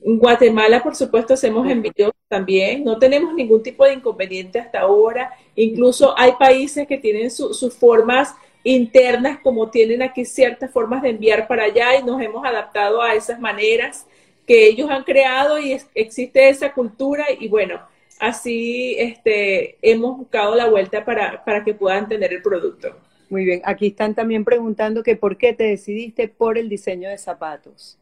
En 0.02 0.18
Guatemala, 0.18 0.82
por 0.82 0.94
supuesto, 0.96 1.34
hacemos 1.34 1.68
envíos 1.70 2.12
también. 2.26 2.84
No 2.84 2.98
tenemos 2.98 3.34
ningún 3.34 3.62
tipo 3.62 3.84
de 3.84 3.92
inconveniente 3.92 4.58
hasta 4.58 4.80
ahora. 4.80 5.30
Incluso 5.56 6.18
hay 6.18 6.32
países 6.38 6.86
que 6.86 6.96
tienen 6.96 7.30
sus 7.30 7.76
formas 7.76 8.34
internas, 8.62 9.40
como 9.42 9.68
tienen 9.68 10.02
aquí 10.02 10.24
ciertas 10.24 10.70
formas 10.70 11.02
de 11.02 11.10
enviar 11.10 11.46
para 11.46 11.64
allá 11.64 11.98
y 11.98 12.02
nos 12.02 12.20
hemos 12.22 12.46
adaptado 12.46 13.02
a 13.02 13.14
esas 13.14 13.38
maneras 13.38 14.06
que 14.46 14.66
ellos 14.66 14.90
han 14.90 15.04
creado 15.04 15.58
y 15.58 15.78
existe 15.94 16.48
esa 16.48 16.72
cultura 16.72 17.26
y 17.38 17.48
bueno, 17.48 17.80
así 18.20 18.96
este, 18.98 19.78
hemos 19.82 20.18
buscado 20.18 20.54
la 20.54 20.68
vuelta 20.68 21.04
para, 21.04 21.44
para 21.44 21.64
que 21.64 21.74
puedan 21.74 22.08
tener 22.08 22.32
el 22.32 22.42
producto. 22.42 22.96
Muy 23.30 23.44
bien, 23.44 23.62
aquí 23.64 23.88
están 23.88 24.14
también 24.14 24.44
preguntando 24.44 25.02
que 25.02 25.16
por 25.16 25.36
qué 25.36 25.52
te 25.52 25.64
decidiste 25.64 26.28
por 26.28 26.58
el 26.58 26.68
diseño 26.68 27.08
de 27.08 27.18
zapatos. 27.18 27.98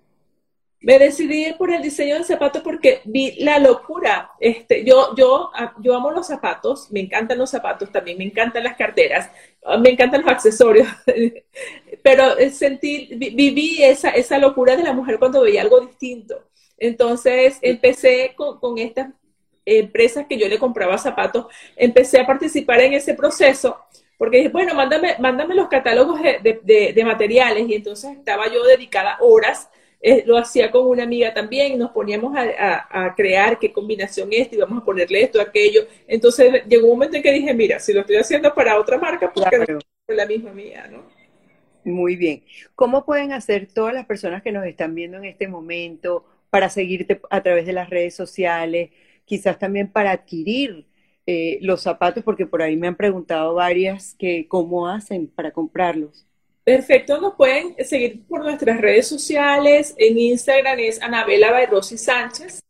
Me 0.82 0.98
decidí 0.98 1.52
por 1.56 1.72
el 1.72 1.80
diseño 1.80 2.14
del 2.14 2.24
zapato 2.24 2.60
porque 2.60 3.02
vi 3.04 3.36
la 3.38 3.60
locura. 3.60 4.32
Este, 4.40 4.84
yo, 4.84 5.14
yo, 5.16 5.50
ah, 5.54 5.74
yo 5.80 5.94
amo 5.94 6.10
los 6.10 6.26
zapatos, 6.26 6.90
me 6.90 7.00
encantan 7.00 7.38
los 7.38 7.50
zapatos 7.50 7.90
también, 7.92 8.18
me 8.18 8.24
encantan 8.24 8.64
las 8.64 8.76
carteras, 8.76 9.30
ah, 9.64 9.78
me 9.78 9.90
encantan 9.90 10.22
los 10.22 10.30
accesorios, 10.30 10.88
pero 12.02 12.34
sentí, 12.50 13.08
viví 13.14 13.82
esa, 13.82 14.10
esa 14.10 14.38
locura 14.38 14.76
de 14.76 14.82
la 14.82 14.92
mujer 14.92 15.18
cuando 15.18 15.42
veía 15.42 15.62
algo 15.62 15.80
distinto. 15.80 16.48
Entonces 16.78 17.58
empecé 17.62 18.32
con, 18.36 18.58
con 18.58 18.78
estas 18.78 19.08
empresas 19.64 20.26
que 20.28 20.38
yo 20.38 20.48
le 20.48 20.58
compraba 20.58 20.98
zapatos, 20.98 21.46
empecé 21.76 22.20
a 22.20 22.26
participar 22.26 22.80
en 22.80 22.94
ese 22.94 23.14
proceso 23.14 23.78
porque 24.18 24.38
dije, 24.38 24.48
bueno, 24.50 24.74
mándame, 24.74 25.16
mándame 25.18 25.54
los 25.54 25.68
catálogos 25.68 26.20
de, 26.22 26.60
de, 26.62 26.92
de 26.92 27.04
materiales 27.04 27.68
y 27.68 27.74
entonces 27.74 28.16
estaba 28.16 28.46
yo 28.52 28.62
dedicada 28.64 29.16
horas 29.20 29.68
eh, 30.04 30.24
lo 30.26 30.36
hacía 30.36 30.68
con 30.72 30.84
una 30.86 31.04
amiga 31.04 31.32
también, 31.32 31.78
nos 31.78 31.92
poníamos 31.92 32.34
a, 32.36 33.14
crear 33.16 33.56
qué 33.60 33.72
combinación 33.72 34.28
esto 34.32 34.56
y 34.56 34.58
vamos 34.58 34.82
a 34.82 34.84
ponerle 34.84 35.22
esto, 35.22 35.40
aquello. 35.40 35.82
Entonces 36.08 36.64
llegó 36.66 36.88
un 36.88 36.94
momento 36.94 37.16
en 37.16 37.22
que 37.22 37.32
dije, 37.32 37.54
mira, 37.54 37.78
si 37.78 37.92
lo 37.92 38.00
estoy 38.00 38.16
haciendo 38.16 38.52
para 38.52 38.80
otra 38.80 38.98
marca, 38.98 39.32
porque 39.32 39.58
no 39.58 39.78
es 39.78 40.16
la 40.16 40.26
misma 40.26 40.52
mía, 40.52 40.88
¿no? 40.90 41.04
Muy 41.84 42.16
bien. 42.16 42.44
¿Cómo 42.74 43.04
pueden 43.04 43.32
hacer 43.32 43.68
todas 43.72 43.94
las 43.94 44.06
personas 44.06 44.42
que 44.42 44.52
nos 44.52 44.64
están 44.66 44.94
viendo 44.94 45.18
en 45.18 45.24
este 45.24 45.48
momento 45.48 46.24
para 46.50 46.68
seguirte 46.68 47.20
a 47.30 47.42
través 47.42 47.66
de 47.66 47.72
las 47.72 47.88
redes 47.88 48.14
sociales, 48.14 48.90
quizás 49.24 49.58
también 49.58 49.90
para 49.90 50.10
adquirir 50.10 50.86
eh, 51.26 51.58
los 51.62 51.82
zapatos, 51.82 52.22
porque 52.24 52.46
por 52.46 52.62
ahí 52.62 52.76
me 52.76 52.88
han 52.88 52.96
preguntado 52.96 53.54
varias 53.54 54.14
que 54.18 54.46
cómo 54.48 54.86
hacen 54.86 55.28
para 55.28 55.50
comprarlos? 55.52 56.26
Perfecto, 56.64 57.20
nos 57.20 57.34
pueden 57.34 57.74
seguir 57.84 58.22
por 58.28 58.42
nuestras 58.44 58.80
redes 58.80 59.08
sociales. 59.08 59.94
En 59.98 60.18
Instagram 60.18 60.78
es 60.78 61.02
Anabela 61.02 61.50
Bayrossi 61.50 61.98
Sánchez. 61.98 62.60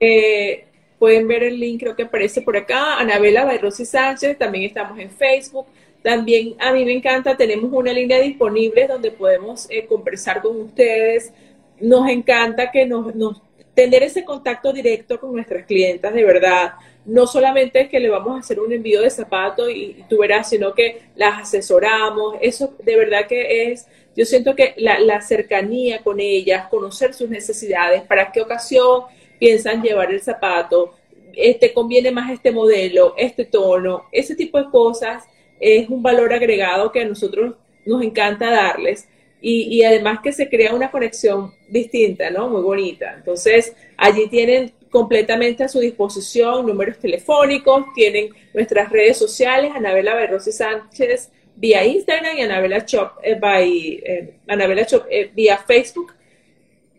Eh, 0.00 0.66
pueden 0.98 1.26
ver 1.28 1.42
el 1.42 1.58
link, 1.58 1.80
creo 1.80 1.96
que 1.96 2.02
aparece 2.02 2.42
por 2.42 2.56
acá, 2.56 2.98
Anabela 2.98 3.44
Bayrossi 3.44 3.84
Sánchez. 3.86 4.36
También 4.36 4.64
estamos 4.64 4.98
en 4.98 5.10
Facebook. 5.10 5.66
También 6.02 6.54
a 6.58 6.72
mí 6.72 6.84
me 6.84 6.92
encanta, 6.92 7.36
tenemos 7.36 7.70
una 7.72 7.92
línea 7.92 8.20
disponible 8.20 8.86
donde 8.86 9.10
podemos 9.10 9.66
eh, 9.70 9.86
conversar 9.86 10.42
con 10.42 10.60
ustedes. 10.60 11.32
Nos 11.80 12.08
encanta 12.08 12.70
que 12.70 12.86
nos, 12.86 13.14
nos 13.14 13.40
tener 13.74 14.02
ese 14.02 14.24
contacto 14.24 14.72
directo 14.72 15.18
con 15.18 15.32
nuestras 15.32 15.64
clientas, 15.64 16.12
de 16.12 16.24
verdad 16.24 16.72
no 17.04 17.26
solamente 17.26 17.80
es 17.80 17.88
que 17.88 17.98
le 17.98 18.08
vamos 18.08 18.36
a 18.36 18.40
hacer 18.40 18.60
un 18.60 18.72
envío 18.72 19.00
de 19.00 19.10
zapatos 19.10 19.70
y, 19.70 20.04
tú 20.08 20.18
verás, 20.18 20.48
sino 20.48 20.72
que 20.74 21.02
las 21.16 21.42
asesoramos. 21.42 22.36
Eso 22.40 22.74
de 22.82 22.96
verdad 22.96 23.26
que 23.26 23.72
es, 23.72 23.86
yo 24.16 24.24
siento 24.24 24.54
que 24.54 24.74
la, 24.76 25.20
cercanía 25.20 26.02
con 26.02 26.20
ellas, 26.20 26.68
conocer 26.68 27.14
sus 27.14 27.28
necesidades, 27.28 28.02
para 28.02 28.30
qué 28.30 28.40
ocasión 28.40 29.02
piensan 29.38 29.82
llevar 29.82 30.12
el 30.12 30.20
zapato, 30.20 30.94
este 31.34 31.72
conviene 31.72 32.12
más 32.12 32.30
este 32.30 32.52
modelo, 32.52 33.14
este 33.16 33.46
tono, 33.46 34.04
ese 34.12 34.36
tipo 34.36 34.58
de 34.58 34.70
cosas 34.70 35.24
es 35.62 35.88
un 35.88 36.02
valor 36.02 36.32
agregado 36.32 36.92
que 36.92 37.00
a 37.00 37.04
nosotros 37.04 37.54
nos 37.86 38.02
encanta 38.02 38.50
darles. 38.50 39.08
Y, 39.40 39.76
y, 39.76 39.82
además 39.82 40.20
que 40.22 40.32
se 40.32 40.48
crea 40.48 40.72
una 40.72 40.90
conexión 40.90 41.52
distinta, 41.68 42.30
¿no? 42.30 42.48
Muy 42.48 42.62
bonita. 42.62 43.14
Entonces, 43.16 43.74
allí 43.96 44.28
tienen 44.28 44.72
completamente 44.88 45.64
a 45.64 45.68
su 45.68 45.80
disposición, 45.80 46.64
números 46.64 46.98
telefónicos, 46.98 47.86
tienen 47.92 48.28
nuestras 48.54 48.88
redes 48.90 49.16
sociales, 49.16 49.72
Anabela 49.74 50.14
Berrosi 50.14 50.52
Sánchez 50.52 51.32
vía 51.56 51.84
Instagram 51.84 52.36
y 52.36 52.42
Anabela 52.42 52.78
Shop, 52.80 53.12
eh, 53.22 53.34
by, 53.34 54.02
eh, 54.04 54.40
Anabela 54.48 54.82
Shop 54.82 55.06
eh, 55.10 55.30
vía 55.34 55.58
Facebook. 55.58 56.12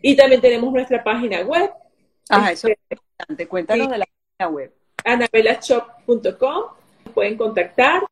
Y 0.02 0.16
también 0.16 0.40
tenemos 0.40 0.72
nuestra 0.72 1.02
página 1.02 1.40
web. 1.42 1.70
Ah, 2.28 2.52
eso 2.52 2.68
es 2.68 2.76
importante. 2.90 3.46
Cuéntanos 3.46 3.88
de 3.90 3.98
la 3.98 4.06
página 4.06 4.54
web. 4.54 4.72
anabelashop.com. 5.04 6.64
Pueden 7.14 7.36
contactar. 7.36 8.02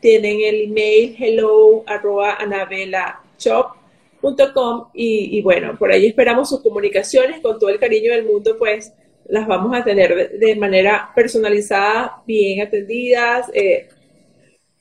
Tienen 0.00 0.40
el 0.40 0.62
email 0.70 1.16
hello 1.18 1.84
arroba 1.86 2.34
anabelashop 2.34 3.78
Com, 4.20 4.88
y, 4.94 5.38
y, 5.38 5.42
bueno, 5.42 5.76
por 5.78 5.92
ahí 5.92 6.06
esperamos 6.06 6.48
sus 6.48 6.60
comunicaciones. 6.60 7.40
Con 7.40 7.58
todo 7.58 7.70
el 7.70 7.78
cariño 7.78 8.12
del 8.12 8.24
mundo, 8.24 8.56
pues 8.58 8.92
las 9.26 9.46
vamos 9.46 9.76
a 9.76 9.84
tener 9.84 10.38
de, 10.38 10.56
manera 10.56 11.12
personalizada, 11.14 12.22
bien 12.26 12.66
atendidas, 12.66 13.50
eh, 13.52 13.88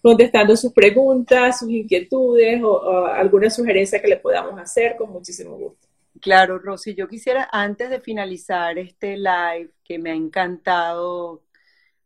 contestando 0.01 0.55
sus 0.55 0.74
preguntas, 0.74 1.59
sus 1.59 1.70
inquietudes 1.70 2.61
o, 2.63 3.05
alguna 3.05 3.49
sugerencia 3.49 4.01
que 4.01 4.07
le 4.07 4.18
podamos 4.18 4.59
hacer 4.59 4.95
con 4.95 5.11
muchísimo 5.11 5.55
gusto. 5.55 5.88
Claro, 6.20 6.57
Rosy, 6.57 6.95
yo 6.95 7.07
quisiera 7.07 7.47
antes 7.51 7.91
de 7.91 7.99
finalizar 7.99 8.80
este 8.80 9.18
live 9.18 9.70
que 9.84 9.99
me 9.99 10.11
ha 10.11 10.15
encantado 10.15 11.43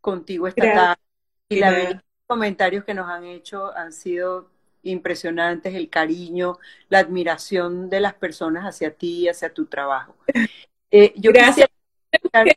contigo 0.01 0.47
esta 0.47 0.74
tarde 0.74 1.01
y 1.47 1.59
los 1.59 2.01
comentarios 2.32 2.86
que 2.86 2.93
nos 2.93 3.09
han 3.09 3.25
hecho 3.25 3.75
han 3.75 3.91
sido 3.91 4.47
impresionantes, 4.84 5.75
el 5.75 5.89
cariño, 5.89 6.59
la 6.88 6.99
admiración 6.99 7.89
de 7.89 7.99
las 7.99 8.13
personas 8.13 8.63
hacia 8.63 8.89
ti 8.91 9.23
y 9.23 9.27
hacia 9.27 9.53
tu 9.53 9.65
trabajo. 9.65 10.15
Eh, 10.93 11.13
yo 11.15 11.32
Gracias. 11.32 11.69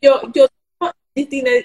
Yo, 0.02 0.22
yo, 0.34 0.48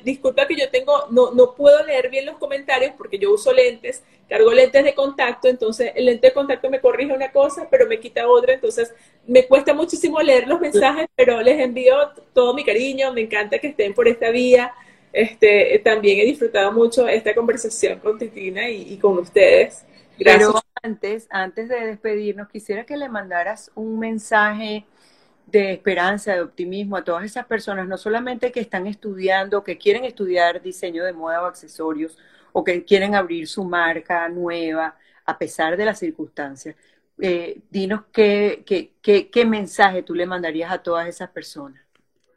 disculpa 0.04 0.46
que 0.46 0.56
yo 0.56 0.70
tengo, 0.70 1.08
no, 1.10 1.32
no 1.32 1.56
puedo 1.56 1.84
leer 1.84 2.12
bien 2.12 2.28
los 2.28 2.38
comentarios 2.38 2.94
porque 2.96 3.18
yo 3.18 3.34
uso 3.34 3.52
lentes, 3.52 4.04
cargo 4.30 4.54
lentes 4.54 4.84
de 4.84 4.94
contacto, 4.94 5.48
entonces 5.48 5.92
el 5.96 6.06
lente 6.06 6.28
de 6.28 6.34
contacto 6.34 6.70
me 6.70 6.80
corrige 6.80 7.12
una 7.12 7.32
cosa, 7.32 7.68
pero 7.72 7.88
me 7.88 8.00
quita 8.00 8.30
otra, 8.30 8.54
entonces 8.54 8.94
me 9.26 9.48
cuesta 9.48 9.74
muchísimo 9.74 10.22
leer 10.22 10.48
los 10.48 10.60
mensajes, 10.60 11.08
pero 11.16 11.42
les 11.42 11.60
envío 11.60 11.96
todo 12.34 12.54
mi 12.54 12.64
cariño, 12.64 13.12
me 13.14 13.22
encanta 13.22 13.58
que 13.58 13.70
estén 13.70 13.96
por 13.96 14.08
esta 14.08 14.30
vía. 14.30 14.72
Este, 15.12 15.80
también 15.84 16.20
he 16.20 16.26
disfrutado 16.26 16.72
mucho 16.72 17.08
esta 17.08 17.34
conversación 17.34 18.00
con 18.00 18.18
Titina 18.18 18.70
y 18.70 18.98
con 18.98 19.18
ustedes. 19.18 19.86
Pero 20.18 20.62
antes, 20.84 21.28
antes 21.30 21.70
de 21.70 21.88
despedirnos, 21.88 22.50
quisiera 22.50 22.86
que 22.86 22.98
le 22.98 23.10
mandaras 23.10 23.72
un 23.76 24.00
mensaje 24.00 24.86
de 25.48 25.74
esperanza, 25.74 26.34
de 26.34 26.42
optimismo 26.42 26.96
a 26.96 27.04
todas 27.04 27.24
esas 27.24 27.46
personas, 27.46 27.88
no 27.88 27.98
solamente 27.98 28.52
que 28.52 28.60
están 28.60 28.88
estudiando, 28.88 29.64
que 29.64 29.78
quieren 29.78 30.06
estudiar 30.06 30.62
diseño 30.62 31.04
de 31.04 31.14
moda 31.14 31.42
o 31.42 31.46
accesorios, 31.46 32.18
o 32.52 32.64
que 32.64 32.84
quieren 32.84 33.16
abrir 33.16 33.48
su 33.48 33.64
marca 33.64 34.28
nueva, 34.30 34.96
a 35.26 35.38
pesar 35.38 35.78
de 35.78 35.86
las 35.86 36.00
circunstancias. 36.00 36.76
Eh, 37.22 37.60
dinos 37.70 38.04
qué, 38.12 38.64
qué, 38.66 38.94
qué, 39.02 39.30
qué 39.30 39.46
mensaje 39.46 40.04
tú 40.04 40.16
le 40.16 40.26
mandarías 40.26 40.72
a 40.72 40.82
todas 40.84 41.08
esas 41.08 41.30
personas. 41.30 41.82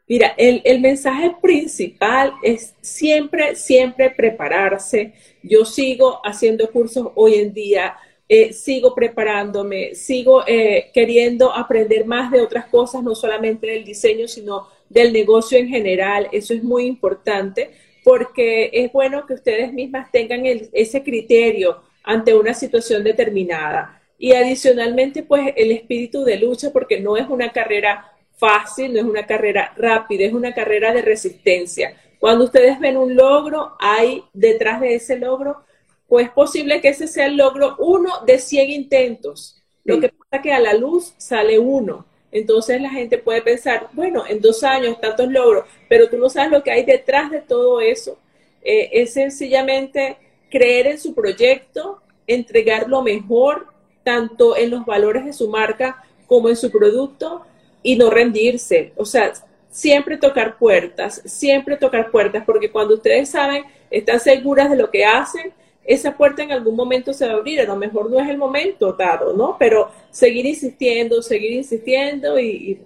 Mira, 0.07 0.33
el, 0.37 0.81
mensaje 0.81 1.33
principal 1.41 2.33
es 2.43 2.73
siempre, 2.81 3.55
siempre 3.55 4.09
prepararse. 4.09 5.13
Yo 5.41 5.63
sigo 5.63 6.19
haciendo 6.25 6.69
cursos 6.71 7.07
hoy 7.15 7.35
en 7.35 7.53
día, 7.53 7.95
eh, 8.27 8.51
sigo 8.51 8.93
preparándome, 8.93 9.95
sigo 9.95 10.43
eh, 10.45 10.91
queriendo 10.93 11.53
aprender 11.53 12.05
más 12.05 12.31
de 12.31 12.41
otras 12.41 12.65
cosas, 12.65 13.01
no 13.01 13.15
solamente 13.15 13.67
del 13.67 13.85
diseño, 13.85 14.27
sino 14.27 14.67
del 14.89 15.13
negocio 15.13 15.57
en 15.57 15.69
general. 15.69 16.27
Eso 16.33 16.53
es 16.53 16.63
muy 16.63 16.85
importante 16.85 17.71
porque 18.03 18.69
es 18.73 18.91
bueno 18.91 19.25
que 19.25 19.35
ustedes 19.35 19.71
mismas 19.71 20.11
tengan 20.11 20.43
ese 20.45 21.01
criterio 21.01 21.81
ante 22.03 22.33
una 22.33 22.53
situación 22.53 23.05
determinada. 23.05 24.01
Y 24.17 24.33
adicionalmente, 24.33 25.23
pues 25.23 25.53
el 25.55 25.71
espíritu 25.71 26.23
de 26.25 26.37
lucha, 26.37 26.71
porque 26.71 26.99
no 26.99 27.15
es 27.15 27.27
una 27.29 27.51
carrera 27.51 28.13
fácil, 28.43 28.91
no 28.91 28.99
es 28.99 29.05
una 29.05 29.25
carrera 29.25 29.73
rápida, 29.77 30.25
es 30.25 30.33
una 30.33 30.53
carrera 30.53 30.91
de 30.91 31.01
resistencia. 31.01 31.95
Cuando 32.19 32.43
ustedes 32.43 32.77
ven 32.77 32.97
un 32.97 33.15
logro, 33.15 33.77
hay 33.79 34.21
detrás 34.33 34.81
de 34.81 34.95
ese 34.95 35.17
logro, 35.17 35.63
pues 36.09 36.25
es 36.25 36.33
posible 36.33 36.81
que 36.81 36.89
ese 36.89 37.07
sea 37.07 37.27
el 37.27 37.37
logro 37.37 37.77
uno 37.79 38.11
de 38.25 38.39
100 38.39 38.69
intentos. 38.69 39.61
Lo 39.85 40.01
que 40.01 40.09
pasa 40.09 40.35
es 40.35 40.41
que 40.41 40.51
a 40.51 40.59
la 40.59 40.73
luz 40.73 41.13
sale 41.17 41.57
uno. 41.57 42.05
entonces 42.33 42.81
la 42.81 42.89
gente 42.89 43.17
puede 43.17 43.41
pensar, 43.41 43.87
bueno, 43.93 44.25
en 44.27 44.41
dos 44.41 44.63
años 44.63 44.99
tantos 44.99 45.31
logros, 45.31 45.65
pero 45.87 46.09
tú 46.09 46.17
no 46.17 46.29
sabes 46.29 46.51
lo 46.51 46.63
que 46.63 46.71
hay 46.71 46.83
detrás 46.83 47.31
de 47.31 47.39
todo 47.41 47.79
eso. 47.79 48.17
Eh, 48.61 48.89
es 48.91 49.13
sencillamente 49.13 50.17
creer 50.49 50.87
en 50.87 50.99
su 50.99 51.13
proyecto, 51.13 52.01
entregar 52.27 52.89
lo 52.89 53.03
mejor, 53.03 53.67
tanto 54.03 54.57
en 54.57 54.69
los 54.69 54.85
valores 54.85 55.23
de 55.23 55.31
su 55.31 55.47
marca 55.49 56.03
como 56.27 56.49
en 56.49 56.55
su 56.57 56.69
producto, 56.71 57.45
y 57.83 57.97
no 57.97 58.09
rendirse. 58.09 58.93
O 58.95 59.05
sea, 59.05 59.33
siempre 59.69 60.17
tocar 60.17 60.57
puertas, 60.57 61.21
siempre 61.25 61.77
tocar 61.77 62.09
puertas, 62.11 62.43
porque 62.45 62.71
cuando 62.71 62.95
ustedes 62.95 63.29
saben, 63.29 63.65
están 63.91 64.19
seguras 64.19 64.69
de 64.69 64.77
lo 64.77 64.89
que 64.89 65.03
hacen, 65.03 65.53
esa 65.83 66.15
puerta 66.15 66.43
en 66.43 66.51
algún 66.51 66.75
momento 66.75 67.11
se 67.13 67.27
va 67.27 67.33
a 67.33 67.37
abrir. 67.37 67.59
A 67.59 67.65
lo 67.65 67.75
mejor 67.75 68.09
no 68.09 68.19
es 68.19 68.29
el 68.29 68.37
momento 68.37 68.93
dado, 68.93 69.33
¿no? 69.33 69.57
Pero 69.59 69.91
seguir 70.11 70.45
insistiendo, 70.45 71.21
seguir 71.21 71.51
insistiendo 71.51 72.39
y, 72.39 72.79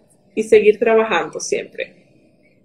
seguir 0.44 0.78
trabajando 0.78 1.40
siempre. 1.40 2.06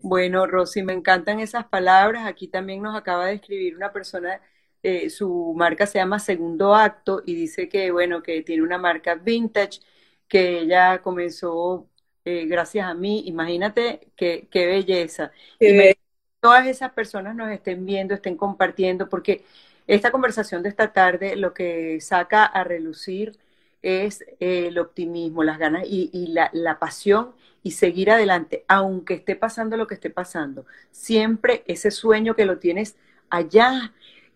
Bueno, 0.03 0.47
Rosy, 0.47 0.83
me 0.83 0.93
encantan 0.93 1.41
esas 1.41 1.64
palabras. 1.66 2.26
Aquí 2.26 2.49
también 2.49 2.83
nos 2.83 2.97
acaba 2.97 3.26
de 3.26 3.35
escribir 3.35 3.76
una 3.76 3.93
persona, 3.93 4.41
eh, 4.83 5.09
su 5.09 5.55
marca 5.57 5.87
se 5.87 5.99
llama 5.99 6.18
Segundo 6.18 6.74
Acto 6.74 7.22
y 7.24 7.35
dice 7.35 7.68
que, 7.68 7.91
bueno, 7.91 8.22
que 8.22 8.43
tiene 8.43 8.62
una 8.62 8.78
marca 8.78 9.14
vintage, 9.14 9.80
que 10.28 10.61
ella 10.61 11.01
comenzó 11.03 11.89
eh, 12.24 12.46
gracias 12.46 12.86
a 12.86 12.94
mí. 12.94 13.24
Imagínate 13.26 14.08
qué, 14.16 14.46
qué 14.50 14.66
belleza. 14.66 15.32
y 15.58 15.94
todas 16.40 16.66
esas 16.66 16.92
personas 16.92 17.36
nos 17.36 17.50
estén 17.50 17.86
viendo, 17.86 18.14
estén 18.14 18.36
compartiendo, 18.36 19.08
porque 19.08 19.44
esta 19.86 20.10
conversación 20.10 20.62
de 20.62 20.68
esta 20.68 20.92
tarde 20.92 21.36
lo 21.36 21.54
que 21.54 22.00
saca 22.00 22.44
a 22.44 22.64
relucir 22.64 23.38
es 23.80 24.24
el 24.40 24.78
optimismo, 24.78 25.44
las 25.44 25.58
ganas 25.58 25.84
y, 25.86 26.26
la, 26.28 26.50
la, 26.52 26.78
pasión 26.78 27.32
y 27.62 27.72
seguir 27.72 28.10
adelante, 28.10 28.64
aunque 28.68 29.14
esté 29.14 29.36
pasando 29.36 29.76
lo 29.76 29.86
que 29.86 29.94
esté 29.94 30.10
pasando. 30.10 30.66
Siempre 30.90 31.64
ese 31.66 31.90
sueño 31.90 32.34
que 32.34 32.44
lo 32.44 32.58
tienes 32.58 32.96
allá, 33.28 33.92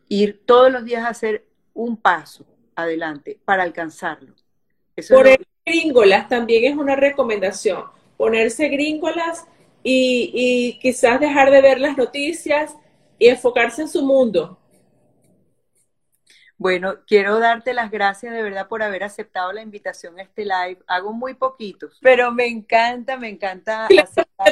ir 0.08 0.42
todos 0.44 0.72
los 0.72 0.84
días 0.84 1.04
a 1.04 1.08
hacer 1.08 1.44
un 1.74 1.96
paso 1.96 2.44
adelante 2.74 3.38
para 3.44 3.62
alcanzarlo. 3.62 4.34
Eso 4.96 5.14
gringolas 5.66 6.28
también 6.28 6.72
es 6.72 6.78
una 6.78 6.94
recomendación. 6.94 7.84
Ponerse 8.16 8.68
gringolas 8.68 9.46
y, 9.82 10.78
quizás 10.80 11.20
dejar 11.20 11.50
de 11.50 11.60
ver 11.60 11.80
las 11.80 11.96
noticias 11.96 12.74
y 13.18 13.28
enfocarse 13.28 13.82
en 13.82 13.88
su 13.88 14.02
mundo. 14.02 14.58
Bueno, 16.58 16.96
quiero 17.06 17.38
darte 17.38 17.74
las 17.74 17.90
gracias 17.90 18.32
de 18.32 18.42
verdad 18.42 18.66
por 18.66 18.82
haber 18.82 19.04
aceptado 19.04 19.52
la 19.52 19.60
invitación 19.60 20.18
a 20.18 20.22
este 20.22 20.44
live. 20.44 20.78
Hago 20.86 21.12
muy 21.12 21.34
poquitos, 21.34 21.98
pero 22.00 22.32
me 22.32 22.46
encanta, 22.46 23.18
me 23.18 23.28
encanta. 23.28 23.88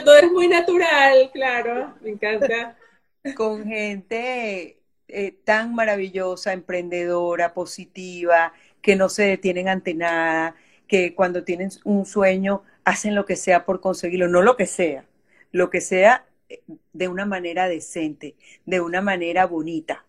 todo 0.05 0.17
es 0.17 0.31
muy 0.31 0.49
natural, 0.49 1.31
claro, 1.33 1.95
me 2.03 2.11
encanta. 2.11 2.77
Con 3.37 3.65
gente 3.65 4.83
eh, 5.09 5.33
tan 5.45 5.75
maravillosa, 5.75 6.53
emprendedora, 6.53 7.55
positiva, 7.55 8.53
que 8.83 8.97
no 8.97 9.09
se 9.09 9.23
detienen 9.23 9.71
ante 9.71 9.95
nada, 9.95 10.55
que 10.87 11.15
cuando 11.15 11.45
tienen 11.45 11.71
un 11.85 12.07
sueño 12.07 12.63
hacen 12.85 13.15
lo 13.15 13.25
que 13.25 13.37
sea 13.37 13.65
por 13.65 13.81
conseguirlo, 13.81 14.29
no 14.29 14.43
lo 14.43 14.57
que 14.57 14.67
sea, 14.67 15.05
lo 15.53 15.71
que 15.71 15.81
sea 15.81 16.27
eh, 16.49 16.63
de 16.93 17.09
una 17.09 17.27
manera 17.27 17.69
decente, 17.69 18.37
de 18.67 18.81
una 18.81 19.01
manera 19.01 19.47
bonita, 19.47 20.05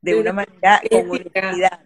de 0.00 0.18
una 0.18 0.32
manera 0.32 0.80
con 0.90 1.10
honestidad. 1.10 1.80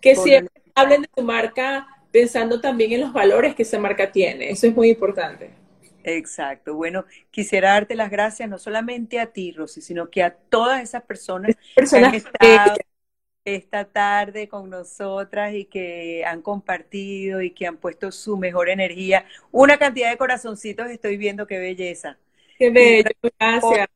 Que 0.00 0.16
siempre 0.16 0.62
hablen 0.74 1.02
de 1.02 1.08
tu 1.08 1.22
marca 1.22 1.86
pensando 2.10 2.60
también 2.60 2.92
en 2.92 3.00
los 3.00 3.12
valores 3.12 3.54
que 3.54 3.62
esa 3.62 3.78
marca 3.78 4.10
tiene, 4.10 4.50
eso 4.50 4.66
es 4.66 4.74
muy 4.74 4.90
importante. 4.90 5.50
Exacto. 6.04 6.74
Bueno, 6.74 7.04
quisiera 7.30 7.72
darte 7.72 7.94
las 7.94 8.10
gracias 8.10 8.48
no 8.48 8.58
solamente 8.58 9.20
a 9.20 9.26
ti, 9.26 9.52
Rosy, 9.52 9.82
sino 9.82 10.08
que 10.08 10.22
a 10.22 10.30
todas 10.34 10.82
esas 10.82 11.02
personas, 11.02 11.56
personas 11.74 12.12
que 12.12 12.28
han 12.38 12.50
estado 12.50 12.76
esta 13.54 13.84
tarde 13.84 14.48
con 14.48 14.70
nosotras 14.70 15.54
y 15.54 15.64
que 15.64 16.24
han 16.24 16.42
compartido 16.42 17.42
y 17.42 17.50
que 17.50 17.66
han 17.66 17.76
puesto 17.76 18.12
su 18.12 18.36
mejor 18.36 18.68
energía. 18.68 19.24
Una 19.50 19.78
cantidad 19.78 20.10
de 20.10 20.16
corazoncitos 20.16 20.88
estoy 20.90 21.16
viendo, 21.16 21.46
qué 21.46 21.58
belleza. 21.58 22.18
Qué 22.58 22.70
bello, 22.70 23.10
gracias. 23.38 23.88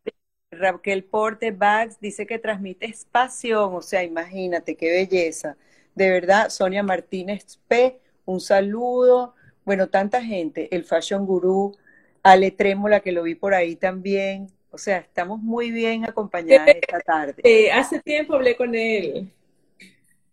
Raquel 0.53 1.05
Porte 1.05 1.51
Bags 1.51 1.99
dice 2.01 2.27
que 2.27 2.39
transmite 2.39 2.95
pasión, 3.11 3.75
o 3.75 3.83
sea, 3.83 4.05
imagínate 4.05 4.77
qué 4.77 4.91
belleza. 4.91 5.57
De 5.95 6.11
verdad, 6.11 6.51
Sonia 6.51 6.83
Martínez 6.83 7.59
P, 7.69 7.99
un 8.25 8.41
saludo. 8.41 9.35
Bueno, 9.65 9.89
tanta 9.89 10.23
gente, 10.23 10.69
el 10.75 10.85
Fashion 10.85 11.27
Guru, 11.27 11.77
Ale 12.23 12.51
Trémola, 12.51 13.01
que 13.01 13.13
lo 13.13 13.23
vi 13.23 13.35
por 13.35 13.55
ahí 13.55 13.77
también. 13.77 14.49
O 14.71 14.79
sea, 14.79 14.99
estamos 14.99 15.41
muy 15.41 15.71
bien 15.71 16.05
acompañadas 16.05 16.69
esta 16.69 17.01
tarde. 17.01 17.35
Eh, 17.45 17.71
hace 17.71 18.01
tiempo 18.01 18.35
hablé 18.35 18.57
con 18.57 18.75
él. 18.75 19.31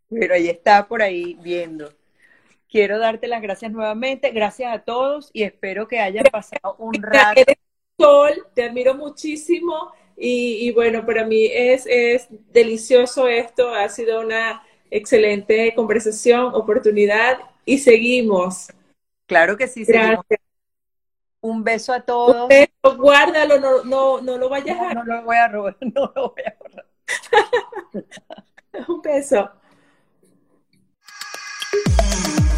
Pero 0.10 0.34
ahí 0.34 0.50
está 0.50 0.88
por 0.88 1.02
ahí 1.02 1.38
viendo. 1.42 1.92
Quiero 2.70 3.00
darte 3.00 3.28
las 3.28 3.42
gracias 3.42 3.72
nuevamente. 3.72 4.32
Gracias 4.32 4.74
a 4.74 4.80
todos 4.80 5.30
y 5.34 5.44
espero 5.44 5.88
que 5.88 6.00
hayan 6.00 6.26
pasado 6.32 6.76
un 6.78 6.94
rato. 6.94 7.42
Sol, 7.98 8.48
te 8.54 8.64
admiro 8.64 8.96
muchísimo 8.96 9.92
y, 10.16 10.72
bueno, 10.72 11.06
para 11.06 11.26
mí 11.26 11.46
es, 11.46 11.86
es 11.88 12.28
delicioso 12.52 13.28
esto. 13.28 13.74
Ha 13.74 13.90
sido 13.90 14.22
una 14.22 14.64
excelente 14.92 15.74
conversación, 15.76 16.54
oportunidad 16.54 17.40
y 17.66 17.78
seguimos. 17.78 18.68
Claro 19.26 19.58
que 19.58 19.68
sí, 19.68 19.86
Gracias. 19.86 20.40
Un 21.42 21.64
beso 21.64 21.94
a 21.94 22.02
todos. 22.02 22.50
guárdalo, 22.98 23.60
no, 23.60 23.84
no, 23.84 24.22
no 24.22 24.38
lo 24.38 24.50
vayas 24.50 24.78
a... 24.80 24.94
No, 24.94 25.04
no 25.06 25.16
lo 25.16 25.24
voy 25.24 25.38
a 25.38 25.48
robar, 25.48 25.78
no 25.82 26.12
lo 26.16 26.30
voy 26.30 26.44
a 26.46 26.56
borrar. 26.60 26.86
Un 28.88 29.02
beso. 29.02 29.50
Thank 32.22 32.40
you. 32.40 32.49